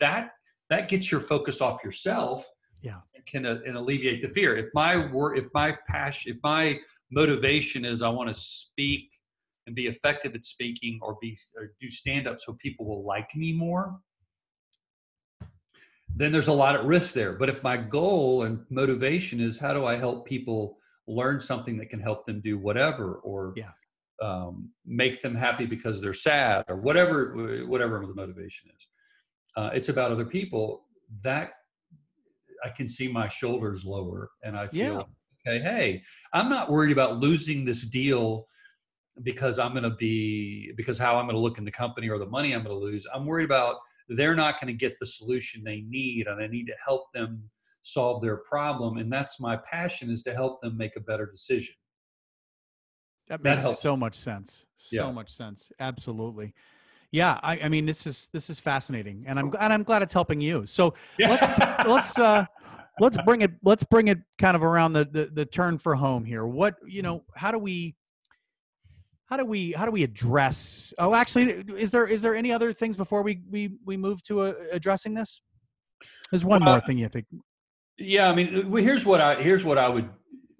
that 0.00 0.32
that 0.68 0.88
gets 0.88 1.12
your 1.12 1.20
focus 1.20 1.60
off 1.60 1.84
yourself 1.84 2.44
yeah 2.82 3.00
and 3.14 3.24
can 3.26 3.46
uh, 3.46 3.58
and 3.66 3.76
alleviate 3.76 4.22
the 4.22 4.28
fear 4.28 4.56
if 4.56 4.68
my 4.74 5.10
work 5.12 5.38
if 5.38 5.48
my 5.54 5.76
passion 5.88 6.32
if 6.32 6.38
my 6.42 6.78
motivation 7.10 7.84
is 7.84 8.02
i 8.02 8.08
want 8.08 8.28
to 8.28 8.34
speak 8.34 9.10
and 9.66 9.76
be 9.76 9.86
effective 9.86 10.34
at 10.34 10.44
speaking 10.44 10.98
or 11.02 11.16
be 11.20 11.36
or 11.56 11.72
do 11.80 11.88
stand 11.88 12.26
up 12.26 12.40
so 12.40 12.54
people 12.54 12.86
will 12.86 13.04
like 13.04 13.28
me 13.34 13.52
more 13.52 13.98
then 16.16 16.32
there's 16.32 16.48
a 16.48 16.52
lot 16.52 16.74
at 16.74 16.84
risk 16.84 17.14
there 17.14 17.32
but 17.32 17.48
if 17.48 17.62
my 17.62 17.76
goal 17.76 18.44
and 18.44 18.64
motivation 18.70 19.40
is 19.40 19.58
how 19.58 19.72
do 19.72 19.84
i 19.84 19.96
help 19.96 20.26
people 20.26 20.76
learn 21.06 21.40
something 21.40 21.76
that 21.76 21.90
can 21.90 22.00
help 22.00 22.24
them 22.26 22.40
do 22.40 22.58
whatever 22.58 23.14
or 23.24 23.52
yeah. 23.56 23.70
um, 24.22 24.70
make 24.86 25.20
them 25.22 25.34
happy 25.34 25.66
because 25.66 26.00
they're 26.00 26.12
sad 26.12 26.64
or 26.68 26.76
whatever 26.76 27.64
whatever 27.66 28.04
the 28.06 28.14
motivation 28.14 28.70
is 28.76 28.88
uh, 29.56 29.70
it's 29.72 29.88
about 29.88 30.10
other 30.10 30.24
people 30.24 30.84
that 31.22 31.52
i 32.64 32.68
can 32.68 32.88
see 32.88 33.08
my 33.08 33.28
shoulders 33.28 33.84
lower 33.84 34.30
and 34.44 34.56
i 34.56 34.66
feel 34.66 34.94
yeah. 34.94 35.02
Okay 35.46 35.62
hey 35.62 36.02
i'm 36.32 36.48
not 36.48 36.70
worried 36.70 36.92
about 36.92 37.18
losing 37.18 37.64
this 37.64 37.84
deal 37.86 38.46
because 39.22 39.58
i'm 39.58 39.72
going 39.72 39.82
to 39.82 39.96
be 39.96 40.72
because 40.76 40.98
how 40.98 41.16
i'm 41.16 41.24
going 41.24 41.34
to 41.34 41.40
look 41.40 41.58
in 41.58 41.64
the 41.64 41.70
company 41.70 42.08
or 42.08 42.18
the 42.18 42.26
money 42.26 42.54
i'm 42.54 42.62
going 42.62 42.74
to 42.74 42.84
lose 42.84 43.06
i'm 43.14 43.26
worried 43.26 43.44
about 43.44 43.76
they're 44.10 44.34
not 44.34 44.60
going 44.60 44.72
to 44.72 44.78
get 44.78 44.98
the 44.98 45.06
solution 45.06 45.62
they 45.64 45.82
need 45.82 46.26
and 46.26 46.42
i 46.42 46.46
need 46.46 46.66
to 46.66 46.74
help 46.84 47.12
them 47.12 47.42
solve 47.82 48.22
their 48.22 48.38
problem 48.38 48.98
and 48.98 49.12
that's 49.12 49.40
my 49.40 49.56
passion 49.56 50.10
is 50.10 50.22
to 50.22 50.34
help 50.34 50.60
them 50.60 50.76
make 50.76 50.96
a 50.96 51.00
better 51.00 51.26
decision 51.26 51.74
that 53.28 53.42
makes 53.42 53.62
that 53.62 53.78
so 53.78 53.96
much 53.96 54.14
sense 54.14 54.66
so 54.74 54.96
yeah. 54.96 55.10
much 55.10 55.30
sense 55.30 55.72
absolutely 55.80 56.52
yeah, 57.12 57.40
I, 57.42 57.58
I, 57.62 57.68
mean 57.68 57.86
this 57.86 58.06
is 58.06 58.28
this 58.32 58.50
is 58.50 58.60
fascinating, 58.60 59.24
and 59.26 59.36
I'm 59.36 59.52
and 59.58 59.72
I'm 59.72 59.82
glad 59.82 60.00
it's 60.00 60.12
helping 60.12 60.40
you. 60.40 60.64
So 60.66 60.94
yeah. 61.18 61.30
let's 61.30 61.88
let's 61.88 62.18
uh, 62.18 62.46
let's 63.00 63.18
bring 63.24 63.42
it 63.42 63.52
let's 63.62 63.84
bring 63.84 64.08
it 64.08 64.18
kind 64.38 64.56
of 64.56 64.62
around 64.62 64.92
the, 64.92 65.04
the 65.04 65.26
the 65.32 65.44
turn 65.44 65.78
for 65.78 65.94
home 65.94 66.24
here. 66.24 66.46
What 66.46 66.76
you 66.86 67.02
know, 67.02 67.24
how 67.34 67.50
do 67.50 67.58
we 67.58 67.96
how 69.26 69.36
do 69.36 69.44
we 69.44 69.72
how 69.72 69.86
do 69.86 69.92
we 69.92 70.02
address 70.02 70.92
oh 70.98 71.14
actually 71.14 71.44
is 71.78 71.90
there 71.92 72.06
is 72.06 72.20
there 72.20 72.34
any 72.34 72.50
other 72.52 72.72
things 72.72 72.96
before 72.96 73.22
we 73.22 73.42
we 73.48 73.72
we 73.84 73.96
move 73.96 74.22
to 74.24 74.40
uh, 74.40 74.54
addressing 74.72 75.14
this 75.14 75.40
there's 76.32 76.44
one 76.44 76.62
more 76.62 76.78
Uh, 76.78 76.80
thing 76.80 76.98
you 76.98 77.08
think 77.08 77.26
Yeah, 77.96 78.28
I 78.28 78.34
mean, 78.34 78.72
here's 78.78 79.04
what 79.04 79.20
I 79.20 79.40
here's 79.40 79.64
what 79.64 79.78
I 79.78 79.88
would 79.88 80.08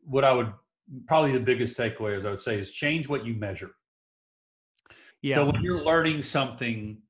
what 0.05 0.24
I 0.24 0.33
would 0.33 0.53
probably 1.09 1.33
the 1.33 1.40
biggest 1.40 1.76
takeaway 1.76 2.16
is 2.16 2.24
I 2.24 2.31
would 2.31 2.40
say 2.40 2.59
is 2.59 2.70
change 2.70 3.09
what 3.09 3.24
you 3.26 3.35
measure. 3.35 3.72
yeah 5.22 5.37
So 5.37 5.46
when 5.50 5.62
you're 5.62 5.83
learning 5.85 6.22
something, 6.22 7.03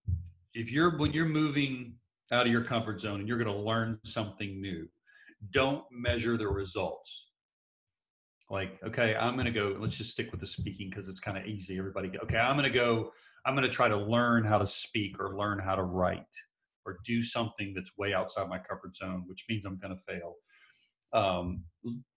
if 0.54 0.72
you're 0.72 0.96
when 0.96 1.12
you're 1.12 1.28
moving 1.42 1.94
out 2.32 2.46
of 2.46 2.52
your 2.52 2.64
comfort 2.64 3.00
zone 3.02 3.20
and 3.20 3.28
you're 3.28 3.42
going 3.44 3.54
to 3.54 3.62
learn 3.62 3.98
something 4.04 4.60
new, 4.62 4.88
don't 5.52 5.84
measure 5.90 6.36
the 6.36 6.48
results. 6.48 7.30
Like, 8.50 8.78
okay, 8.84 9.14
I'm 9.14 9.34
going 9.34 9.46
to 9.46 9.52
go. 9.52 9.76
Let's 9.78 9.96
just 9.96 10.10
stick 10.10 10.30
with 10.32 10.40
the 10.40 10.46
speaking 10.46 10.90
because 10.90 11.08
it's 11.08 11.20
kind 11.20 11.38
of 11.38 11.46
easy. 11.46 11.78
Everybody, 11.78 12.12
okay, 12.24 12.36
I'm 12.36 12.56
going 12.56 12.70
to 12.70 12.76
go. 12.76 13.12
I'm 13.46 13.54
going 13.54 13.68
to 13.68 13.74
try 13.74 13.88
to 13.88 13.96
learn 13.96 14.44
how 14.44 14.58
to 14.58 14.66
speak 14.66 15.18
or 15.20 15.36
learn 15.36 15.58
how 15.58 15.76
to 15.76 15.82
write 15.82 16.34
or 16.84 16.98
do 17.04 17.22
something 17.22 17.72
that's 17.74 17.96
way 17.96 18.12
outside 18.12 18.48
my 18.48 18.58
comfort 18.58 18.96
zone, 18.96 19.24
which 19.26 19.44
means 19.48 19.64
I'm 19.64 19.78
going 19.78 19.96
to 19.96 20.02
fail. 20.02 20.34
Um, 21.12 21.64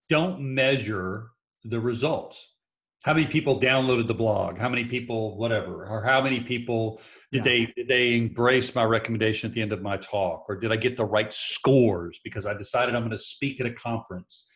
don't 0.09 0.41
measure 0.41 1.29
the 1.63 1.79
results 1.79 2.55
how 3.03 3.13
many 3.13 3.27
people 3.27 3.59
downloaded 3.59 4.07
the 4.07 4.13
blog? 4.13 4.57
How 4.57 4.69
many 4.69 4.85
people 4.85 5.37
whatever? 5.37 5.85
Or 5.85 6.01
how 6.03 6.21
many 6.21 6.39
people 6.39 7.01
did 7.31 7.39
Yeah. 7.39 7.43
they 7.43 7.65
did 7.75 7.87
they 7.87 8.15
embrace 8.17 8.73
my 8.73 8.83
recommendation 8.83 9.49
at 9.49 9.53
the 9.53 9.61
end 9.61 9.73
of 9.73 9.81
my 9.81 9.97
talk? 9.97 10.45
Or 10.49 10.55
did 10.55 10.71
i 10.71 10.75
get 10.77 10.95
the 10.97 11.05
right 11.05 11.31
scores? 11.31 12.19
Because 12.23 12.45
i 12.45 12.53
decided 12.53 12.95
i'm 12.95 13.01
going 13.01 13.11
to 13.11 13.17
speak 13.17 13.59
at 13.59 13.65
a 13.67 13.73
conference 13.73 14.47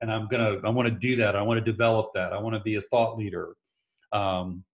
and 0.00 0.10
i'm 0.12 0.26
going 0.28 0.42
to 0.60 0.66
i 0.66 0.70
want 0.70 0.88
to 0.88 0.94
do 0.94 1.16
that. 1.16 1.36
I 1.36 1.42
want 1.42 1.64
to 1.64 1.70
develop 1.72 2.10
that. 2.14 2.32
I 2.32 2.38
want 2.40 2.54
to 2.56 2.60
be 2.60 2.74
a 2.74 2.82
thought 2.90 3.16
leader. 3.16 3.54
Um, 4.12 4.64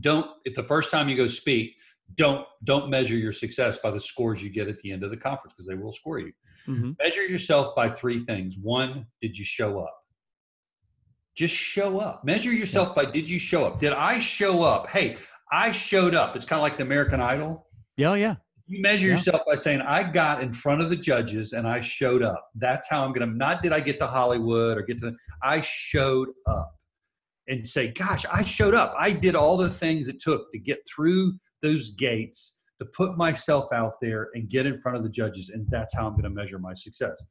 don't 0.00 0.28
if 0.44 0.54
the 0.54 0.64
first 0.64 0.90
time 0.90 1.08
you 1.08 1.16
go 1.16 1.26
speak 1.26 1.76
don't 2.16 2.46
don't 2.64 2.90
measure 2.90 3.16
your 3.16 3.32
success 3.32 3.78
by 3.78 3.90
the 3.90 3.98
scores 4.00 4.42
you 4.42 4.50
get 4.50 4.68
at 4.68 4.78
the 4.80 4.92
end 4.92 5.02
of 5.02 5.10
the 5.10 5.16
conference 5.16 5.54
because 5.54 5.66
they 5.66 5.74
will 5.74 5.92
score 5.92 6.18
you. 6.18 6.32
Mhm. 6.68 6.94
measure 6.98 7.24
yourself 7.24 7.74
by 7.74 7.88
three 7.88 8.24
things. 8.26 8.58
One 8.58 9.06
did 9.22 9.36
you 9.38 9.44
show 9.44 9.78
up 9.80 9.96
just 11.34 11.54
show 11.54 11.98
up. 11.98 12.24
Measure 12.24 12.52
yourself 12.52 12.94
by 12.94 13.04
did 13.04 13.28
you 13.28 13.38
show 13.38 13.64
up? 13.64 13.80
Did 13.80 13.92
i 13.92 14.18
show 14.18 14.62
up? 14.62 14.88
Hey 14.90 15.16
i 15.52 15.72
showed 15.72 16.14
up. 16.14 16.36
It's 16.36 16.44
kind 16.46 16.58
of 16.58 16.62
like 16.62 16.76
the 16.76 16.84
american 16.84 17.20
idol. 17.20 17.66
Yeah 17.96 18.14
yeah. 18.14 18.36
You 18.66 18.80
measure 18.80 19.06
Yeah. 19.06 19.14
yourself 19.14 19.42
by 19.46 19.56
saying 19.56 19.80
i 19.82 20.02
got 20.02 20.42
in 20.42 20.52
front 20.52 20.80
of 20.80 20.90
the 20.90 20.96
judges 20.96 21.52
and 21.52 21.66
i 21.66 21.80
showed 21.80 22.22
up. 22.22 22.48
That's 22.54 22.88
how 22.88 23.04
i'm 23.04 23.12
gonna 23.12 23.26
not 23.26 23.62
did 23.62 23.72
i 23.72 23.80
get 23.80 23.98
to 23.98 24.06
hollywood 24.06 24.78
or 24.78 24.82
get 24.82 25.00
to 25.00 25.12
i 25.42 25.60
showed 25.60 26.28
up 26.46 26.74
and 27.48 27.66
say 27.66 27.88
gosh 27.88 28.24
i 28.32 28.42
showed 28.42 28.74
up. 28.74 28.94
I 28.98 29.10
did 29.10 29.34
all 29.34 29.56
the 29.56 29.70
things 29.70 30.08
it 30.08 30.20
took 30.20 30.50
to 30.52 30.58
get 30.58 30.78
through 30.94 31.34
those 31.62 31.90
gates 31.92 32.58
to 32.80 32.86
put 32.86 33.16
myself 33.16 33.72
out 33.72 33.94
there 34.00 34.30
and 34.34 34.48
get 34.48 34.66
in 34.66 34.76
front 34.78 34.96
of 34.96 35.02
the 35.04 35.08
judges. 35.08 35.48
And 35.50 35.66
that's 35.70 35.94
how 35.94 36.06
i'm 36.06 36.12
going 36.12 36.24
to 36.24 36.30
measure 36.30 36.58
my 36.58 36.74
success 36.74 37.22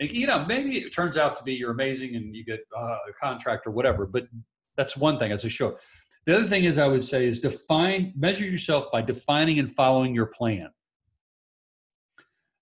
and, 0.00 0.10
you 0.10 0.26
know 0.26 0.44
maybe 0.44 0.78
it 0.78 0.94
turns 0.94 1.16
out 1.16 1.36
to 1.36 1.42
be 1.42 1.54
you're 1.54 1.70
amazing 1.70 2.16
and 2.16 2.34
you 2.34 2.44
get 2.44 2.60
uh, 2.76 2.96
a 3.08 3.12
contract 3.20 3.66
or 3.66 3.70
whatever 3.70 4.06
but 4.06 4.26
that's 4.76 4.96
one 4.96 5.18
thing 5.18 5.32
as 5.32 5.44
a 5.44 5.48
show. 5.48 5.78
The 6.26 6.36
other 6.36 6.46
thing 6.46 6.64
is 6.64 6.78
i 6.78 6.86
would 6.86 7.04
say 7.04 7.26
is 7.26 7.40
define 7.40 8.12
measure 8.16 8.44
yourself 8.44 8.86
by 8.92 9.02
defining 9.02 9.58
and 9.58 9.70
following 9.70 10.14
your 10.14 10.26
plan. 10.26 10.68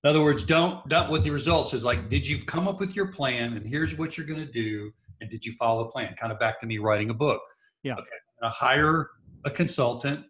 In 0.03 0.11
other 0.11 0.23
words 0.23 0.45
don't 0.45 0.87
don't 0.89 1.11
what 1.11 1.23
the 1.23 1.31
results 1.31 1.73
is 1.75 1.85
like 1.85 2.09
did 2.09 2.27
you 2.27 2.43
come 2.43 2.69
up 2.69 2.79
with 2.81 2.95
your 2.95 3.09
plan 3.09 3.55
and 3.55 3.67
here's 3.67 3.97
what 3.97 4.17
you're 4.17 4.27
going 4.27 4.45
to 4.47 4.53
do 4.53 4.93
and 5.21 5.31
did 5.31 5.45
you 5.45 5.55
follow 5.55 5.85
the 5.85 5.91
plan? 5.91 6.15
Kind 6.21 6.33
of 6.33 6.39
back 6.39 6.61
to 6.61 6.67
me 6.67 6.79
writing 6.79 7.11
a 7.11 7.15
book. 7.15 7.41
Yeah. 7.83 7.95
okay 7.95 8.03
i'm 8.03 8.49
going 8.49 8.53
to 8.53 8.57
hire 8.57 9.11
a 9.45 9.51
consultant. 9.51 10.25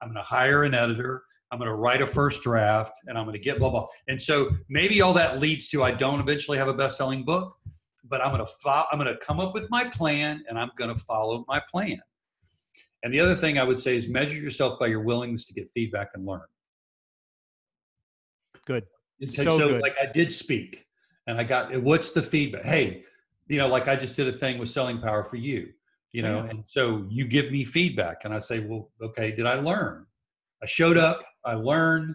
I'm 0.00 0.08
going 0.08 0.16
to 0.16 0.22
hire 0.22 0.64
an 0.64 0.74
editor 0.74 1.22
i'm 1.50 1.58
going 1.58 1.68
to 1.68 1.74
write 1.74 2.00
a 2.02 2.06
first 2.06 2.42
draft 2.42 2.92
and 3.06 3.18
i'm 3.18 3.24
going 3.24 3.34
to 3.34 3.40
get 3.42 3.58
blah 3.58 3.70
blah 3.70 3.86
and 4.08 4.20
so 4.20 4.50
maybe 4.68 5.00
all 5.00 5.12
that 5.12 5.38
leads 5.40 5.68
to 5.68 5.82
i 5.82 5.90
don't 5.90 6.20
eventually 6.20 6.56
have 6.58 6.68
a 6.68 6.74
best-selling 6.74 7.24
book 7.24 7.56
but 8.04 8.20
i'm 8.20 8.32
going 8.32 8.44
to 8.44 8.52
fo- 8.62 8.84
i'm 8.90 8.98
going 8.98 9.12
to 9.12 9.18
come 9.24 9.40
up 9.40 9.54
with 9.54 9.68
my 9.70 9.84
plan 9.84 10.42
and 10.48 10.58
i'm 10.58 10.70
going 10.76 10.92
to 10.92 11.00
follow 11.02 11.44
my 11.48 11.60
plan 11.70 12.00
and 13.02 13.12
the 13.12 13.20
other 13.20 13.34
thing 13.34 13.58
i 13.58 13.64
would 13.64 13.80
say 13.80 13.96
is 13.96 14.08
measure 14.08 14.36
yourself 14.38 14.78
by 14.78 14.86
your 14.86 15.02
willingness 15.02 15.46
to 15.46 15.52
get 15.52 15.68
feedback 15.68 16.08
and 16.14 16.24
learn 16.26 16.42
Good. 18.66 18.84
And 19.20 19.30
So 19.30 19.58
good. 19.58 19.82
like 19.82 19.94
I 20.00 20.10
did 20.10 20.30
speak 20.30 20.86
and 21.26 21.38
I 21.38 21.44
got 21.44 21.76
what's 21.82 22.10
the 22.12 22.22
feedback? 22.22 22.64
Hey, 22.64 23.04
you 23.48 23.58
know, 23.58 23.66
like 23.68 23.88
I 23.88 23.96
just 23.96 24.14
did 24.16 24.28
a 24.28 24.32
thing 24.32 24.58
with 24.58 24.68
selling 24.68 25.00
power 25.00 25.24
for 25.24 25.36
you, 25.36 25.68
you 26.12 26.22
know, 26.22 26.38
Yeah. 26.44 26.50
and 26.50 26.64
so 26.66 27.04
you 27.10 27.24
give 27.26 27.50
me 27.50 27.64
feedback 27.64 28.18
and 28.24 28.32
I 28.32 28.38
say, 28.38 28.60
well, 28.60 28.90
okay, 29.02 29.32
did 29.32 29.46
I 29.46 29.54
learn? 29.54 30.06
I 30.62 30.66
showed 30.66 30.96
up, 30.96 31.20
I 31.44 31.54
learned, 31.54 32.14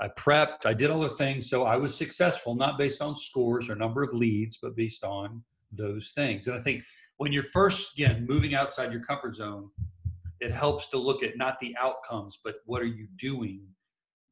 I 0.00 0.08
prepped, 0.08 0.66
I 0.66 0.74
did 0.74 0.90
all 0.90 1.00
the 1.00 1.08
things. 1.08 1.48
So 1.48 1.64
I 1.64 1.76
was 1.76 1.94
successful, 1.94 2.54
not 2.54 2.78
based 2.78 3.00
on 3.00 3.16
scores 3.16 3.70
or 3.70 3.74
number 3.74 4.02
of 4.02 4.12
leads, 4.12 4.58
but 4.60 4.76
based 4.76 5.04
on 5.04 5.42
those 5.70 6.12
things. 6.14 6.46
And 6.46 6.56
I 6.56 6.60
think 6.60 6.82
when 7.18 7.32
you're 7.32 7.44
first, 7.44 7.92
again, 7.98 8.26
moving 8.28 8.54
outside 8.54 8.92
your 8.92 9.04
comfort 9.04 9.36
zone, 9.36 9.70
it 10.40 10.52
helps 10.52 10.88
to 10.88 10.98
look 10.98 11.22
at 11.22 11.36
not 11.36 11.58
the 11.60 11.74
outcomes, 11.80 12.38
but 12.42 12.56
what 12.66 12.82
are 12.82 12.86
you 12.86 13.06
doing 13.16 13.62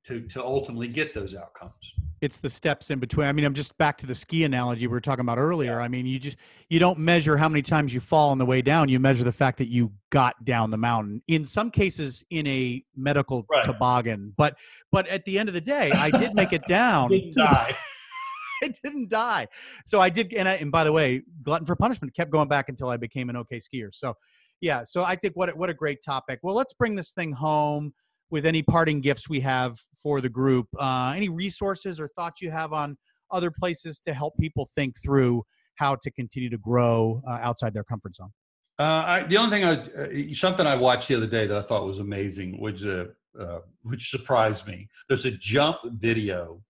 to, 0.05 0.21
to 0.29 0.43
ultimately 0.45 0.89
get 0.89 1.13
those 1.15 1.35
outcomes. 1.35 1.95
it's 2.23 2.39
the 2.39 2.51
steps 2.51 2.91
in 2.91 2.99
between. 2.99 3.27
I 3.27 3.33
mean, 3.33 3.45
I'm 3.45 3.55
just 3.55 3.77
back 3.79 3.97
to 3.99 4.07
the 4.07 4.15
ski 4.15 4.45
analogy 4.45 4.87
we 4.87 4.93
were 4.93 5.01
talking 5.01 5.21
about 5.21 5.39
earlier. 5.39 5.81
I 5.81 5.89
mean, 5.89 6.07
you 6.07 6.19
just 6.19 6.37
you 6.69 6.79
don't 6.79 6.99
measure 6.99 7.37
how 7.37 7.49
many 7.49 7.63
times 7.63 7.93
you 7.95 8.01
fall 8.01 8.31
on 8.31 8.39
the 8.39 8.47
way 8.47 8.63
down. 8.63 8.89
You 8.89 9.01
measure 9.01 9.25
the 9.25 9.33
fact 9.33 9.59
that 9.59 9.69
you 9.69 9.93
got 10.11 10.43
down 10.45 10.71
the 10.71 10.77
mountain. 10.79 11.23
In 11.29 11.45
some 11.45 11.71
cases, 11.71 12.25
in 12.31 12.47
a 12.47 12.85
medical 12.97 13.47
Right. 13.51 13.63
toboggan, 13.63 14.35
but 14.37 14.57
but 14.93 15.07
at 15.09 15.25
the 15.25 15.39
end 15.39 15.49
of 15.49 15.55
the 15.55 15.61
day, 15.61 15.91
I 15.93 16.11
did 16.11 16.35
make 16.35 16.53
it 16.53 16.67
down. 16.67 17.11
Didn't 17.11 17.35
die. 17.35 17.75
I 18.63 18.69
didn't 18.85 19.09
die. 19.09 19.49
So 19.87 20.01
I 20.03 20.11
did, 20.11 20.35
and 20.35 20.47
I, 20.47 20.55
and 20.57 20.71
by 20.71 20.85
the 20.85 20.93
way, 20.93 21.23
glutton 21.43 21.67
for 21.67 21.75
punishment 21.77 22.15
kept 22.15 22.31
going 22.31 22.47
back 22.49 22.69
until 22.69 22.91
I 22.91 22.99
became 22.99 23.31
an 23.31 23.37
okay 23.39 23.59
skier. 23.59 23.89
So, 23.93 24.15
yeah. 24.61 24.83
So 24.85 25.03
I 25.03 25.17
think 25.17 25.35
what 25.35 25.49
a- 25.49 25.57
what 25.57 25.71
a 25.71 25.75
great 25.75 26.03
topic. 26.05 26.41
Well, 26.43 26.55
let's 26.55 26.75
bring 26.75 26.95
this 26.95 27.13
thing 27.13 27.33
home 27.33 27.95
with 28.31 28.45
any 28.45 28.63
parting 28.63 29.01
gifts 29.01 29.29
we 29.31 29.41
have 29.41 29.83
for 30.03 30.21
the 30.21 30.29
group. 30.29 30.67
Uh, 30.79 31.13
any 31.17 31.29
resources 31.29 32.01
or 32.01 32.09
thoughts 32.09 32.41
you 32.41 32.51
have 32.51 32.73
on 32.73 32.97
other 33.31 33.51
places 33.51 33.99
to 34.01 34.13
help 34.13 34.35
people 34.39 34.69
think 34.75 34.95
through 35.03 35.43
how 35.77 35.97
to 36.03 36.11
continue 36.11 36.51
to 36.51 36.59
grow 36.59 37.23
uh, 37.27 37.39
outside 37.41 37.73
their 37.73 37.85
comfort 37.85 38.17
zone. 38.17 38.31
Uh, 38.79 38.83
I, 38.83 39.23
the 39.25 39.37
only 39.37 39.51
thing 39.51 39.65
I, 39.65 39.73
uh, 39.73 40.35
something 40.35 40.67
I 40.67 40.75
watched 40.75 41.09
the 41.09 41.15
other 41.15 41.27
day 41.27 41.47
that 41.47 41.57
I 41.57 41.61
thought 41.61 41.87
was 41.87 41.99
amazing, 41.99 42.61
which 42.61 42.85
uh, 42.85 43.05
uh, 43.39 43.61
which 43.83 44.11
surprised 44.11 44.67
me. 44.67 44.89
There's 45.09 45.27
a 45.27 45.31
jump 45.31 45.79
video 45.85 46.63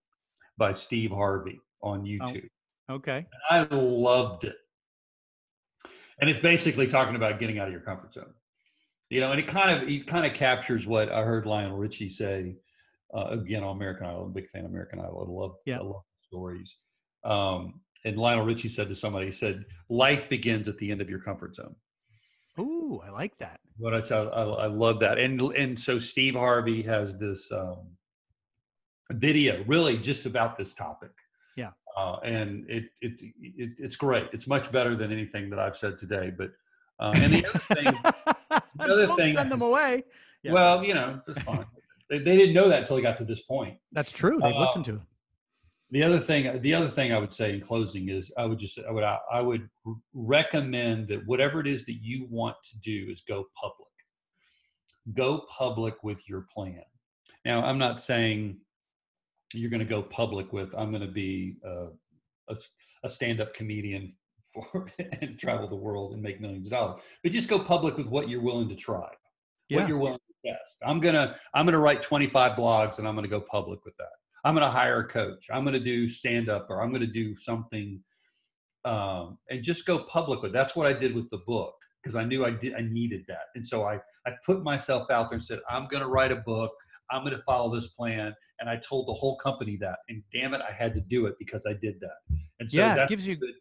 by 0.57 0.73
Steve 0.73 1.11
Harvey 1.11 1.59
on 1.81 2.03
YouTube. 2.03 2.49
Okay. 2.89 3.25
I 3.49 3.61
loved 3.71 4.43
it. 4.43 4.55
And 6.19 6.29
it's 6.29 6.39
basically 6.39 6.87
talking 6.87 7.15
about 7.15 7.39
getting 7.39 7.59
out 7.59 7.67
of 7.67 7.71
your 7.71 7.81
comfort 7.81 8.13
zone. 8.13 8.33
You 9.09 9.21
know, 9.21 9.31
and 9.31 9.39
it 9.39 9.47
kind 9.47 9.81
of 9.81 9.89
it 9.89 10.05
kind 10.07 10.25
of 10.25 10.33
captures 10.33 10.85
what 10.85 11.11
I 11.11 11.23
heard 11.23 11.45
Lionel 11.45 11.77
Richie 11.77 12.09
say 12.09 12.55
uh, 13.13 13.27
again 13.31 13.63
on 13.63 13.75
American 13.75 14.07
Idol. 14.07 14.21
I'm 14.23 14.27
a 14.31 14.33
big 14.33 14.49
fan 14.49 14.65
of 14.65 14.71
American 14.71 14.99
Idol. 14.99 15.25
I 15.27 15.31
love 15.41 15.55
Yeah. 15.65 15.79
I 15.79 15.83
love 15.83 16.03
stories. 16.27 16.77
Um, 17.23 17.81
and 18.05 18.17
Lionel 18.17 18.45
Richie 18.45 18.69
said 18.69 18.87
to 18.89 18.95
somebody, 18.95 19.27
he 19.27 19.31
said, 19.31 19.63
"Life 19.89 20.27
begins 20.29 20.67
at 20.67 20.77
the 20.77 20.89
end 20.91 21.01
of 21.01 21.09
your 21.09 21.19
comfort 21.19 21.55
zone." 21.55 21.75
Ooh, 22.59 22.99
I 23.05 23.09
like 23.09 23.37
that. 23.37 23.59
What 23.77 23.93
I 23.93 24.01
tell, 24.01 24.33
I, 24.33 24.63
I 24.63 24.65
love 24.67 24.99
that, 25.01 25.17
and 25.19 25.39
and 25.55 25.79
so 25.79 25.97
Steve 25.99 26.33
Harvey 26.35 26.81
has 26.83 27.17
this 27.19 27.51
um, 27.51 27.89
video 29.11 29.63
really 29.67 29.97
just 29.97 30.25
about 30.25 30.57
this 30.57 30.73
topic. 30.73 31.11
Yeah. 31.57 31.71
uh, 31.97 32.17
and 32.23 32.69
it, 32.69 32.85
it 33.01 33.21
it 33.41 33.69
it's 33.77 33.95
great. 33.95 34.27
It's 34.33 34.47
much 34.47 34.71
better 34.71 34.95
than 34.95 35.11
anything 35.11 35.49
that 35.49 35.59
I've 35.59 35.75
said 35.77 35.97
today. 35.97 36.31
But 36.35 36.51
uh, 36.99 37.11
and 37.15 37.33
the 37.33 37.45
other 37.45 37.59
thing, 37.59 37.87
other 38.79 39.05
Don't 39.07 39.17
thing- 39.17 39.35
send 39.35 39.51
them 39.51 39.61
away. 39.61 40.03
Yeah. 40.43 40.53
well, 40.53 40.83
you 40.83 40.93
know, 40.95 41.21
that's 41.27 41.41
fine. 41.43 41.65
They, 42.11 42.19
they 42.19 42.37
didn't 42.37 42.53
know 42.53 42.67
that 42.67 42.81
until 42.81 42.97
they 42.97 43.01
got 43.01 43.17
to 43.19 43.23
this 43.23 43.41
point. 43.41 43.77
That's 43.93 44.11
true. 44.11 44.37
They've 44.41 44.53
uh, 44.53 44.59
listened 44.59 44.85
to 44.85 44.95
it. 44.95 45.01
The 45.91 46.03
other 46.03 46.19
thing, 46.19 46.61
the 46.61 46.73
other 46.73 46.87
thing 46.87 47.13
I 47.13 47.17
would 47.17 47.33
say 47.33 47.53
in 47.53 47.61
closing 47.61 48.09
is, 48.09 48.31
I 48.37 48.45
would 48.45 48.59
just, 48.59 48.77
I 48.87 48.91
would, 48.91 49.03
I 49.03 49.41
would 49.41 49.67
recommend 50.13 51.07
that 51.07 51.25
whatever 51.25 51.59
it 51.59 51.67
is 51.67 51.85
that 51.85 51.97
you 52.01 52.27
want 52.29 52.55
to 52.69 52.79
do 52.79 53.07
is 53.09 53.21
go 53.21 53.45
public. 53.59 53.87
Go 55.15 55.45
public 55.49 56.03
with 56.03 56.27
your 56.29 56.45
plan. 56.53 56.81
Now, 57.45 57.63
I'm 57.63 57.77
not 57.77 58.01
saying 58.01 58.57
you're 59.53 59.69
going 59.69 59.79
to 59.79 59.85
go 59.85 60.01
public 60.01 60.53
with. 60.53 60.73
I'm 60.77 60.91
going 60.91 61.05
to 61.05 61.11
be 61.11 61.55
uh, 61.65 61.87
a, 62.49 62.55
a 63.03 63.09
stand-up 63.09 63.53
comedian 63.53 64.13
for 64.53 64.87
and 65.21 65.39
travel 65.39 65.67
the 65.67 65.75
world 65.75 66.13
and 66.13 66.21
make 66.21 66.39
millions 66.39 66.67
of 66.67 66.71
dollars. 66.71 67.01
But 67.23 67.31
just 67.31 67.47
go 67.47 67.59
public 67.59 67.97
with 67.97 68.07
what 68.07 68.29
you're 68.29 68.41
willing 68.41 68.69
to 68.69 68.75
try. 68.75 69.09
Yeah. 69.67 69.79
What 69.79 69.89
you're 69.89 69.97
willing 69.97 70.19
I'm 70.85 70.99
gonna 70.99 71.35
I'm 71.53 71.65
gonna 71.65 71.79
write 71.79 72.01
25 72.01 72.57
blogs 72.57 72.99
and 72.99 73.07
I'm 73.07 73.15
gonna 73.15 73.27
go 73.27 73.41
public 73.41 73.85
with 73.85 73.95
that. 73.97 74.09
I'm 74.43 74.55
going 74.55 74.65
to 74.65 74.71
hire 74.71 74.99
a 75.01 75.07
coach. 75.07 75.47
I'm 75.51 75.63
going 75.63 75.73
to 75.73 75.79
do 75.79 76.07
stand 76.07 76.49
up 76.49 76.67
or 76.69 76.81
I'm 76.81 76.89
going 76.89 77.01
to 77.01 77.07
do 77.07 77.35
something 77.35 78.01
um, 78.85 79.37
and 79.49 79.63
just 79.63 79.85
go 79.85 79.99
public 80.05 80.41
with. 80.41 80.51
That's 80.51 80.75
what 80.75 80.87
I 80.87 80.93
did 80.93 81.13
with 81.13 81.29
the 81.29 81.39
book. 81.45 81.75
because 82.01 82.15
I 82.15 82.23
knew 82.23 82.45
I 82.45 82.51
did 82.51 82.73
I 82.73 82.81
needed 82.81 83.23
that. 83.27 83.45
And 83.55 83.65
so 83.65 83.83
I 83.83 83.95
I 84.25 84.31
put 84.45 84.63
myself 84.63 85.11
out 85.11 85.29
there 85.29 85.37
and 85.37 85.45
said, 85.45 85.59
I'm 85.69 85.87
going 85.87 86.01
to 86.01 86.09
write 86.09 86.31
a 86.31 86.37
book. 86.37 86.71
I'm 87.11 87.23
going 87.23 87.35
to 87.35 87.43
follow 87.43 87.73
this 87.73 87.87
plan. 87.87 88.33
And 88.59 88.69
I 88.69 88.77
told 88.77 89.07
the 89.07 89.13
whole 89.13 89.37
company 89.37 89.77
that. 89.81 89.99
And 90.09 90.23
damn 90.33 90.53
it, 90.53 90.61
I 90.67 90.71
had 90.71 90.93
to 90.95 91.01
do 91.01 91.25
it 91.25 91.35
because 91.37 91.65
I 91.67 91.73
did 91.73 91.99
that. 91.99 92.37
And 92.59 92.71
so 92.71 92.77
yeah, 92.77 93.03
it 93.03 93.09
gives 93.09 93.27
you 93.27 93.35
good, 93.35 93.53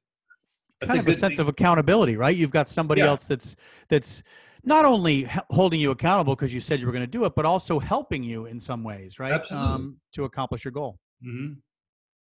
kind 0.83 1.01
of 1.01 1.09
a 1.09 1.15
sense 1.15 1.37
thing. 1.37 1.41
of 1.41 1.49
accountability, 1.49 2.17
right? 2.17 2.37
You've 2.37 2.51
got 2.51 2.69
somebody 2.69 3.01
yeah. 3.01 3.09
else 3.09 3.27
that's 3.27 3.57
that's 3.89 4.23
not 4.65 4.85
only 4.85 5.29
holding 5.51 5.81
you 5.81 5.91
accountable 5.91 6.35
because 6.35 6.53
you 6.53 6.61
said 6.61 6.81
you 6.81 6.87
were 6.87 6.93
going 6.93 7.05
to 7.05 7.07
do 7.11 7.25
it, 7.25 7.35
but 7.35 7.45
also 7.45 7.79
helping 7.79 8.23
you 8.23 8.47
in 8.47 8.61
some 8.61 8.83
ways, 8.85 9.19
right? 9.19 9.41
Um, 9.51 9.97
to 10.13 10.25
accomplish 10.25 10.65
your 10.65 10.73
goal. 10.73 10.99
Mm-hmm. 11.25 11.55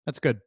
That's 0.06 0.18
good. 0.18 0.38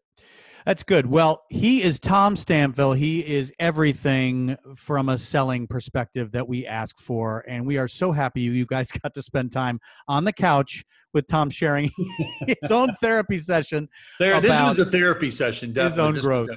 That's 0.65 0.83
good. 0.83 1.05
Well, 1.05 1.43
he 1.49 1.81
is 1.81 1.99
Tom 1.99 2.35
Stampfl. 2.35 2.97
He 2.97 3.19
is 3.19 3.51
everything 3.59 4.57
from 4.75 5.09
a 5.09 5.17
selling 5.17 5.67
perspective 5.67 6.31
that 6.31 6.47
we 6.47 6.65
ask 6.65 6.99
for. 6.99 7.43
And 7.47 7.65
we 7.65 7.77
are 7.77 7.87
so 7.87 8.11
happy 8.11 8.41
you 8.41 8.65
guys 8.65 8.91
got 9.03 9.13
to 9.13 9.21
spend 9.21 9.51
time 9.51 9.79
on 10.07 10.23
the 10.23 10.33
couch 10.33 10.83
with 11.13 11.27
Tom 11.27 11.49
sharing 11.49 11.89
his 12.47 12.71
own 12.71 12.93
therapy 13.01 13.39
session. 13.39 13.89
There, 14.19 14.39
this 14.41 14.51
was 14.51 14.79
a 14.79 14.85
therapy 14.85 15.31
session. 15.31 15.73
His 15.73 15.97
own 15.97 16.19
growth. 16.19 16.49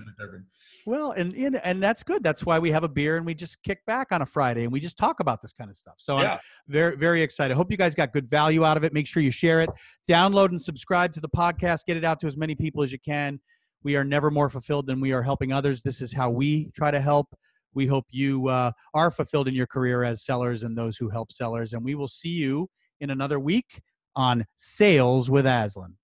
Well, 0.84 1.12
and, 1.12 1.32
and 1.34 1.56
and 1.64 1.82
that's 1.82 2.02
good. 2.02 2.24
That's 2.24 2.44
why 2.44 2.58
we 2.58 2.70
have 2.72 2.82
a 2.82 2.88
beer 2.88 3.16
and 3.16 3.24
we 3.24 3.34
just 3.34 3.62
kick 3.62 3.84
back 3.86 4.10
on 4.10 4.22
a 4.22 4.26
Friday 4.26 4.64
and 4.64 4.72
we 4.72 4.80
just 4.80 4.98
talk 4.98 5.20
about 5.20 5.40
this 5.40 5.52
kind 5.52 5.70
of 5.70 5.78
stuff. 5.78 5.94
So 5.98 6.20
yeah. 6.20 6.34
I'm 6.34 6.38
very 6.68 6.96
very 6.96 7.22
excited. 7.22 7.54
Hope 7.54 7.70
you 7.70 7.76
guys 7.76 7.94
got 7.94 8.12
good 8.12 8.28
value 8.28 8.64
out 8.64 8.76
of 8.76 8.84
it. 8.84 8.92
Make 8.92 9.06
sure 9.06 9.22
you 9.22 9.30
share 9.30 9.60
it, 9.60 9.70
download 10.08 10.48
and 10.48 10.60
subscribe 10.60 11.12
to 11.14 11.20
the 11.20 11.28
podcast. 11.28 11.86
Get 11.86 11.96
it 11.96 12.04
out 12.04 12.18
to 12.20 12.26
as 12.26 12.36
many 12.36 12.54
people 12.54 12.82
as 12.82 12.90
you 12.90 12.98
can. 12.98 13.38
We 13.82 13.96
are 13.96 14.04
never 14.04 14.30
more 14.30 14.48
fulfilled 14.48 14.86
than 14.86 15.00
we 15.00 15.12
are 15.12 15.22
helping 15.22 15.52
others. 15.52 15.82
This 15.82 16.00
is 16.00 16.12
how 16.12 16.30
we 16.30 16.70
try 16.74 16.90
to 16.90 17.00
help. 17.00 17.28
We 17.74 17.86
hope 17.86 18.06
you 18.10 18.48
uh, 18.48 18.72
are 18.94 19.10
fulfilled 19.10 19.48
in 19.48 19.54
your 19.54 19.66
career 19.66 20.04
as 20.04 20.24
sellers 20.24 20.62
and 20.62 20.76
those 20.76 20.96
who 20.96 21.08
help 21.08 21.32
sellers. 21.32 21.72
And 21.72 21.84
we 21.84 21.94
will 21.94 22.08
see 22.08 22.28
you 22.28 22.68
in 23.00 23.10
another 23.10 23.40
week 23.40 23.80
on 24.14 24.44
Sales 24.56 25.30
with 25.30 25.46
Aslan. 25.46 25.96